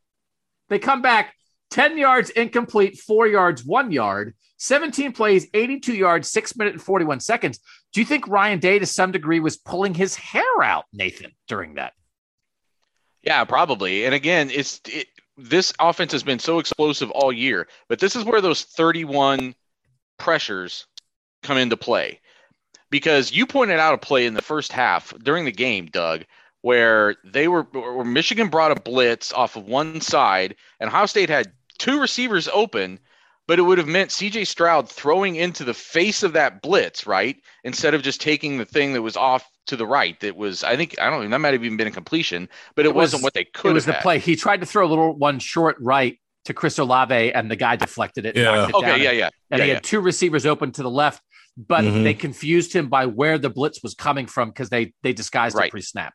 [0.68, 1.34] They come back
[1.70, 7.20] 10 yards, incomplete, four yards, one yard, 17 plays, 82 yards, six minutes and 41
[7.20, 7.60] seconds.
[7.92, 11.74] Do you think Ryan Day, to some degree, was pulling his hair out, Nathan, during
[11.74, 11.92] that?
[13.28, 14.06] Yeah, probably.
[14.06, 15.06] And again, it's it,
[15.36, 19.54] this offense has been so explosive all year, but this is where those 31
[20.18, 20.86] pressures
[21.42, 22.20] come into play.
[22.88, 26.24] Because you pointed out a play in the first half during the game, Doug,
[26.62, 31.28] where they were where Michigan brought a blitz off of one side and Ohio State
[31.28, 32.98] had two receivers open
[33.48, 37.34] but it would have meant CJ Stroud throwing into the face of that blitz, right?
[37.64, 40.20] Instead of just taking the thing that was off to the right.
[40.20, 42.84] That was, I think, I don't know, that might have even been a completion, but
[42.84, 43.70] it, it wasn't what they could.
[43.70, 44.02] It was the had.
[44.02, 44.18] play.
[44.18, 47.76] He tried to throw a little one short right to Chris Olave, and the guy
[47.76, 48.36] deflected it.
[48.36, 48.68] Yeah.
[48.68, 49.02] It okay.
[49.02, 49.12] Yeah.
[49.12, 49.30] Yeah.
[49.50, 49.74] And yeah, he yeah.
[49.74, 51.22] had two receivers open to the left,
[51.56, 52.04] but mm-hmm.
[52.04, 55.68] they confused him by where the blitz was coming from because they they disguised right.
[55.68, 56.12] it pre-snap.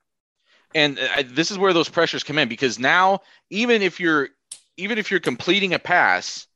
[0.76, 4.30] And uh, this is where those pressures come in because now, even if you're
[4.78, 6.48] even if you're completing a pass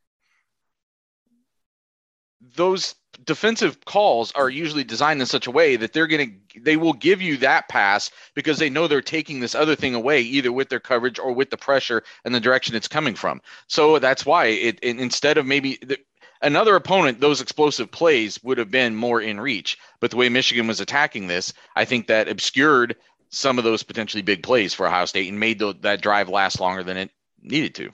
[2.41, 6.77] those defensive calls are usually designed in such a way that they're going to they
[6.77, 10.51] will give you that pass because they know they're taking this other thing away either
[10.51, 13.41] with their coverage or with the pressure and the direction it's coming from.
[13.67, 15.97] So that's why it, it instead of maybe the,
[16.41, 19.77] another opponent those explosive plays would have been more in reach.
[19.99, 22.95] But the way michigan was attacking this i think that obscured
[23.29, 26.59] some of those potentially big plays for ohio state and made the, that drive last
[26.59, 27.11] longer than it
[27.41, 27.89] needed to.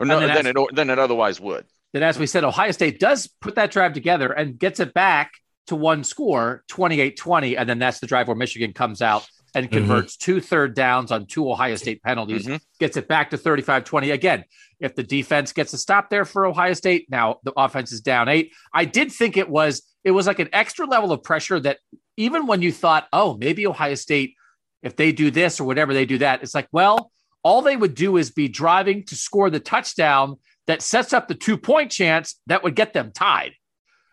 [0.00, 3.26] Or no, than, it, than it otherwise would that, as we said, Ohio State does
[3.40, 5.32] put that drive together and gets it back
[5.68, 7.56] to one score, 28 20.
[7.56, 9.78] And then that's the drive where Michigan comes out and mm-hmm.
[9.78, 10.32] converts mm-hmm.
[10.32, 12.56] two third downs on two Ohio State penalties, mm-hmm.
[12.78, 14.10] gets it back to 35 20.
[14.10, 14.44] Again,
[14.80, 18.28] if the defense gets a stop there for Ohio State, now the offense is down
[18.28, 18.52] eight.
[18.72, 21.78] I did think it was it was like an extra level of pressure that
[22.16, 24.34] even when you thought, oh, maybe Ohio State,
[24.82, 27.10] if they do this or whatever they do that, it's like, well,
[27.42, 30.36] all they would do is be driving to score the touchdown
[30.68, 33.54] that sets up the two point chance that would get them tied.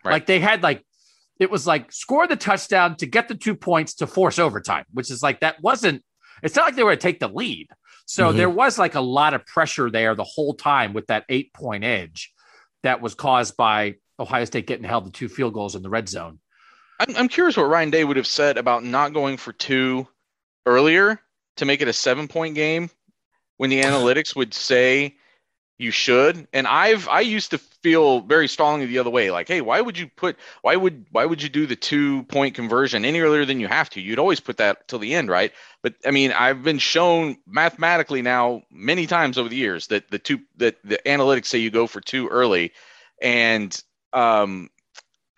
[0.04, 0.12] Right.
[0.12, 0.84] Like they had like
[1.38, 5.10] it was like score the touchdown to get the two points to force overtime, which
[5.10, 6.02] is like that wasn't
[6.42, 7.68] it's not like they were to take the lead.
[8.06, 8.38] So mm-hmm.
[8.38, 11.84] there was like a lot of pressure there the whole time with that eight point
[11.84, 12.32] edge
[12.82, 16.08] that was caused by Ohio State getting held to two field goals in the red
[16.08, 16.38] zone.
[16.98, 20.08] I'm, I'm curious what Ryan Day would have said about not going for two
[20.64, 21.20] earlier
[21.56, 22.88] to make it a seven point game
[23.58, 25.16] when the analytics would say
[25.78, 26.48] you should.
[26.52, 29.98] And i've i used to feel very strongly the other way like hey why would
[29.98, 33.60] you put why would why would you do the two point conversion any earlier than
[33.60, 34.00] you have to?
[34.00, 35.52] You'd always put that till the end right?
[35.82, 40.18] But i mean i've been shown mathematically now many times over the years that the
[40.18, 42.72] two that the analytics say you go for two early
[43.22, 44.68] and um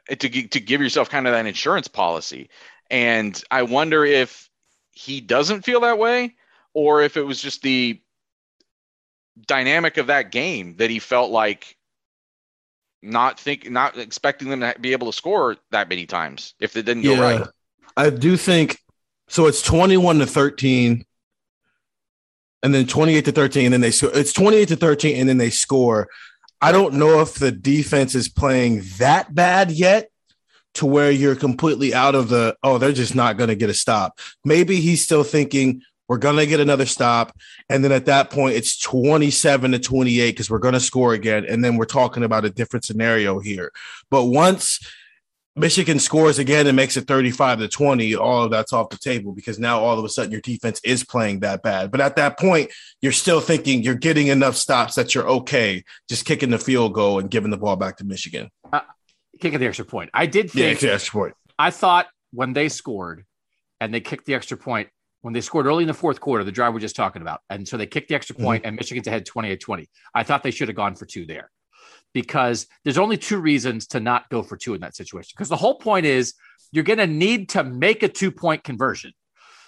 [0.09, 2.49] to to give yourself kind of that insurance policy.
[2.91, 4.49] And i wonder if
[4.93, 6.35] he doesn't feel that way
[6.75, 8.01] or if it was just the
[9.47, 11.77] dynamic of that game that he felt like
[13.03, 16.83] not think not expecting them to be able to score that many times if it
[16.83, 17.49] didn't yeah, go right.
[17.97, 18.79] I do think
[19.29, 19.47] so.
[19.47, 21.05] It's twenty-one to thirteen,
[22.63, 24.11] and then twenty-eight to thirteen, and then they score.
[24.15, 26.09] it's twenty-eight to thirteen, and then they score.
[26.61, 30.11] I don't know if the defense is playing that bad yet
[30.75, 33.75] to where you're completely out of the oh they're just not going to get a
[33.75, 34.19] stop.
[34.45, 37.37] Maybe he's still thinking we're going to get another stop.
[37.69, 41.45] And then at that point, it's 27 to 28 because we're going to score again.
[41.47, 43.71] And then we're talking about a different scenario here.
[44.11, 44.81] But once
[45.55, 49.33] Michigan scores again and makes it 35 to 20, all of that's off the table
[49.33, 51.91] because now all of a sudden your defense is playing that bad.
[51.91, 52.71] But at that point,
[53.03, 57.19] you're still thinking you're getting enough stops that you're okay just kicking the field goal
[57.19, 58.51] and giving the ball back to Michigan.
[58.73, 58.81] Uh,
[59.41, 60.11] kicking the extra point.
[60.15, 61.35] I did think yeah, extra point.
[61.59, 63.25] I thought when they scored
[63.81, 64.89] and they kicked the extra point,
[65.23, 67.41] when they scored early in the fourth quarter, the drive we're just talking about.
[67.51, 68.69] And so they kicked the extra point mm-hmm.
[68.69, 69.89] and Michigan's ahead 28 20.
[70.15, 71.51] I thought they should have gone for two there
[72.15, 75.33] because there's only two reasons to not go for two in that situation.
[75.37, 76.35] Because the whole point is
[76.73, 79.13] you're going to need to make a two point conversion.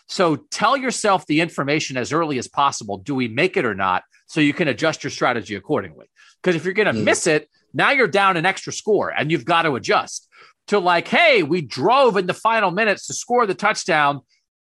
[0.09, 2.99] So tell yourself the information as early as possible.
[2.99, 4.03] Do we make it or not?
[4.27, 6.11] So you can adjust your strategy accordingly.
[6.43, 7.05] Because if you're going to mm-hmm.
[7.05, 10.29] miss it, now you're down an extra score and you've got to adjust
[10.69, 14.21] to like, hey, we drove in the final minutes to score the touchdown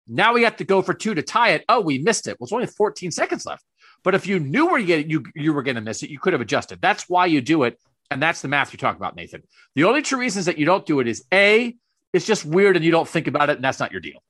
[0.10, 1.64] Now we have to go for two to tie it.
[1.70, 2.38] Oh, we missed it.
[2.40, 3.64] Well, it's only 14 seconds left.
[4.04, 6.20] But if you knew where you, get, you, you were going to miss it, you
[6.20, 6.80] could have adjusted.
[6.82, 7.80] That's why you do it.
[8.10, 9.44] And that's the math you're talking about, Nathan.
[9.76, 11.76] The only two reasons that you don't do it is A,
[12.12, 14.24] it's just weird and you don't think about it, and that's not your deal,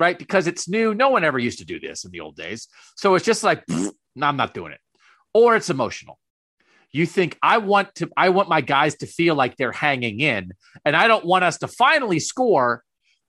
[0.00, 0.18] right?
[0.18, 0.94] Because it's new.
[0.94, 2.68] No one ever used to do this in the old days.
[2.96, 3.92] So it's just like, no,
[4.22, 4.80] I'm not doing it.
[5.34, 6.18] Or it's emotional.
[6.90, 10.52] You think I want to, I want my guys to feel like they're hanging in,
[10.86, 12.82] and I don't want us to finally score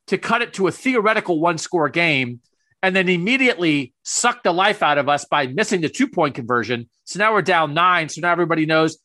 [0.08, 2.42] to cut it to a theoretical one score game
[2.82, 6.90] and then immediately suck the life out of us by missing the two point conversion.
[7.06, 8.10] So now we're down nine.
[8.10, 8.98] So now everybody knows,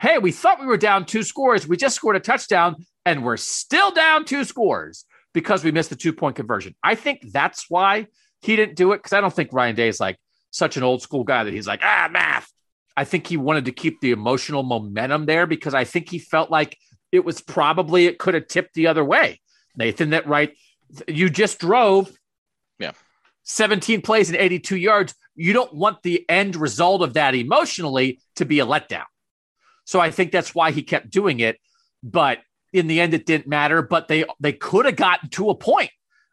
[0.00, 1.66] hey, we thought we were down two scores.
[1.66, 5.96] We just scored a touchdown and we're still down two scores because we missed the
[5.96, 6.74] two point conversion.
[6.82, 8.06] I think that's why
[8.40, 10.18] he didn't do it because I don't think Ryan Day is like
[10.50, 12.48] such an old school guy that he's like, ah, math.
[12.96, 16.50] I think he wanted to keep the emotional momentum there because I think he felt
[16.50, 16.78] like
[17.10, 19.40] it was probably, it could have tipped the other way.
[19.76, 20.54] Nathan, that right,
[21.08, 22.10] you just drove.
[22.78, 22.92] Yeah.
[23.44, 25.14] 17 plays and 82 yards.
[25.34, 29.04] You don't want the end result of that emotionally to be a letdown.
[29.84, 31.58] So I think that's why he kept doing it.
[32.02, 32.38] But
[32.72, 33.82] in the end, it didn't matter.
[33.82, 35.90] But they they could have gotten to a point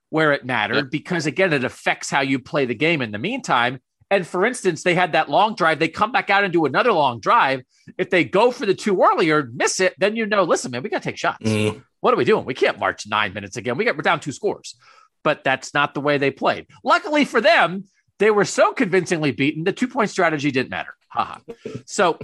[0.10, 0.92] where it mattered yep.
[0.92, 3.80] because again, it affects how you play the game in the meantime.
[4.10, 5.80] And for instance, they had that long drive.
[5.80, 7.62] They come back out and do another long drive.
[7.98, 10.90] If they go for the two earlier, miss it, then you know, listen, man, we
[10.90, 11.46] got to take shots.
[11.46, 11.82] Mm.
[12.02, 12.46] What are we doing?
[12.46, 13.78] We can't march nine minutes again.
[13.78, 14.76] We got we're down two scores
[15.24, 16.68] but that's not the way they played.
[16.84, 17.86] Luckily for them,
[18.20, 20.96] they were so convincingly beaten, the two point strategy didn't matter.
[21.10, 21.40] Haha.
[21.86, 22.20] so,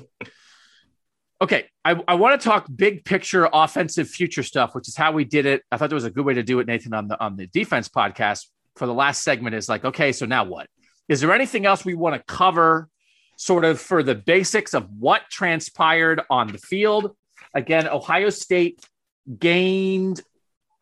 [1.42, 5.26] okay, I, I want to talk big picture offensive future stuff, which is how we
[5.26, 5.64] did it.
[5.72, 7.48] I thought there was a good way to do it, Nathan, on the on the
[7.48, 9.56] defense podcast for the last segment.
[9.56, 10.68] Is like, okay, so now what?
[11.10, 12.90] Is there anything else we want to cover,
[13.38, 17.16] sort of for the basics of what transpired on the field?
[17.54, 18.86] Again, Ohio State
[19.40, 20.22] gained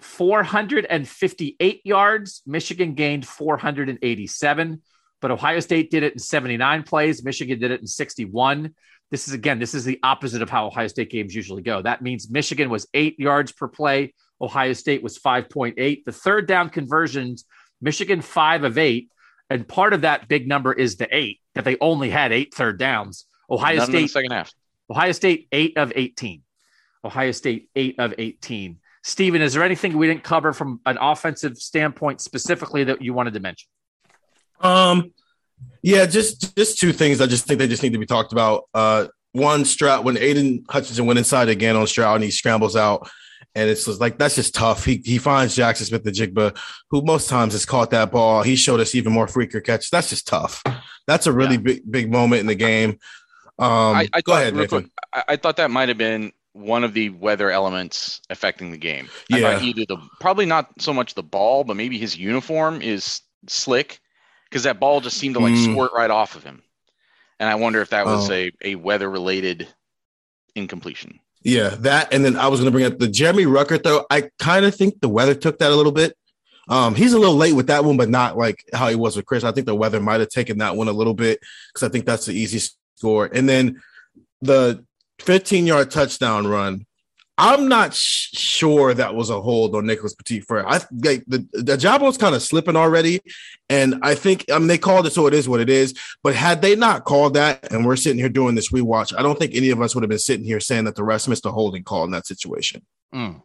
[0.02, 2.42] 458 yards.
[2.46, 4.82] Michigan gained 487,
[5.22, 7.24] but Ohio State did it in 79 plays.
[7.24, 8.74] Michigan did it in 61.
[9.12, 11.82] This is again, this is the opposite of how Ohio State games usually go.
[11.82, 14.14] That means Michigan was eight yards per play.
[14.42, 16.04] Ohio State was 5.8.
[16.06, 17.46] The third down conversions,
[17.82, 19.10] Michigan five of eight.
[19.50, 22.80] And part of that big number is the eight that they only had eight third
[22.80, 23.26] downs.
[23.50, 24.52] Ohio None State second half.
[24.90, 26.42] Ohio State eight of 18.
[27.06, 28.80] Ohio State eight of 18.
[29.04, 33.36] Steven, is there anything we didn't cover from an offensive standpoint specifically that you wanted
[33.36, 33.68] to mention?
[34.60, 35.14] Um,
[35.84, 37.22] yeah, just just two things.
[37.22, 38.64] I just think they just need to be talked about.
[38.74, 43.08] Uh, one, Stroud when Aidan Hutchinson went inside again on Stroud and he scrambles out,
[43.54, 44.84] and it's just like that's just tough.
[44.84, 46.58] He he finds Jaxon Smith-Njigba,
[46.90, 48.42] who most times has caught that ball.
[48.42, 49.92] He showed us even more freaker catches.
[49.92, 50.64] That's just tough.
[51.06, 51.62] That's a really yeah.
[51.62, 52.98] big big moment in the game.
[53.60, 56.94] Um, I, I go ahead, Quick, I, I thought that might have been one of
[56.94, 59.10] the weather elements affecting the game.
[59.30, 59.62] Yeah.
[59.62, 64.00] Either the probably not so much the ball, but maybe his uniform is slick
[64.50, 65.74] because that ball just seemed to like mm.
[65.74, 66.64] squirt right off of him.
[67.42, 68.34] And I wonder if that was oh.
[68.34, 69.68] a, a weather related
[70.56, 71.20] incompletion.
[71.44, 74.06] Yeah, that and then I was going to bring up the Jeremy Ruckert though.
[74.10, 76.18] I kind of think the weather took that a little bit.
[76.70, 79.26] Um, he's a little late with that one, but not like how he was with
[79.26, 79.44] Chris.
[79.44, 81.42] I think the weather might have taken that one a little bit
[81.74, 83.30] because I think that's the easy score.
[83.32, 83.82] And then
[84.42, 84.86] the
[85.20, 86.86] 15 yard touchdown run.
[87.38, 90.66] I'm not sh- sure that was a hold on Nicholas Petit Frere.
[90.66, 93.20] I like the the job was kind of slipping already,
[93.70, 95.94] and I think I mean they called it, so it is what it is.
[96.24, 99.38] But had they not called that, and we're sitting here doing this rewatch, I don't
[99.38, 101.52] think any of us would have been sitting here saying that the rest missed a
[101.52, 102.86] holding call in that situation.
[103.14, 103.42] Mm.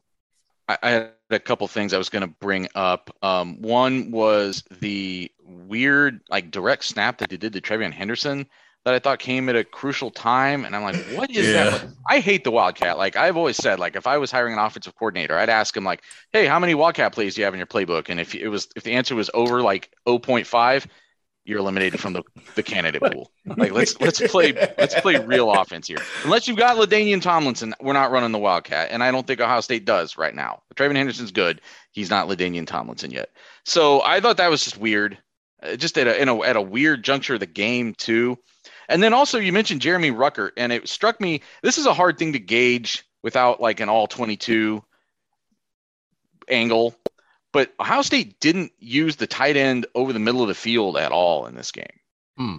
[0.69, 3.11] I, I, had a couple things I was going to bring up.
[3.23, 8.47] Um, one was the weird like direct snap that they did to TreVeyon Henderson
[8.85, 10.65] that I thought came at a crucial time.
[10.65, 11.71] And I'm like, what is yeah.
[11.71, 11.87] that?
[12.09, 12.97] I hate the Wildcat.
[12.97, 15.85] Like I've always said, like if I was hiring an offensive coordinator, I'd ask him
[15.85, 16.03] like,
[16.33, 18.09] hey, how many Wildcat plays do you have in your playbook?
[18.09, 20.87] And if it was if the answer was over like 0.5,
[21.45, 22.23] you're eliminated from the,
[22.55, 23.31] the candidate pool.
[23.45, 25.99] Like let's let's play let's play real offense here.
[26.25, 29.61] Unless you've got LaDainian Tomlinson, we're not running the Wildcat, and I don't think Ohio
[29.61, 30.63] State does right now.
[30.77, 31.61] TreVeyon Henderson's good.
[31.91, 33.31] He's not LaDainian Tomlinson yet.
[33.65, 35.19] So I thought that was just weird.
[35.63, 38.39] Uh, just at a, a at a weird juncture of the game too.
[38.91, 42.19] And then also you mentioned Jeremy Ruckert, and it struck me this is a hard
[42.19, 44.83] thing to gauge without like an all 22
[46.49, 46.95] angle.
[47.53, 51.13] But Ohio State didn't use the tight end over the middle of the field at
[51.13, 51.87] all in this game.
[52.37, 52.57] Hmm.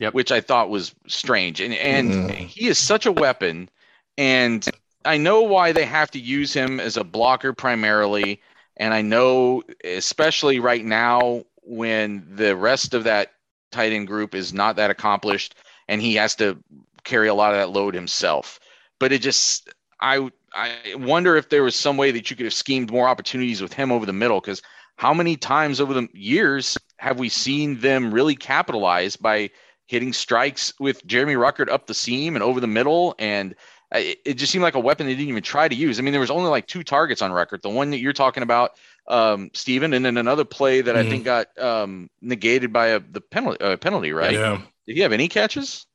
[0.00, 0.14] Yep.
[0.14, 1.60] Which I thought was strange.
[1.60, 2.44] And and mm-hmm.
[2.46, 3.68] he is such a weapon.
[4.16, 4.68] And
[5.04, 8.40] I know why they have to use him as a blocker primarily.
[8.76, 13.32] And I know, especially right now, when the rest of that
[13.70, 15.56] tight end group is not that accomplished,
[15.88, 16.62] and he has to
[17.04, 18.60] carry a lot of that load himself.
[18.98, 22.54] But it just, I, I wonder if there was some way that you could have
[22.54, 24.62] schemed more opportunities with him over the middle because
[24.96, 29.50] how many times over the years have we seen them really capitalize by
[29.86, 33.14] hitting strikes with Jeremy Ruckert up the seam and over the middle?
[33.18, 33.54] And
[33.92, 35.98] it, it just seemed like a weapon they didn't even try to use.
[35.98, 37.62] I mean, there was only like two targets on Ruckert.
[37.62, 38.72] The one that you're talking about,
[39.06, 40.98] um, Stephen, and then another play that Mhm.
[40.98, 44.34] I think got um, negated by a the penalty uh, penalty, right?
[44.34, 44.58] Yeah.
[44.88, 45.86] Did he have any catches?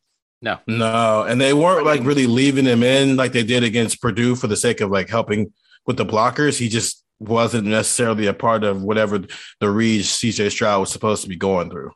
[0.41, 0.59] No.
[0.67, 4.47] No, and they weren't like really leaving him in like they did against Purdue for
[4.47, 5.51] the sake of like helping
[5.85, 6.57] with the blockers.
[6.59, 9.19] He just wasn't necessarily a part of whatever
[9.59, 11.91] the read CJ Stroud was supposed to be going through.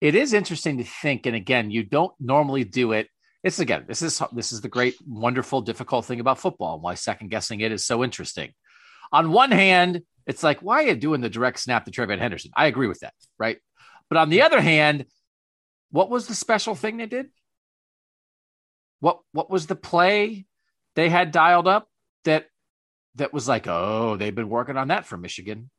[0.00, 3.08] it is interesting to think and again you don't normally do it
[3.44, 6.94] it's again this is this is the great wonderful difficult thing about football and why
[6.94, 8.52] second guessing it is so interesting
[9.12, 12.50] on one hand it's like why are you doing the direct snap to TreVeyon Henderson
[12.54, 13.58] I agree with that right
[14.10, 15.06] but on the other hand
[15.92, 17.28] what was the special thing they did
[19.00, 20.46] what what was the play
[20.96, 21.88] they had dialed up
[22.24, 22.46] that
[23.16, 25.70] that was like oh they've been working on that for Michigan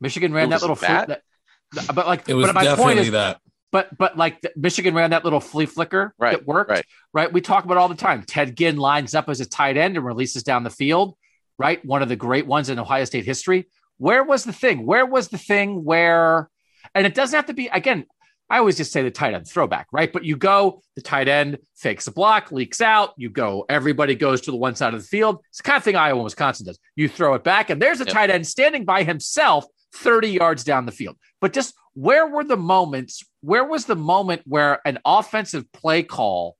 [0.00, 1.06] Michigan ran that little that?
[1.06, 3.40] fl- that, but like It was but my point definitely is that.
[3.72, 6.84] but but like the, Michigan ran that little flea flicker Right, that worked, right.
[7.12, 7.32] right.
[7.32, 8.22] We talk about it all the time.
[8.22, 11.16] Ted Ginn lines up as a tight end and releases down the field,
[11.58, 11.84] right?
[11.84, 13.68] One of the great ones in Ohio State history.
[13.98, 14.86] Where was the thing?
[14.86, 16.48] Where was the thing where?
[16.94, 18.04] And it doesn't have to be again.
[18.48, 20.12] I always just say the tight end throwback, right?
[20.12, 23.12] But you go, the tight end fakes a block, leaks out.
[23.16, 25.42] You go, everybody goes to the one side of the field.
[25.48, 26.78] It's the kind of thing Iowa and Wisconsin does.
[26.94, 28.14] You throw it back, and there's a Yep.
[28.14, 31.16] tight end standing by himself 30 yards down the field.
[31.40, 33.24] But just where were the moments?
[33.40, 36.56] Where was the moment where an offensive play call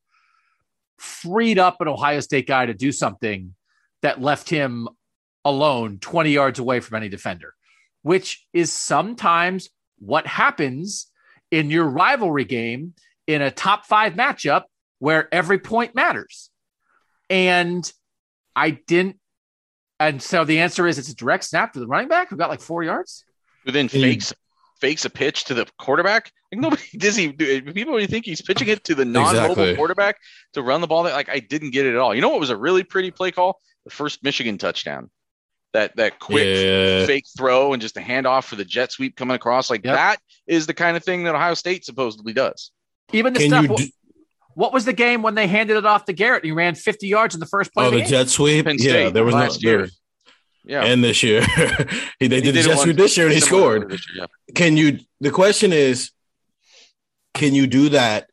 [0.99, 3.55] freed up an Ohio State guy to do something
[4.03, 4.89] that left him
[5.45, 7.55] alone 20 yards away from any defender,
[8.03, 9.69] which is sometimes
[9.99, 11.07] what happens
[11.51, 12.95] in your rivalry game
[13.27, 14.65] in a top five matchup
[14.99, 16.51] where every point matters.
[17.29, 17.91] And
[18.55, 19.17] I didn't.
[19.99, 22.51] And so the answer is it's a direct snap to the running back who got
[22.51, 23.25] like four yards.
[23.65, 24.33] Who then And you- fakes
[24.81, 26.31] fakes a pitch to the quarterback?
[26.53, 29.77] Like nobody does he do people really think he's pitching it to the non-mobile Exactly.
[29.77, 30.19] quarterback
[30.53, 31.15] to run the ball there?
[31.15, 32.15] Like I didn't get it at all.
[32.15, 33.61] You know what was a really pretty play call?
[33.85, 35.11] The first Michigan touchdown.
[35.77, 37.05] That that quick Yeah.
[37.05, 39.69] fake throw and just a handoff for the jet sweep coming across.
[39.69, 39.95] Like Yep.
[39.95, 40.17] that
[40.47, 42.71] is the kind of thing that Ohio State supposedly does.
[43.13, 43.69] Even the Can stuff.
[43.69, 43.91] what, do-
[44.55, 46.45] what was the game when they handed it off to Garrett?
[46.45, 47.85] He ran 50 yards in the first play.
[47.85, 48.65] Oh, of the the jet sweep.
[48.65, 49.79] Penn Yeah, there was no last year.
[49.79, 49.91] there-
[50.65, 50.85] Yeah.
[50.85, 51.43] and this year
[52.19, 53.91] he, they He did, the did it jet sweep this year and he scored.
[53.91, 54.27] year, yeah.
[54.55, 55.01] Can you?
[55.21, 56.11] The question is,
[57.35, 58.31] can you do that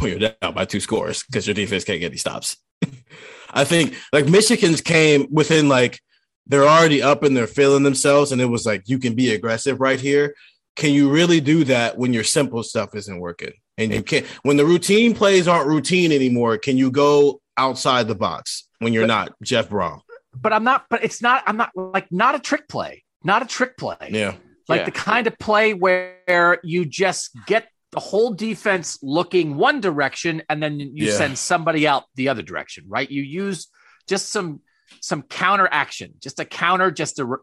[0.00, 2.56] when you're down by two scores because your defense can't get any stops?
[3.54, 6.00] I think like Michigan's came within like
[6.46, 9.80] they're already up and they're feeling themselves, and it was like you can be aggressive
[9.80, 10.34] right here.
[10.76, 13.52] Can you really do that when your simple stuff isn't working?
[13.78, 16.58] And you can't when the routine plays aren't routine anymore.
[16.58, 20.00] Can you go outside the box when you're not Jeff Brohm?
[20.36, 23.46] but I'm not, but it's not, I'm not like, not a trick play, not a
[23.46, 23.96] trick play.
[24.10, 24.34] Yeah,
[24.68, 24.84] like Yeah.
[24.86, 30.60] the kind of play where you just get the whole defense looking one direction and
[30.60, 31.12] then you Yeah.
[31.16, 33.08] send somebody out the other direction, right?
[33.08, 33.68] You use
[34.08, 34.60] just some
[35.00, 37.36] some counter action, just a counter, just a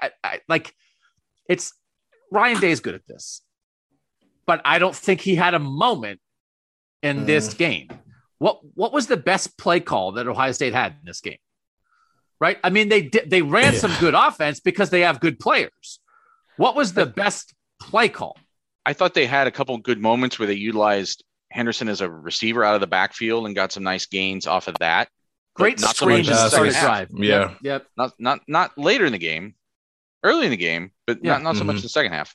[0.00, 0.74] I, I, like
[1.48, 1.72] it's
[2.30, 3.42] Ryan Day is good at this,
[4.46, 6.20] but I don't think he had a moment
[7.02, 7.26] in Mm.
[7.26, 7.88] this game.
[8.38, 11.38] What what was the best play call that Ohio State had in this game?
[12.40, 12.58] Right?
[12.64, 13.78] I mean, they did they ran Yeah.
[13.80, 16.00] some good offense because they have good players.
[16.56, 18.36] What was the best play call?
[18.84, 22.64] I thought they had a couple good moments where they utilized Henderson as a receiver
[22.64, 25.08] out of the backfield and got some nice gains off of that.
[25.56, 27.08] But Great not so screen much to in the start a second half.
[27.08, 27.24] drive.
[27.24, 27.38] Yeah.
[27.40, 27.56] Yep.
[27.62, 27.86] yep.
[27.96, 29.54] Not not not later in the game,
[30.24, 31.32] early in the game, but Yeah.
[31.32, 31.78] not not so much Mhm.
[31.80, 32.32] in the second half.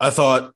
[0.00, 0.52] I thought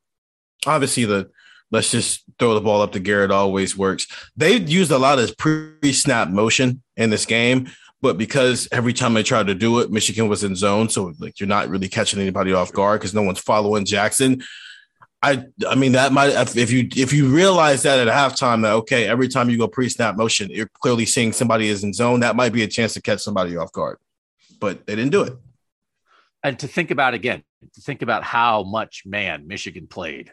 [0.66, 1.30] obviously the
[1.72, 4.06] let's just throw the ball up to Garrett always works.
[4.36, 7.70] They used a lot of pre-snap motion in this game,
[8.02, 11.40] but because every time they tried to do it, Michigan was in zone, so like
[11.40, 14.42] you're not really catching anybody off guard because no one's following Jackson.
[15.22, 19.06] I I mean that might if you if you realize that at halftime that okay
[19.06, 22.52] every time you go pre-snap motion you're clearly seeing somebody is in zone that might
[22.52, 23.98] be a chance to catch somebody off guard,
[24.60, 25.34] but they didn't do it.
[26.42, 27.44] And to think about again,
[27.74, 30.32] to think about how much man Michigan played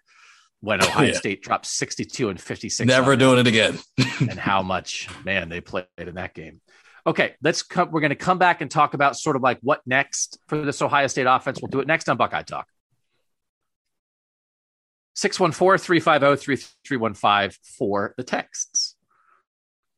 [0.62, 1.14] when Ohio Yeah.
[1.14, 2.88] State dropped 62 and 56.
[2.88, 3.28] Never on them.
[3.28, 3.80] doing it again.
[4.20, 6.62] and how much man they played in that game.
[7.06, 7.92] Okay, let's come.
[7.92, 10.82] We're going to come back and talk about sort of like what next for this
[10.82, 11.62] Ohio State offense.
[11.62, 12.68] We'll do it next on Buckeye Talk.
[15.20, 18.96] 614-350-3315 for the texts.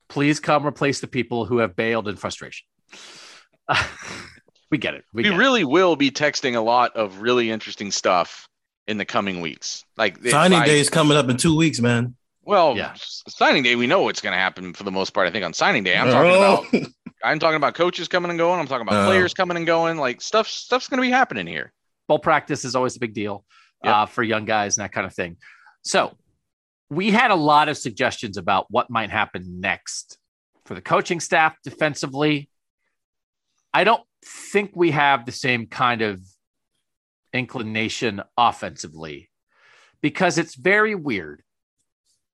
[0.09, 2.65] Please come replace the people who have bailed in frustration.
[4.71, 5.05] we get it.
[5.13, 5.37] We, We, get it.
[5.37, 8.47] really will be texting a lot of really interesting stuff
[8.87, 9.85] in the coming weeks.
[9.95, 12.15] Like Signing I- day is coming up in two weeks, man.
[12.43, 12.93] Well, Yeah.
[13.29, 15.27] signing day, we know what's going to happen for the most part.
[15.27, 16.65] I think on signing day, I'm talking oh.
[16.71, 16.91] about
[17.23, 18.59] I'm talking about coaches coming and going.
[18.59, 19.05] I'm talking about Oh.
[19.05, 19.97] players coming and going.
[19.97, 21.71] Like stuff, stuff's going to be happening here.
[22.07, 23.45] Bowl practice is always a big deal
[23.83, 23.93] Yep.
[23.93, 25.37] uh, for young guys and that kind of thing.
[25.83, 26.15] So
[26.89, 30.17] we had a lot of suggestions about what might happen next
[30.65, 32.49] for the coaching staff defensively.
[33.73, 36.21] I don't think we have the same kind of
[37.33, 39.29] inclination offensively
[40.01, 41.41] because it's very weird.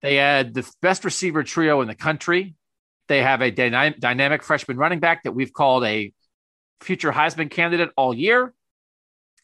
[0.01, 2.55] They had the best receiver trio in the country.
[3.07, 6.11] They have a dyna- dynamic freshman running back that we've called a
[6.81, 8.53] future Heisman candidate all year.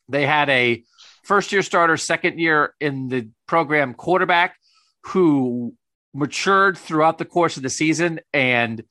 [0.09, 0.83] They had a
[1.23, 4.55] first year starter, second year in the program quarterback
[5.07, 5.73] who
[6.13, 8.83] matured throughout the course of the season and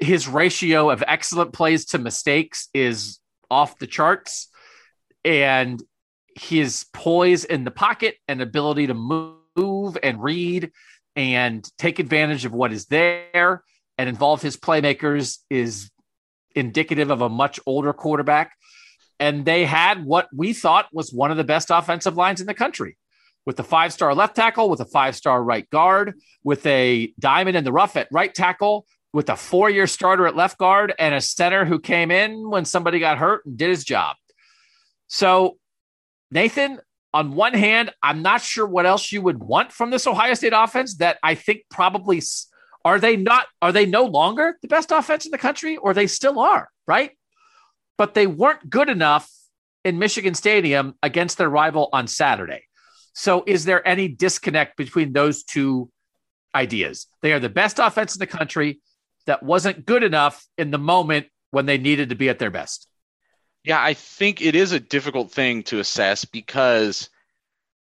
[0.00, 3.18] his ratio of excellent plays to mistakes is
[3.50, 4.48] off the charts.
[5.24, 5.82] And
[6.36, 10.70] his poise in the pocket and ability to move and read
[11.16, 13.64] and take advantage of what is there
[13.98, 15.90] and involve his playmakers is
[16.54, 18.52] indicative of a much older quarterback
[19.20, 22.54] and they had what we thought was one of the best offensive lines in the
[22.54, 22.96] country
[23.46, 26.14] with a five star left tackle, with a five star right guard,
[26.44, 30.36] with a diamond in the rough at right tackle, with a four year starter at
[30.36, 33.84] left guard, and a center who came in when somebody got hurt and did his
[33.84, 34.16] job.
[35.06, 35.56] So,
[36.30, 36.78] Nathan,
[37.14, 40.52] on one hand, I'm not sure what else you would want from this Ohio State
[40.54, 42.20] offense that I think probably
[42.84, 46.06] are they not are they no longer the best offense in the country or they
[46.06, 47.12] still are, right?
[47.98, 49.30] But they weren't good enough
[49.84, 52.62] in Michigan Stadium against their rival on Saturday.
[53.12, 55.90] So is there any disconnect between those two
[56.54, 57.08] ideas?
[57.20, 58.80] They are the best offense in the country
[59.26, 62.86] that wasn't good enough in the moment when they needed to be at their best.
[63.64, 67.10] Yeah, I think it is a difficult thing to assess because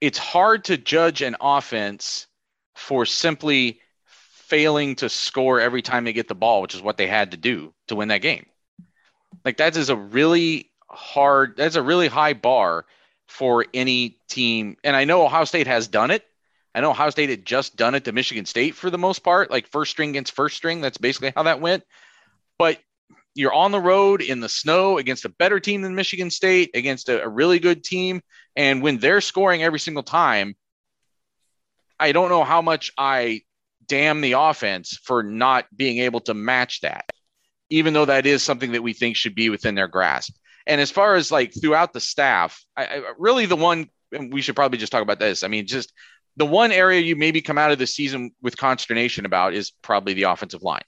[0.00, 2.26] it's hard to judge an offense
[2.74, 7.06] for simply failing to score every time they get the ball, which is what they
[7.06, 8.46] had to do to win that game.
[9.44, 12.86] Like that is a really hard, that's a really high bar
[13.26, 14.76] for any team.
[14.84, 16.24] And I know Ohio State has done it.
[16.74, 19.50] I know Ohio State had just done it to Michigan State for the most part,
[19.50, 20.80] like first string against first string.
[20.80, 21.84] That's basically how that went.
[22.58, 22.80] But
[23.34, 27.08] you're on the road in the snow against a better team than Michigan State, against
[27.08, 28.22] a, a really good team.
[28.56, 30.56] And when they're scoring every single time,
[31.98, 33.42] I don't know how much I
[33.86, 37.04] damn the offense for not being able to match that,
[37.70, 40.34] even though that is something that we think should be within their grasp.
[40.66, 43.88] And as far as like throughout the staff, I, I really the one
[44.30, 45.42] we should probably just talk about this.
[45.42, 45.92] I mean, just
[46.36, 50.14] the one area you maybe come out of the season with consternation about is probably
[50.14, 50.82] the offensive line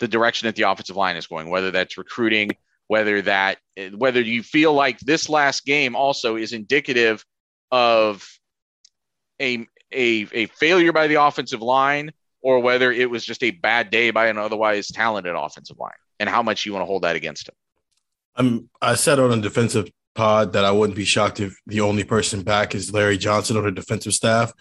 [0.00, 2.50] the direction that the offensive line is going, whether that's recruiting,
[2.88, 3.58] whether that
[3.96, 7.24] whether you feel like this last game also is indicative
[7.70, 8.28] of
[9.40, 12.12] a a, a failure by the offensive line,
[12.44, 16.28] or whether it was just a bad day by an otherwise talented offensive line, and
[16.28, 17.54] how much you want to hold that against him.
[18.36, 22.04] I'm, I said on a defensive pod that I wouldn't be shocked if the only
[22.04, 24.52] person back is Larry Johnson on the defensive staff.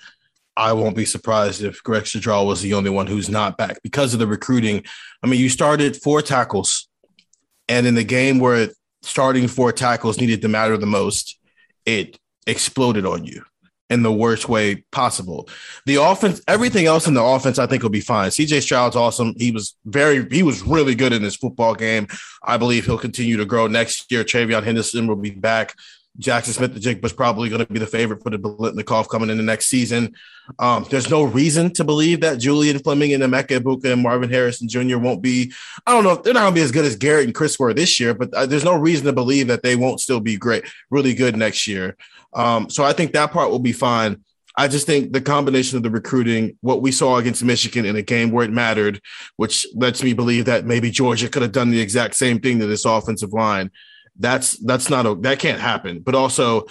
[0.56, 4.14] I won't be surprised if Greg Studrawa was the only one who's not back because
[4.14, 4.86] of the recruiting.
[5.22, 6.88] I mean, you started four tackles,
[7.68, 8.70] and in the game where
[9.02, 11.38] starting four tackles needed to matter the most,
[11.86, 12.18] it
[12.48, 13.44] exploded on you
[13.94, 15.48] in the worst way possible.
[15.86, 18.30] The offense, everything else in the offense, I think will be fine.
[18.30, 19.36] CJ Stroud's awesome.
[19.38, 22.08] He was very, he was really good in this football game.
[22.44, 24.24] I believe he'll continue to grow next year.
[24.24, 25.76] TreVeyon Henderson will be back.
[26.20, 29.44] Jaxon Smith-Njigba was probably going to be the favorite for the Biletnikoff coming in the
[29.44, 30.14] next season.
[30.60, 34.68] Um, there's no reason to believe that Julian Fleming and Emeka Egbuka and Marvin Harrison
[34.68, 34.98] Jr.
[34.98, 35.52] won't be.
[35.88, 36.16] I don't know.
[36.16, 38.32] They're not going to be as good as Garrett and Chris were this year, but
[38.34, 41.68] uh, there's no reason to believe that they won't still be great, really good next
[41.68, 41.98] year.
[42.34, 44.24] Um, so I think that part will be fine.
[44.56, 48.04] I just think the combination of the recruiting, what we saw against Michigan in a
[48.04, 49.02] game where it mattered,
[49.38, 52.68] which lets me believe that maybe Georgia could have done the exact same thing to
[52.68, 53.72] this offensive line.
[54.18, 56.00] That's that's not a that can't happen.
[56.00, 56.66] But also,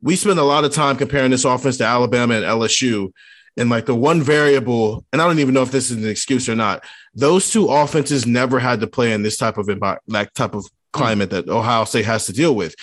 [0.00, 3.12] we spend a lot of time comparing this offense to Alabama and LSU.
[3.58, 6.46] And like the one variable, and I don't even know if this is an excuse
[6.46, 6.84] or not.
[7.14, 9.70] Those two offenses never had to play in this type of
[10.06, 12.74] like type of climate that Ohio State has to deal with.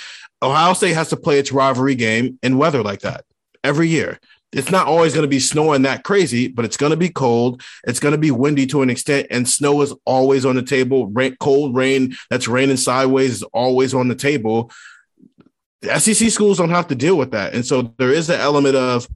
[0.42, 3.24] Ohio State has to play its rivalry game in weather like that
[3.64, 4.20] every year.
[4.54, 7.62] It's not always going to be snowing that crazy, but it's going to be cold.
[7.86, 11.08] It's going to be windy to an extent, and snow is always on the table.
[11.08, 14.72] Rain, cold rain that's raining sideways is always on the table.
[15.82, 18.76] The SEC schools don't have to deal with that, and so there is an element
[18.76, 19.08] of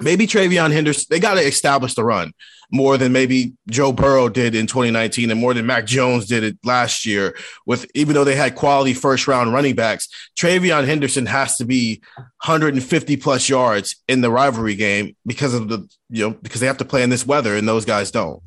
[0.00, 1.06] maybe TreVeyon Henderson.
[1.10, 2.32] They got to establish the run
[2.70, 6.58] more than maybe Joe Burrow did in 2019 and more than Mac Jones did it
[6.64, 7.36] last year.
[7.66, 12.02] With even though they had quality first round running backs, TreVeyon Henderson has to be
[12.16, 16.78] 150 plus yards in the rivalry game because of the you know because they have
[16.78, 18.42] to play in this weather and those guys don't.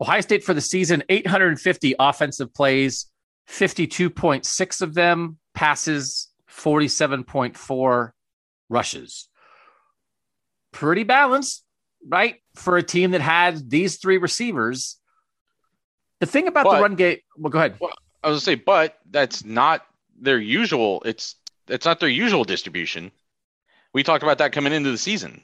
[0.00, 3.06] Ohio State for the season 850 offensive plays,
[3.48, 8.10] 52.6 of them passes, 47.4
[8.68, 9.28] rushes.
[10.74, 11.64] Pretty balanced,
[12.06, 12.36] right?
[12.56, 14.98] For a team that had these three receivers.
[16.20, 17.76] The thing about But- the run game, well, go ahead.
[17.80, 17.92] Well,
[18.22, 19.86] I was gonna say, but that's not
[20.20, 21.02] their usual.
[21.04, 21.36] It's
[21.68, 23.10] it's not their usual distribution.
[23.92, 25.42] We talked about that coming into the season.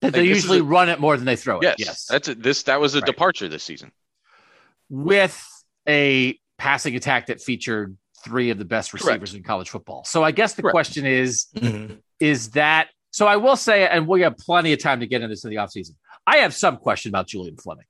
[0.00, 1.62] That they like, this is usually a- run it more than they throw it.
[1.64, 2.06] Yes, yes.
[2.06, 2.64] that's a, this.
[2.64, 3.06] That was a Right.
[3.06, 3.90] departure this season.
[4.90, 5.42] with
[5.88, 10.04] a passing attack that featured three of the best receivers in college football.
[10.04, 10.74] So I guess the Correct.
[10.74, 12.00] question is Mhm.
[12.20, 15.28] is that so I will say, and we have plenty of time to get into
[15.28, 15.92] this in the offseason.
[16.26, 17.84] I have some question about Julian Fleming.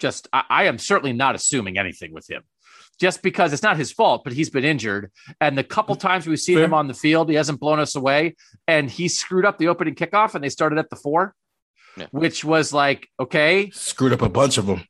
[0.00, 2.42] Just I, I am certainly not assuming anything with him.
[2.98, 5.12] Just because it's not his fault, but he's been injured.
[5.40, 6.64] And the couple times we've seen Fair.
[6.64, 8.34] him on the field, he hasn't blown us away.
[8.66, 11.36] And he screwed up the opening kickoff and they started at the four,
[11.96, 12.06] Yeah.
[12.10, 13.70] which was like, okay.
[13.70, 14.82] Screwed up a bunch of them.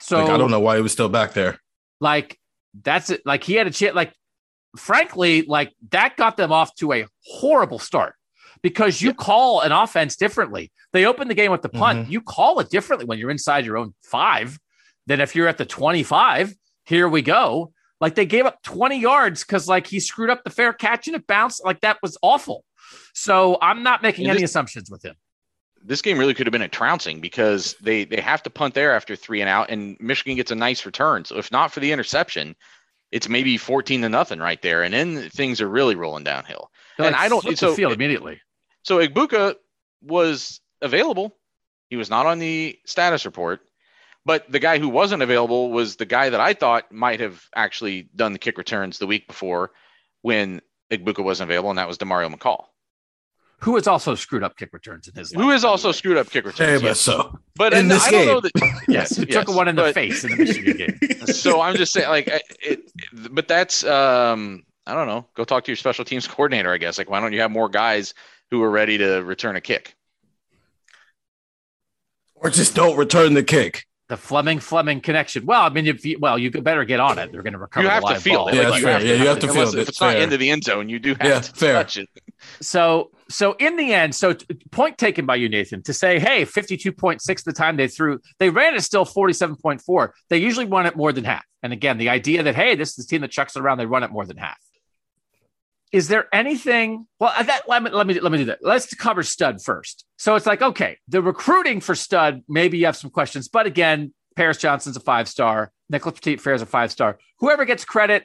[0.00, 1.60] So like I don't know why he was still back there.
[2.00, 2.40] like
[2.82, 3.22] that's it.
[3.24, 3.94] Like he had a chance.
[3.94, 4.12] Like
[4.76, 8.14] frankly, like that got them off to a horrible start
[8.62, 10.70] because you call an offense differently.
[10.92, 12.06] They open the game with the punt.
[12.06, 12.10] Mhm.
[12.10, 14.58] You call it differently when you're inside your own five
[15.06, 16.54] than if you're at the 25.
[16.84, 17.72] Here we go.
[18.00, 21.16] Like they gave up 20 yards because like he screwed up the fair catch and
[21.16, 21.64] it bounced.
[21.64, 22.64] Like that was awful.
[23.14, 25.14] So I'm not making And any this- assumptions with him.
[25.82, 28.92] This game really could have been a trouncing because they they have to punt there
[28.92, 31.24] after three and out, and Michigan gets a nice return.
[31.24, 32.54] So if not for the interception,
[33.12, 36.70] it's maybe fourteen to nothing right there, and then things are really rolling downhill.
[36.98, 38.42] And like, I don't- so- field immediately.
[38.82, 39.56] So Egbuka
[40.02, 41.36] was available.
[41.88, 43.60] He was not on the status report,
[44.24, 48.08] but the guy who wasn't available was the guy that I thought might have actually
[48.14, 49.72] done the kick returns the week before
[50.22, 52.64] when Egbuka wasn't available, and that was Demario McCall,
[53.60, 55.42] Who has also screwed up kick returns in his life.
[55.42, 55.92] who has also way.
[55.92, 56.82] screwed up kick Hey, returns.
[56.82, 57.00] but yes.
[57.00, 58.28] so But in and this I don't game.
[58.34, 58.82] know that.
[58.88, 61.26] Yes, he took yes, one in the face in the Michigan game.
[61.26, 62.90] so I'm just saying, like, I- it,
[63.30, 65.26] but that's, um, I don't know.
[65.34, 66.98] Go talk to your special teams coordinator, I guess.
[66.98, 68.14] Like, why don't you have more guys
[68.50, 69.94] who are ready to return a kick?
[72.42, 73.84] or just don't return the kick.
[74.08, 75.44] The Fleming Fleming connection.
[75.44, 77.30] Well, I mean, if you, well, you better get on it.
[77.30, 77.84] They're going to recover.
[77.84, 78.48] You the have to feel ball.
[78.48, 78.54] it.
[78.54, 79.06] Yeah, Like, that's fair.
[79.06, 79.74] Yeah, you have to feel it.
[79.74, 80.22] If it's not Fair.
[80.22, 81.74] into the end zone, you do have Yeah, to fair.
[81.74, 82.08] touch it.
[82.62, 86.46] So, so in the end, so t- point taken by you, Nathan, to say, hey,
[86.46, 90.14] fifty-two point six the time they threw, they ran it still forty-seven point four.
[90.30, 91.44] They usually run it more than half.
[91.62, 93.86] And again, the idea that hey, this is the team that chucks it around, they
[93.86, 94.56] run it more than half.
[95.92, 97.06] Is there anything?
[97.18, 98.60] Well, that let me let me let me do that.
[98.62, 100.04] Let's cover Stud first.
[100.18, 104.14] So it's like okay, the recruiting for Stud, maybe you have some questions, but again,
[104.36, 107.18] Paris Johnson's a five star, Nicholas Petit is a five star.
[107.40, 108.24] Whoever gets credit,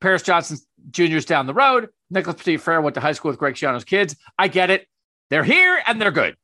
[0.00, 0.58] Paris Johnson
[0.90, 1.88] Jr.'s down the road.
[2.10, 4.16] Nicholas Petit went to high school with Greg Schiano's kids.
[4.38, 4.86] I get it.
[5.30, 6.36] They're here and they're good.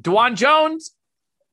[0.00, 0.92] Dawand Jones,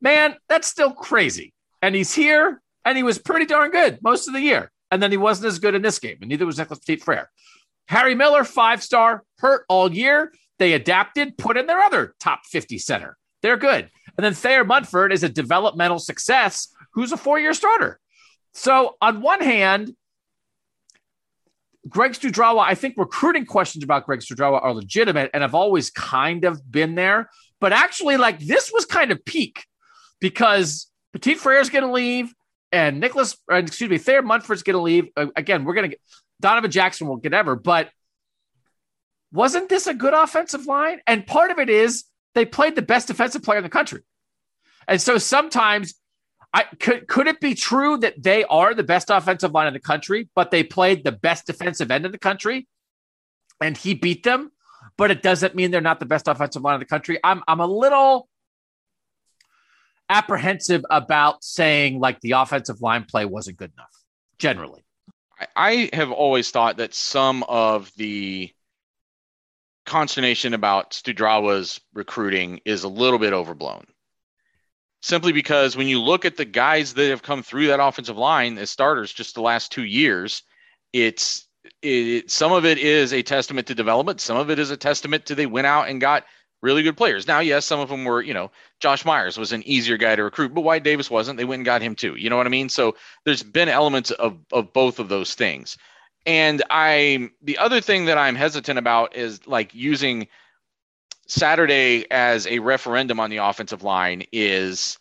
[0.01, 1.53] man, that's still crazy.
[1.81, 4.71] And he's here and he was pretty darn good most of the year.
[4.89, 7.29] And then he wasn't as good in this game, and neither was Nicholas Petit Frere.
[7.87, 10.33] Harry Miller, five star, hurt all year.
[10.59, 13.17] They adapted, put in their other top 50 center.
[13.41, 13.89] They're good.
[14.17, 17.99] And then Thayer Munford is a developmental success who's a four year starter.
[18.53, 19.95] So, on one hand,
[21.87, 26.43] Greg Studrawa, I think recruiting questions about Greg Studrawa are legitimate and have always kind
[26.43, 27.29] of been there.
[27.61, 29.63] But actually, like this was kind of peak
[30.19, 32.33] because Petit Frere's going to leave
[32.71, 35.07] and Nicholas, excuse me, Thayer Munford's going to leave.
[35.35, 36.01] Again, we're going to get
[36.39, 37.89] Donovan Jackson will get ever, but
[39.31, 40.99] wasn't this a good offensive line?
[41.07, 42.05] And part of it is
[42.35, 44.01] they played the best defensive player in the country.
[44.87, 45.95] And so sometimes
[46.53, 49.79] I could could it be true that they are the best offensive line in the
[49.79, 52.67] country, but they played the best defensive end in the country
[53.59, 54.51] and he beat them,
[54.97, 57.19] but it doesn't mean they're not the best offensive line in the country.
[57.23, 58.29] I'm I'm a little
[60.09, 63.91] apprehensive about saying like the offensive line play wasn't good enough
[64.39, 64.86] generally.
[65.55, 68.53] I- have always thought that some of the
[69.85, 73.85] consternation about Studrawa's recruiting is a little bit overblown.
[75.01, 78.57] Simply because when you look at the guys that have come through that offensive line
[78.57, 80.43] as starters just the last two years,
[80.91, 81.47] it's
[81.81, 84.21] it, some of it is a testament to development.
[84.21, 86.25] Some of it is a testament to they went out and got
[86.61, 87.27] really good players.
[87.27, 90.23] Now, yes, some of them were, you know, Josh Myers was an easier guy to
[90.23, 91.37] recruit, but Wyatt Davis wasn't.
[91.37, 92.15] They went and got him too.
[92.15, 92.69] You know what I mean?
[92.69, 95.77] So there's been elements of of both of those things.
[96.25, 100.27] And I the other thing that I'm hesitant about is like using
[101.27, 104.97] Saturday as a referendum on the offensive line is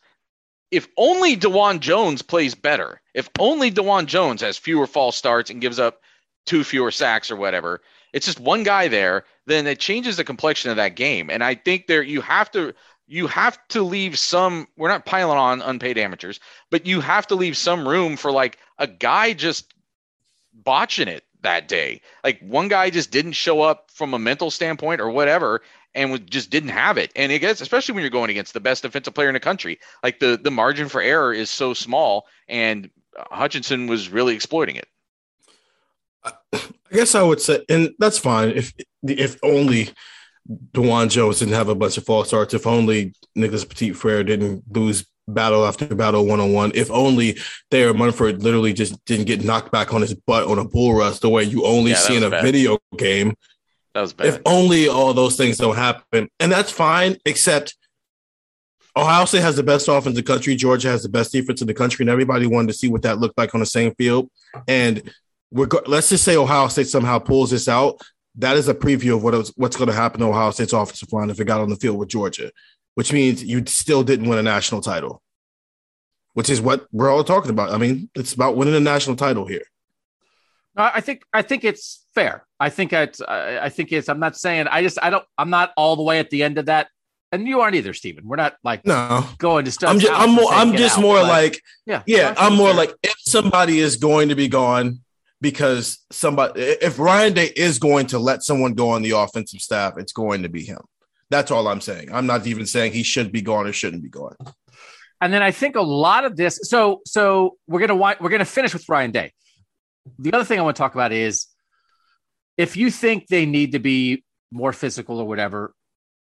[0.70, 5.60] if only Dawand Jones plays better, if only Dawand Jones has fewer false starts and
[5.60, 6.00] gives up
[6.44, 7.80] two fewer sacks or whatever,
[8.16, 11.28] it's just one guy there, then it changes the complexion of that game.
[11.28, 12.72] And I think there you have to
[13.06, 16.40] you have to leave some we're not piling on unpaid amateurs
[16.70, 19.74] but you have to leave some room for like a guy just
[20.54, 22.00] botching it that day.
[22.24, 25.60] Like one guy just didn't show up from a mental standpoint or whatever
[25.94, 27.12] and just didn't have it.
[27.16, 29.78] And it gets especially when you're going against the best defensive player in the country
[30.02, 32.88] like the the margin for error is so small and
[33.30, 34.88] hutchinson was really exploiting it
[36.52, 36.60] I
[36.92, 38.72] guess I would say, and that's fine if
[39.06, 39.90] if only
[40.72, 42.54] Dawand Jones didn't have a bunch of false starts.
[42.54, 46.70] If only Nicholas Petit Frere didn't lose battle after battle one on one.
[46.74, 47.36] If only
[47.72, 51.18] Thayer Munford literally just didn't get knocked back on his butt on a bull rush
[51.18, 52.44] the way you only Yeah, see in a bad.
[52.44, 53.34] video game.
[53.94, 57.16] that was bad If only all those things don't happen, and that's fine.
[57.24, 57.74] Except
[58.96, 60.54] Ohio State has the best offense in the country.
[60.56, 63.18] Georgia has the best defense in the country, and everybody wanted to see what that
[63.18, 64.30] looked like on the same field.
[64.68, 65.12] And
[65.52, 68.00] let's just say Ohio State somehow pulls this out.
[68.36, 71.12] That is a preview of what is, what's going to happen to Ohio State's offensive
[71.12, 72.50] line if it got on the field with Georgia,
[72.94, 75.22] which means you still didn't win a national title,
[76.34, 77.72] which is what we're all talking about.
[77.72, 79.64] I mean, it's about winning a national title here.
[80.78, 82.46] I think I think it's fair.
[82.60, 85.72] I think it's I, think it's I'm not saying I just I don't I'm not
[85.76, 86.88] all the way at the end of that.
[87.32, 88.26] And you aren't either, Stephen.
[88.26, 89.90] We're not like No, going to stuff.
[89.90, 92.76] I'm just I'm more I'm just more like yeah, Yeah, I I'm more fair.
[92.76, 95.00] like if somebody is going to be gone
[95.40, 99.94] because somebody, if Ryan Day is going to let someone go on the offensive staff,
[99.98, 100.80] it's going to be him.
[101.30, 102.10] That's all I'm saying.
[102.12, 104.36] I'm not even saying he should be gone or shouldn't be gone.
[105.20, 106.60] And then I think a lot of this.
[106.64, 109.32] So so we're gonna we're gonna finish with Ryan Day.
[110.18, 111.46] The other thing I want to talk about is
[112.56, 115.74] if you think they need to be more physical or whatever.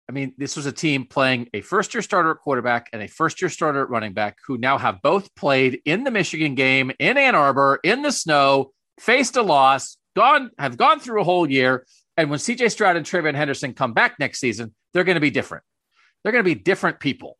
[0.08, 3.08] I mean, this was a team playing a first year starter at quarterback and a
[3.08, 6.92] first year starter at running back who now have both played in the Michigan game
[7.00, 11.48] in Ann Arbor in the snow, faced a loss, gone have gone through a whole
[11.48, 11.86] year.
[12.16, 15.30] And when CJ Stroud and TreVeyon Henderson come back next season, they're going to be
[15.30, 15.64] different.
[16.22, 17.36] They're going to be different people.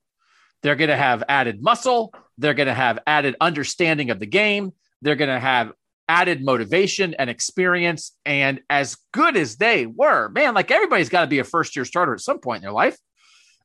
[0.63, 2.13] They're going to have added muscle.
[2.39, 4.73] They're going to have added understanding of the game.
[5.03, 5.73] They're going to have
[6.09, 8.13] added motivation and experience.
[8.25, 11.85] And as good as they were, man, like everybody's got to be a first year
[11.85, 12.97] starter at some point in their life.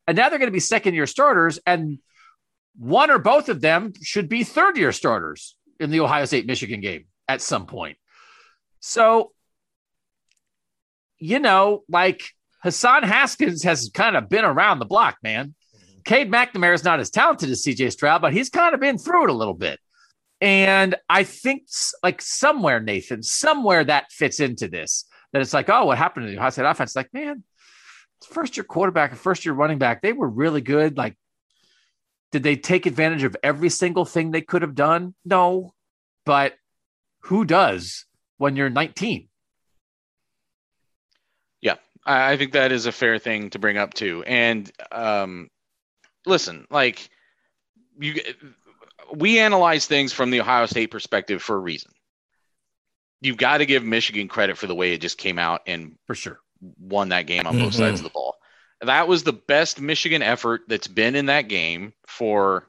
[0.07, 1.59] And now they're going to be second year starters.
[1.65, 1.99] And
[2.77, 6.81] one or both of them should be third year starters in the Ohio State Michigan
[6.81, 7.97] game at some point.
[8.81, 9.31] So,
[11.17, 12.23] you know, like
[12.61, 15.55] Hassan Haskins has kind of been around the block, man.
[15.75, 15.99] Mm-hmm.
[16.03, 19.25] Cade McNamara is not as talented as CJ Stroud, but he's kind of been through
[19.25, 19.79] it a little bit.
[20.41, 21.67] And I think
[22.03, 25.05] like somewhere, Nathan, somewhere that fits into this.
[25.31, 26.95] That it's like, oh, what happened to the Ohio State offense?
[26.95, 27.43] Like, man,
[28.27, 30.97] first year quarterback and first year running back, they were really good.
[30.97, 31.15] Like,
[32.31, 35.13] did they take advantage of every single thing they could have done?
[35.23, 35.73] No.
[36.25, 36.55] But
[37.21, 38.05] who does
[38.37, 39.27] when you're 19?
[41.61, 41.75] Yeah,
[42.05, 44.23] I think that is a fair thing to bring up too.
[44.25, 45.49] And um,
[46.25, 47.09] listen, like
[47.99, 48.15] you,
[49.13, 51.91] we analyze things from the Ohio State perspective for a reason.
[53.21, 56.15] You've got to give Michigan credit for the way it just came out and For
[56.15, 56.39] sure.
[56.79, 57.77] won that game on both Mhm.
[57.77, 58.35] sides of the ball.
[58.81, 62.67] That was the best Michigan effort that's been in that game for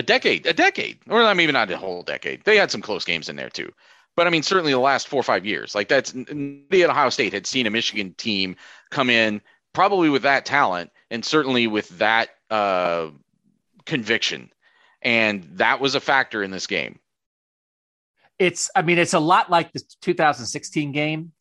[0.00, 2.42] a decade, a decade, or mean, even not a whole decade.
[2.44, 3.70] They had some close games in there too.
[4.16, 7.34] But I mean, certainly the last four or five years, like that's the Ohio State
[7.34, 8.56] had seen a Michigan team
[8.90, 9.42] come in
[9.74, 13.10] probably with that talent and certainly with that uh,
[13.84, 14.50] conviction.
[15.02, 16.98] And that was a factor in this game.
[18.38, 21.32] It's, I mean, it's a lot like the 2016 game.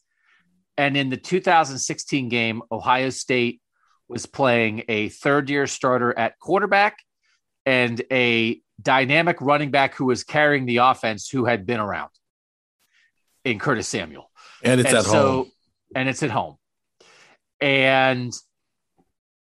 [0.77, 3.61] And in the 2016 game, Ohio State
[4.10, 6.98] was playing a third year starter at quarterback
[7.65, 12.10] and a dynamic running back who was carrying the offense who had been around
[13.44, 14.30] in Curtis Samuel.
[14.64, 15.52] And it's and at so, home.
[15.95, 16.57] And it's at home.
[17.61, 18.34] And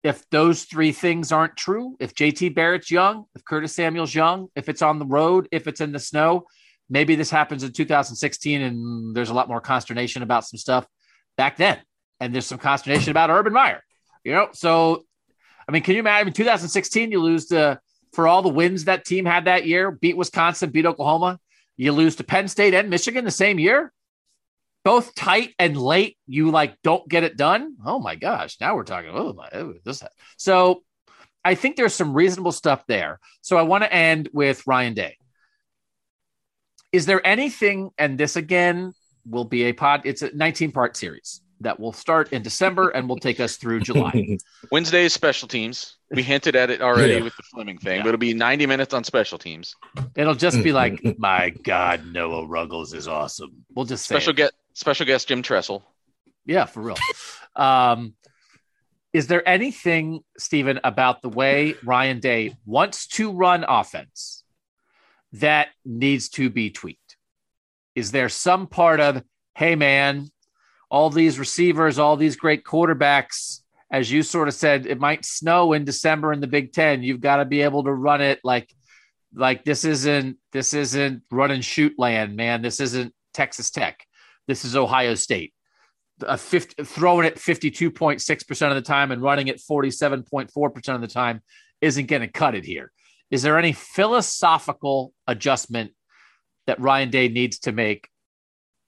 [0.03, 4.69] if those three things aren't true, if JT Barrett's young, if Curtis Samuel's young, if
[4.69, 6.45] it's on the road, if it's in the snow,
[6.89, 10.87] maybe this happens in 2016 and there's a lot more consternation about some stuff
[11.35, 11.77] back then.
[12.19, 13.83] And there's some consternation about Urban Meyer,
[14.23, 14.49] you know?
[14.53, 15.03] So,
[15.67, 17.79] I mean, can you imagine in 2016, you lose to,
[18.17, 21.39] for all the wins that team had that year, beat Wisconsin, beat Oklahoma,
[21.75, 23.93] you lose to Penn State and Michigan the same year?
[24.87, 27.75] both tight and late, you like don't get it done.
[27.85, 28.55] Oh my gosh!
[28.61, 29.09] Now we're talking.
[29.13, 30.01] Oh my, oh, this.
[30.37, 30.81] So
[31.43, 33.19] I think there's some reasonable stuff there.
[33.41, 35.17] So I want to end with Ryan Day.
[36.93, 37.89] Is there anything?
[37.97, 38.93] And this again
[39.25, 40.03] will be a pod.
[40.05, 43.81] It's a 19 part series that will start in December and will take us through
[43.81, 44.37] July.
[44.71, 45.96] Wednesday is special teams.
[46.09, 47.21] We hinted at it already Yeah.
[47.21, 48.03] with the Fleming thing, Yeah.
[48.03, 49.75] but it'll be 90 minutes on special teams.
[50.15, 53.65] It'll just be like, my God, Noah Ruggles is awesome.
[53.75, 54.37] We'll just Special it.
[54.37, 55.83] get special guest Jim Tressel.
[56.45, 56.95] Yeah, for real.
[57.57, 58.13] Um,
[59.11, 64.43] is there anything, Stephen, about the way Ryan Day wants to run offense
[65.33, 67.17] that needs to be tweaked?
[67.95, 69.23] Is there some part of,
[69.55, 70.29] hey, man,
[70.89, 73.61] all these receivers, all these great quarterbacks,
[73.91, 77.03] as you sort of said, it might snow in December in the Big Ten.
[77.03, 78.73] You've got to be able to run it like,
[79.33, 82.61] like this isn't this isn't run and shoot land, man.
[82.61, 84.05] This isn't Texas Tech.
[84.47, 85.53] This is Ohio State
[86.21, 91.41] a 50, throwing it 52.6% of the time and running it 47.4% of the time
[91.81, 92.91] isn't going to cut it here.
[93.29, 95.91] Is there any philosophical adjustment
[96.65, 98.09] that Ryan Day needs to make,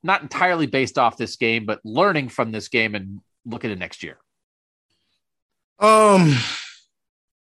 [0.02, 4.02] not entirely based off this game, but learning from this game and looking at next
[4.02, 4.18] year?
[5.80, 6.36] Um,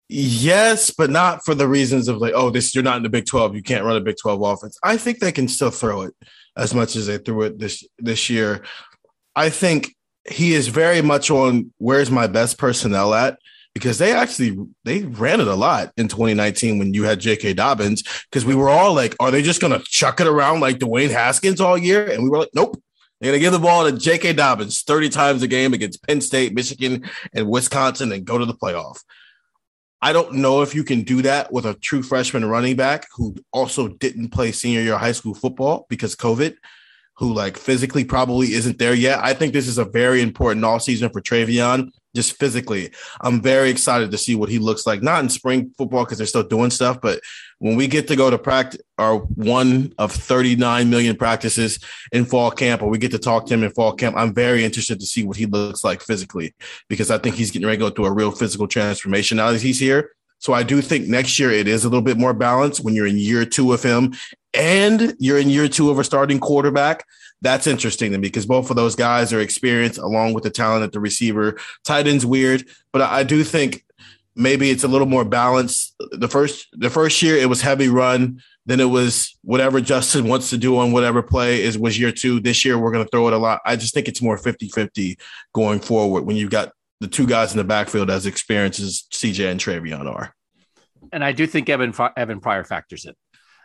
[0.08, 3.26] yes, but not for the reasons of like, oh, this you're not in the Big
[3.26, 4.78] 12, you can't run a Big 12 offense.
[4.84, 6.14] I think they can still throw it
[6.58, 8.64] as much as they threw it this this year.
[9.36, 9.96] I think
[10.30, 13.38] he is very much on where's my best personnel at
[13.74, 17.54] because they actually they ran it a lot in 2019 when you had J.K.
[17.54, 21.10] Dobbins because we were all like, are they just gonna chuck it around like Dwayne
[21.10, 22.10] Haskins all year?
[22.10, 22.82] And we were like, nope.
[23.22, 24.34] They're gonna give the ball to J.K.
[24.34, 28.54] Dobbins 30 times a game against Penn State, Michigan, and Wisconsin and go to the
[28.54, 29.04] playoff.
[30.02, 33.36] I don't know if you can do that with a true freshman running back who
[33.54, 36.56] also didn't play senior year high school football because COVID
[37.18, 39.20] who like physically probably isn't there yet.
[39.20, 42.92] I think this is a very important all season for TreVeyon, just physically.
[43.22, 46.28] I'm very excited to see what he looks like, not in spring football because they're
[46.28, 47.22] still doing stuff, but
[47.60, 51.80] when we get to go to practice our one of 39 million practices
[52.12, 54.66] in fall camp, or we get to talk to him in fall camp, I'm very
[54.66, 56.54] interested to see what he looks like physically
[56.90, 59.62] because I think he's getting ready to go through a real physical transformation now that
[59.62, 60.12] he's here.
[60.40, 63.06] So I do think next year it is a little bit more balanced when you're
[63.06, 64.14] in year two of him
[64.56, 67.06] and you're in year two of a starting quarterback.
[67.42, 70.84] That's interesting to me because both of those guys are experienced along with the talent
[70.84, 71.58] at the receiver.
[71.84, 73.84] Tight end's weird, but I do think
[74.36, 75.96] maybe it's a little more balanced.
[76.12, 78.42] The first the first year it was heavy run.
[78.68, 82.40] Then it was whatever Justin wants to do on whatever play is was year two.
[82.40, 83.60] This year we're going to throw it a lot.
[83.66, 85.18] I just think it's more 50-50
[85.54, 89.50] going forward when you've got the two guys in the backfield as experienced as CJ
[89.50, 90.36] and TreVeyon are.
[91.12, 93.16] And I do think Evan Evan Pryor factors in.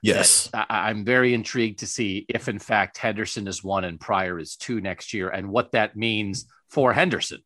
[0.07, 4.39] Yes, I, am very intrigued to see if, in fact, Henderson is one and Pryor
[4.39, 7.41] is two next year, and what that means for Henderson.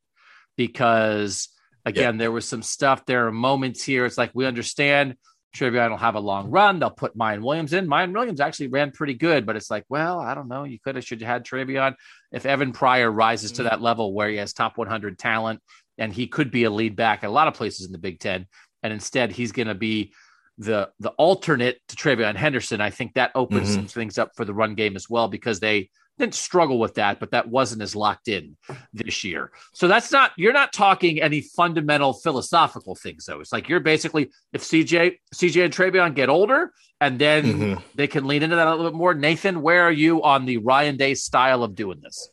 [0.56, 1.48] Because
[1.84, 2.18] again, yeah.
[2.18, 3.06] there was some stuff.
[3.06, 4.04] There are moments here.
[4.04, 5.16] It's like we understand
[5.56, 6.78] TreVeyon will have a long run.
[6.78, 7.88] They'll put Miyan Williams in.
[7.88, 10.64] Miyan Williams actually ran pretty good, but it's like, well, I don't know.
[10.64, 11.94] You could have should have had TreVeyon.
[12.32, 13.70] If Evan Pryor rises to mm.
[13.70, 15.60] that level where he has top 100 talent
[15.98, 18.20] and he could be a lead back at a lot of places in the Big
[18.20, 18.46] Ten,
[18.82, 20.12] and instead he's going to be
[20.60, 22.80] the the alternate to TreVeyon Henderson.
[22.80, 23.76] I think that opens mm-hmm.
[23.76, 25.88] some things up for the run game as well because they
[26.18, 28.58] didn't struggle with that, but that wasn't as locked in
[28.92, 29.52] this year.
[29.72, 33.40] So that's not you're not talking any fundamental philosophical things though.
[33.40, 37.80] It's like you're basically if CJ CJ and TreVeyon get older and then mm-hmm.
[37.94, 39.14] they can lean into that a little bit more.
[39.14, 42.28] Nathan, where are you on the Ryan Day style of doing this?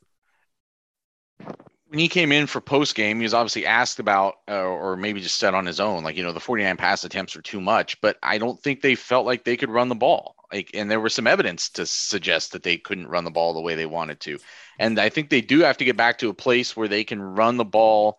[1.90, 5.22] When he came in for post game, he was obviously asked about, uh, or maybe
[5.22, 8.00] just said on his own, like, you know, the 49 pass attempts are too much,
[8.02, 10.36] but I don't think they felt like they could run the ball.
[10.52, 13.62] Like, and there was some evidence to suggest that they couldn't run the ball the
[13.62, 14.40] way they wanted to.
[14.80, 17.22] And I think they do have to get back to a place where they can
[17.22, 18.18] run the ball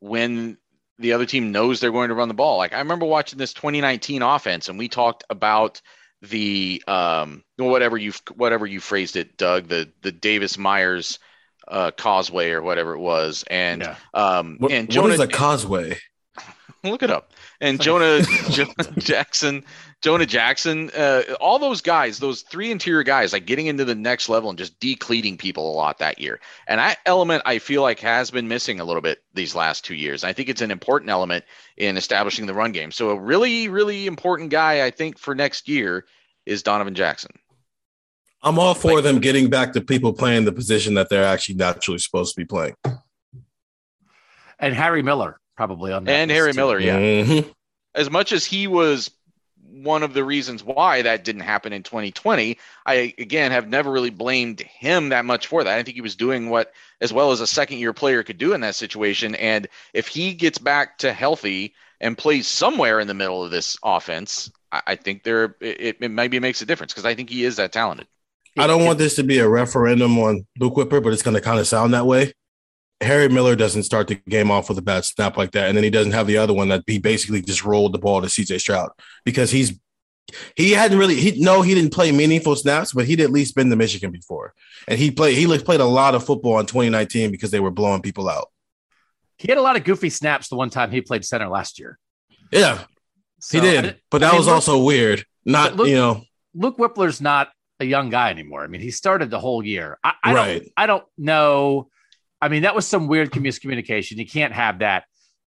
[0.00, 0.56] when
[0.98, 2.58] the other team knows they're going to run the ball.
[2.58, 5.80] Like, I remember watching this 2019 offense, and we talked about
[6.20, 11.20] the um whatever you whatever you phrased it doug the the davis myers
[11.70, 13.96] uh, causeway or whatever it was, and yeah.
[14.14, 15.98] um, what, and Jonah, what is a causeway?
[16.84, 17.32] Look it up.
[17.60, 19.64] And Jonah, Jonah Jackson,
[20.00, 24.28] Jonah Jackson, uh, all those guys, those three interior guys, like getting into the next
[24.28, 26.38] level and just decleating people a lot that year.
[26.68, 29.94] And that element, I feel like, has been missing a little bit these last two
[29.94, 30.22] years.
[30.22, 31.44] I think it's an important element
[31.76, 32.92] in establishing the run game.
[32.92, 36.04] So a really, really important guy, I think, for next year
[36.46, 37.32] is Donovan Jackson.
[38.42, 41.56] I'm all for like, them getting back to people playing the position that they're actually
[41.56, 42.74] naturally supposed to be playing.
[44.58, 46.12] And Harry Miller probably on that.
[46.12, 46.56] And Harry too.
[46.56, 46.98] Miller, yeah.
[46.98, 47.50] Mm-hmm.
[47.94, 49.10] As much as he was
[49.70, 54.10] one of the reasons why that didn't happen in 2020, I again have never really
[54.10, 55.78] blamed him that much for that.
[55.78, 58.54] I think he was doing what as well as a second year player could do
[58.54, 59.34] in that situation.
[59.34, 63.76] And if he gets back to healthy and plays somewhere in the middle of this
[63.82, 67.44] offense, I, I think there it, it maybe makes a difference because I think he
[67.44, 68.06] is that talented.
[68.60, 71.40] I don't want this to be a referendum on Luke Wypler, but it's going to
[71.40, 72.32] kind of sound that way.
[73.00, 75.84] Harry Miller doesn't start the game off with a bad snap like that, and then
[75.84, 78.60] he doesn't have the other one that he basically just rolled the ball to CJ
[78.60, 78.90] Stroud
[79.24, 79.78] because he's
[80.56, 83.70] he hadn't really he no he didn't play meaningful snaps, but he'd at least been
[83.70, 84.52] to Michigan before,
[84.88, 88.02] and he played he played a lot of football in 2019 because they were blowing
[88.02, 88.48] people out.
[89.38, 91.98] He had a lot of goofy snaps the one time he played center last year.
[92.50, 92.82] Yeah,
[93.38, 95.24] So, he did, but that I mean, was Luke- also weird.
[95.44, 96.24] Not Luke- you know,
[96.54, 97.48] Luke Wypler's not
[97.80, 98.64] a young guy anymore.
[98.64, 99.98] I mean, he started the whole year.
[100.02, 100.68] I, I don't?
[100.76, 101.88] I don't know.
[102.40, 104.16] I mean, that was some weird miscommunication.
[104.16, 105.04] You can't have that.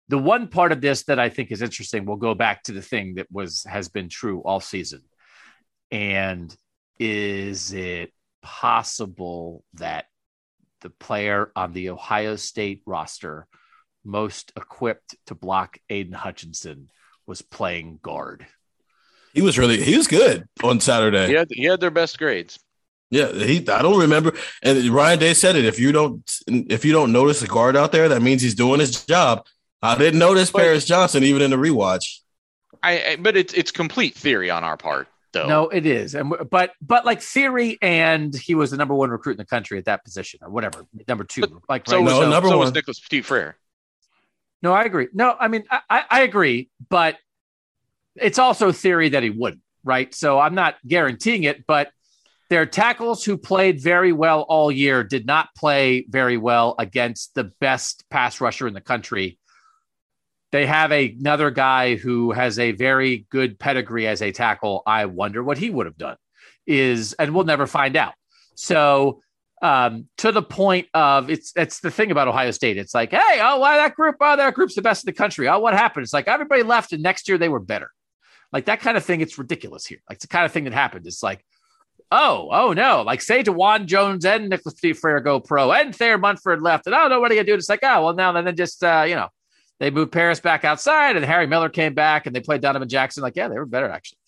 [0.09, 2.83] The one part of this that I think is interesting, we'll go back to the
[2.83, 5.03] thing that was has been true all season.
[5.91, 6.55] And
[6.99, 10.07] is it possible that
[10.81, 13.47] the player on the Ohio State roster
[14.05, 16.89] most equipped to block Aidan Hutchinson
[17.27, 18.47] was playing guard?
[19.39, 21.29] He was really he was good on Saturday.
[21.29, 22.59] He had, he had their best grades.
[23.09, 23.59] Yeah, he.
[23.69, 24.33] I don't remember.
[24.65, 25.65] And Ryan Day said it.
[25.65, 28.81] If you don't, if you don't notice a guard out there, that means he's doing
[28.81, 29.47] his job.
[29.81, 32.19] I didn't notice But- Paris Johnson even in the rewatch.
[32.83, 35.47] I, I but it's it's complete theory on our part, though.
[35.47, 39.35] No, it is, and but but like theory, and he was the number one recruit
[39.35, 41.43] in the country at that position, or whatever, number two.
[41.43, 42.31] But- like so right was, No, now.
[42.31, 42.75] number so was.
[42.75, 43.57] Nicholas Petit Frere.
[44.63, 45.07] No, I agree.
[45.13, 47.17] No, I mean I, I I agree, but
[48.21, 50.15] it's also theory that he wouldn't, right?
[50.15, 51.91] So I'm not guaranteeing it, but
[52.51, 57.45] their tackles who played very well all year did not play very well against the
[57.45, 59.39] best pass rusher in the country.
[60.51, 64.83] They have a, another guy who has a very good pedigree as a tackle.
[64.87, 66.17] I wonder what he would have done.
[66.67, 68.15] Is and we'll never find out.
[68.55, 69.21] So
[69.63, 72.77] um, to the point of it's it's the thing about Ohio State.
[72.77, 74.17] It's like, hey, oh, why that group?
[74.21, 75.49] Oh, that group's the best in the country.
[75.49, 76.05] Oh, what happened?
[76.05, 77.91] It's like everybody left, and next year they were better.
[78.53, 79.21] Like that kind of thing.
[79.21, 79.99] It's ridiculous here.
[80.09, 81.07] Like it's the kind of thing that happened.
[81.07, 81.45] It's like,
[82.11, 83.03] oh, oh no.
[83.03, 86.95] Like say Dawand Jones and Nicholas Petit Frere go pro, and Thayer Munford left, and
[86.95, 87.55] I don't know what are you gonna do.
[87.55, 89.29] It's like, oh, well now then just uh, you know.
[89.81, 93.23] They moved Paris back outside, and Harry Miller came back, and they played Donovan Jackson.
[93.23, 94.19] Like, yeah, they were better actually.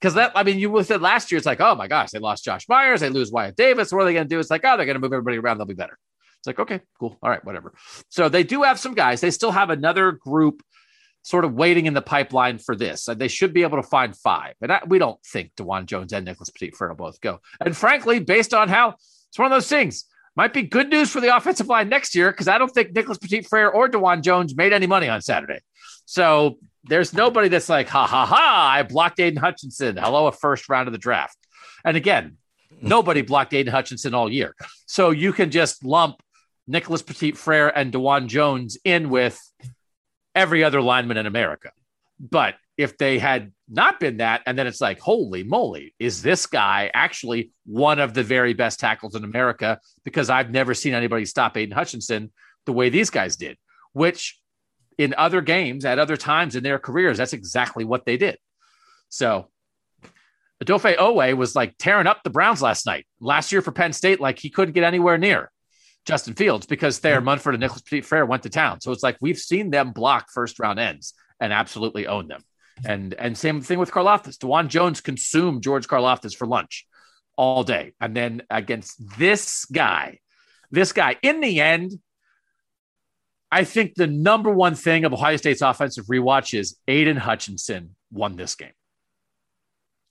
[0.00, 2.18] Because that, I mean, you with it last year, it's like, oh my gosh, they
[2.18, 3.90] lost Josh Myers, they lose Wyatt Davis.
[3.90, 4.38] What are they going to do?
[4.38, 5.98] It's like, oh, they're going to move everybody around, they'll be better.
[6.38, 7.74] It's like, okay, cool, all right, whatever.
[8.10, 9.20] So they do have some guys.
[9.20, 10.62] They still have another group
[11.22, 14.16] sort of waiting in the pipeline for this, uh, they should be able to find
[14.16, 14.54] five.
[14.62, 17.40] And I, we don't think Dawand Jones and Nicholas Petit will both go.
[17.60, 18.94] And frankly, based on how
[19.28, 20.04] it's one of those things.
[20.36, 23.18] Might be good news for the offensive line next year because I don't think Nicholas
[23.18, 25.58] Petit Frere or Dawand Jones made any money on Saturday.
[26.04, 29.96] So there's nobody that's like, ha ha ha, I blocked Aidan Hutchinson.
[29.96, 31.36] Hello, a first round of the draft.
[31.84, 32.36] And again,
[32.80, 34.54] nobody blocked Aidan Hutchinson all year.
[34.86, 36.22] So you can just lump
[36.68, 39.40] Nicholas Petit Frere and Dawand Jones in with
[40.38, 41.72] every other lineman in America.
[42.20, 46.46] But if they had not been that, and then it's like, holy moly, is this
[46.46, 49.80] guy actually one of the very best tackles in America?
[50.04, 52.30] Because I've never seen anybody stop Aidan Hutchinson
[52.66, 53.58] the way these guys did,
[53.92, 54.40] which
[54.96, 58.38] in other games at other times in their careers, that's exactly what they did.
[59.08, 59.48] So
[60.64, 63.06] Odafe Oweh was like tearing up the Browns last night.
[63.20, 65.50] Last year for Penn State, like he couldn't get anywhere near
[66.08, 67.26] Justin Fields because Thayer mm-hmm.
[67.26, 68.80] Munford and Nicholas Petit Frere went to town.
[68.80, 72.40] So it's like we've seen them block first round ends and absolutely own them.
[72.84, 74.38] And and same thing with Karlaftis.
[74.38, 76.86] Dawand Jones consumed George Karlaftis for lunch
[77.36, 77.92] all day.
[78.00, 80.20] And then against this guy,
[80.70, 81.92] this guy, in the end,
[83.52, 88.36] I think the number one thing of Ohio State's offensive rewatch is Aidan Hutchinson won
[88.36, 88.77] this game.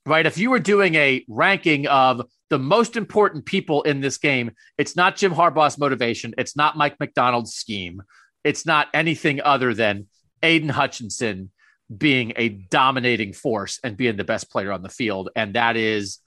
[0.08, 0.24] Right?
[0.24, 4.96] If you were doing a ranking of the most important people in this game, it's
[4.96, 6.34] not Jim Harbaugh's motivation.
[6.38, 8.02] It's not Mike Macdonald's scheme.
[8.42, 10.06] It's not anything other than
[10.42, 11.50] Aidan Hutchinson
[11.94, 15.28] being a dominating force and being the best player on the field.
[15.36, 16.20] And that is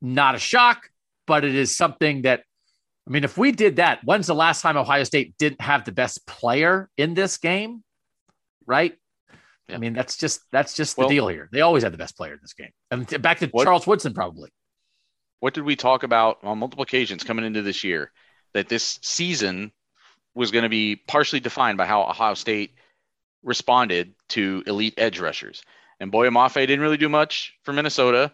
[0.00, 0.90] not a shock,
[1.26, 2.44] but it is something that,
[3.06, 5.92] I mean, if we did that, when's the last time Ohio State didn't have the
[5.92, 7.82] best player in this game?
[8.66, 8.96] Right?
[9.68, 9.76] Yeah.
[9.76, 11.48] I mean, that's just that's just the Well- deal here.
[11.52, 12.70] They always had the best player in this game.
[12.90, 14.50] And back to What- Charles Woodson, probably.
[15.40, 18.10] What did we talk about on multiple occasions coming into this year?
[18.54, 19.72] That this season
[20.34, 22.74] was going to be partially defined by how Ohio State
[23.42, 25.62] responded to elite edge rushers.
[26.00, 28.32] And Boye Mafe didn't really do much for Minnesota,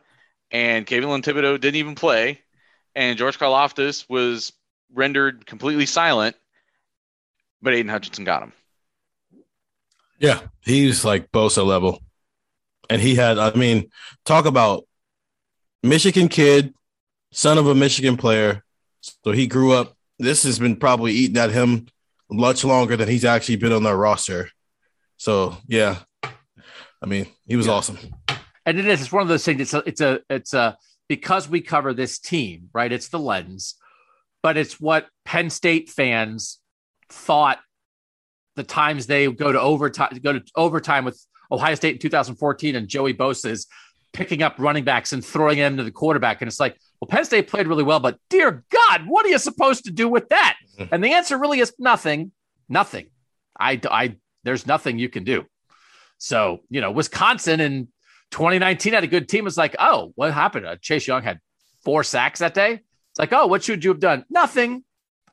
[0.51, 2.41] and Kayvon Thibodeaux didn't even play,
[2.95, 4.53] and George Karlaftis was
[4.93, 6.37] rendered completely silent,
[7.61, 8.53] but Aidan Hutchinson got him.
[10.25, 12.03] Yeah, he's like Bosa level,
[12.89, 13.39] and he had.
[13.39, 13.91] I mean,
[14.25, 14.85] talk about
[15.83, 16.73] Michigan kid,
[17.33, 18.65] son of a Michigan player.
[19.03, 19.97] So he grew up.
[20.19, 21.87] This has been probably eating at him
[22.31, 24.49] much longer than he's actually been on their roster.
[25.19, 27.73] So yeah, I mean, he was Yeah.
[27.75, 27.99] awesome.
[28.65, 31.47] and it is it's one of those things it's a it's a it's a because
[31.51, 33.75] we cover this team right it's the lens
[34.43, 36.61] but it's what penn state fans
[37.11, 37.59] thought
[38.57, 41.21] the times they go to overtime go to overtime with
[41.51, 43.67] ohio state in 2014 and joey bosa is
[44.13, 47.25] picking up running backs and throwing them to the quarterback and it's like well penn
[47.25, 50.57] state played really well but dear god what are you supposed to do with that
[50.79, 50.89] Mhm.
[50.93, 52.33] and the answer really is nothing
[52.67, 53.11] Nothing.
[53.61, 55.45] I, I, there's nothing you can do.
[56.17, 57.89] So, you know, Wisconsin in
[58.31, 59.47] 2019 had a good team.
[59.47, 60.65] It's like, oh, what happened?
[60.67, 61.41] Uh, Chase Young had
[61.85, 62.73] four sacks that day.
[62.73, 64.25] It's like, oh, what should you have done?
[64.31, 64.83] Nothing.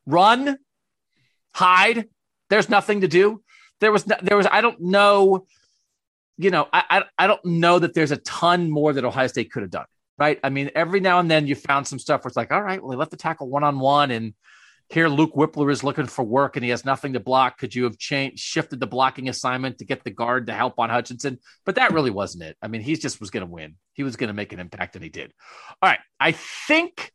[0.05, 0.57] Run,
[1.55, 2.09] hide.
[2.51, 3.41] There's nothing to do.
[3.79, 5.45] There was, no, there was, I don't know,
[6.37, 9.51] you know, I, I, I don't know that there's a ton more that Ohio State
[9.51, 9.85] could have done,
[10.19, 10.37] right?
[10.43, 12.81] I mean, every now and then you found some stuff where it's like, all right,
[12.81, 14.33] well, they left the tackle one on one and
[14.89, 17.57] here Luke Wypler is looking for work and he has nothing to block.
[17.57, 20.89] Could you have changed shifted the blocking assignment to get the guard to help on
[20.89, 21.39] Hutchinson?
[21.65, 22.57] But that really wasn't it.
[22.61, 23.75] I mean, he just was going to win.
[23.93, 25.31] He was going to make an impact and he did.
[25.81, 25.99] All right.
[26.19, 27.13] I think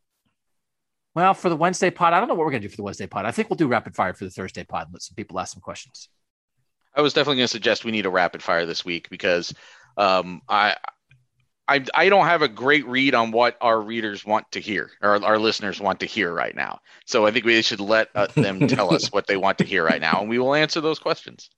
[1.17, 2.83] well, for the Wednesday pod, I don't know what we're going to do for the
[2.83, 3.25] Wednesday pod.
[3.25, 5.55] I think we'll do rapid fire for the Thursday pod and let some people ask
[5.55, 6.11] some questions.
[6.95, 9.55] I was definitely going to suggest we need a rapid fire this week because
[9.97, 10.77] um, I
[11.67, 15.25] I, I don't have a great read on what our readers want to hear or
[15.25, 16.81] our listeners want to hear right now.
[17.07, 19.85] So I think we should let uh, them tell us what they want to hear
[19.85, 21.49] right now, and we will answer those questions.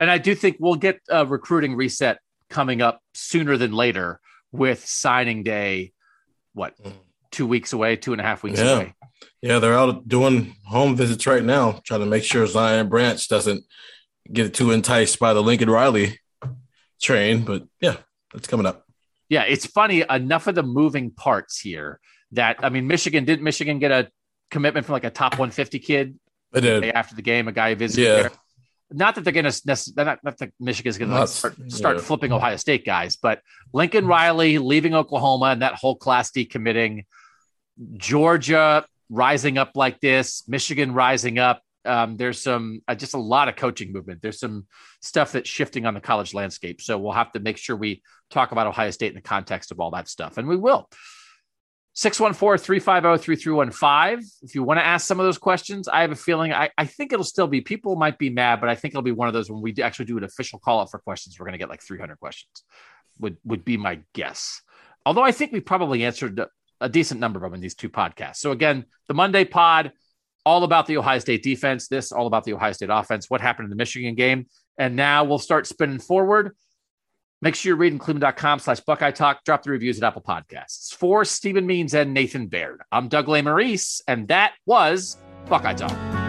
[0.00, 2.18] And I do think we'll get a recruiting reset
[2.50, 4.18] coming up sooner than later
[4.50, 5.92] with signing day.
[6.52, 6.92] What mm.
[7.32, 8.76] Two weeks away, two and a half weeks yeah.
[8.76, 8.94] away.
[9.40, 13.64] Yeah, they're out doing home visits right now, trying to make sure Zion Branch doesn't
[14.32, 16.20] get too enticed by the Lincoln Riley
[17.00, 17.44] train.
[17.44, 17.96] But yeah,
[18.32, 18.86] that's coming up
[19.32, 20.04] yeah, it's funny.
[20.10, 22.00] Enough of the moving parts here
[22.32, 24.10] that I mean, Michigan did Michigan get a
[24.50, 26.18] commitment from like a top 150 kid
[26.52, 26.84] they did.
[26.84, 28.14] after the game, a guy visited yeah.
[28.14, 28.30] there.
[28.90, 32.02] Not that they're going to, not, not that Michigan's going to start, start yeah.
[32.02, 33.40] flipping Ohio State guys, but
[33.72, 37.06] Lincoln Riley leaving Oklahoma and that whole class decommitting,
[37.96, 43.48] Georgia rising up like this, Michigan rising up um, there's some uh, just a lot
[43.48, 44.22] of coaching movement.
[44.22, 44.68] There's some
[45.00, 46.80] stuff that's shifting on the college landscape.
[46.80, 49.80] So we'll have to make sure we talk about Ohio State in the context of
[49.80, 50.88] all that stuff, and we will.
[51.94, 54.24] 614-350-3315.
[54.42, 56.86] If you want to ask some of those questions, I have a feeling I, I
[56.86, 59.34] think it'll still be people might be mad, but I think it'll be one of
[59.34, 61.68] those when we actually do an official call out for questions, we're going to get
[61.68, 62.64] like 300 questions.
[63.18, 64.62] Would would be my guess.
[65.04, 66.40] Although I think we probably answered
[66.82, 68.36] a decent number of them in these two podcasts.
[68.36, 69.92] So again, the Monday pod,
[70.44, 73.66] all about the Ohio State defense, this all about the Ohio State offense, what happened
[73.66, 74.46] in the Michigan game.
[74.76, 76.56] And now we'll start spinning forward.
[77.40, 79.44] Make sure you're reading cleveland.com slash Buckeye Talk.
[79.44, 80.94] Drop the reviews at Apple Podcasts.
[80.94, 85.16] For Stephen Means and Nathan Baird, I'm Doug Lesmerises, and that was
[85.48, 86.21] Buckeye Talk.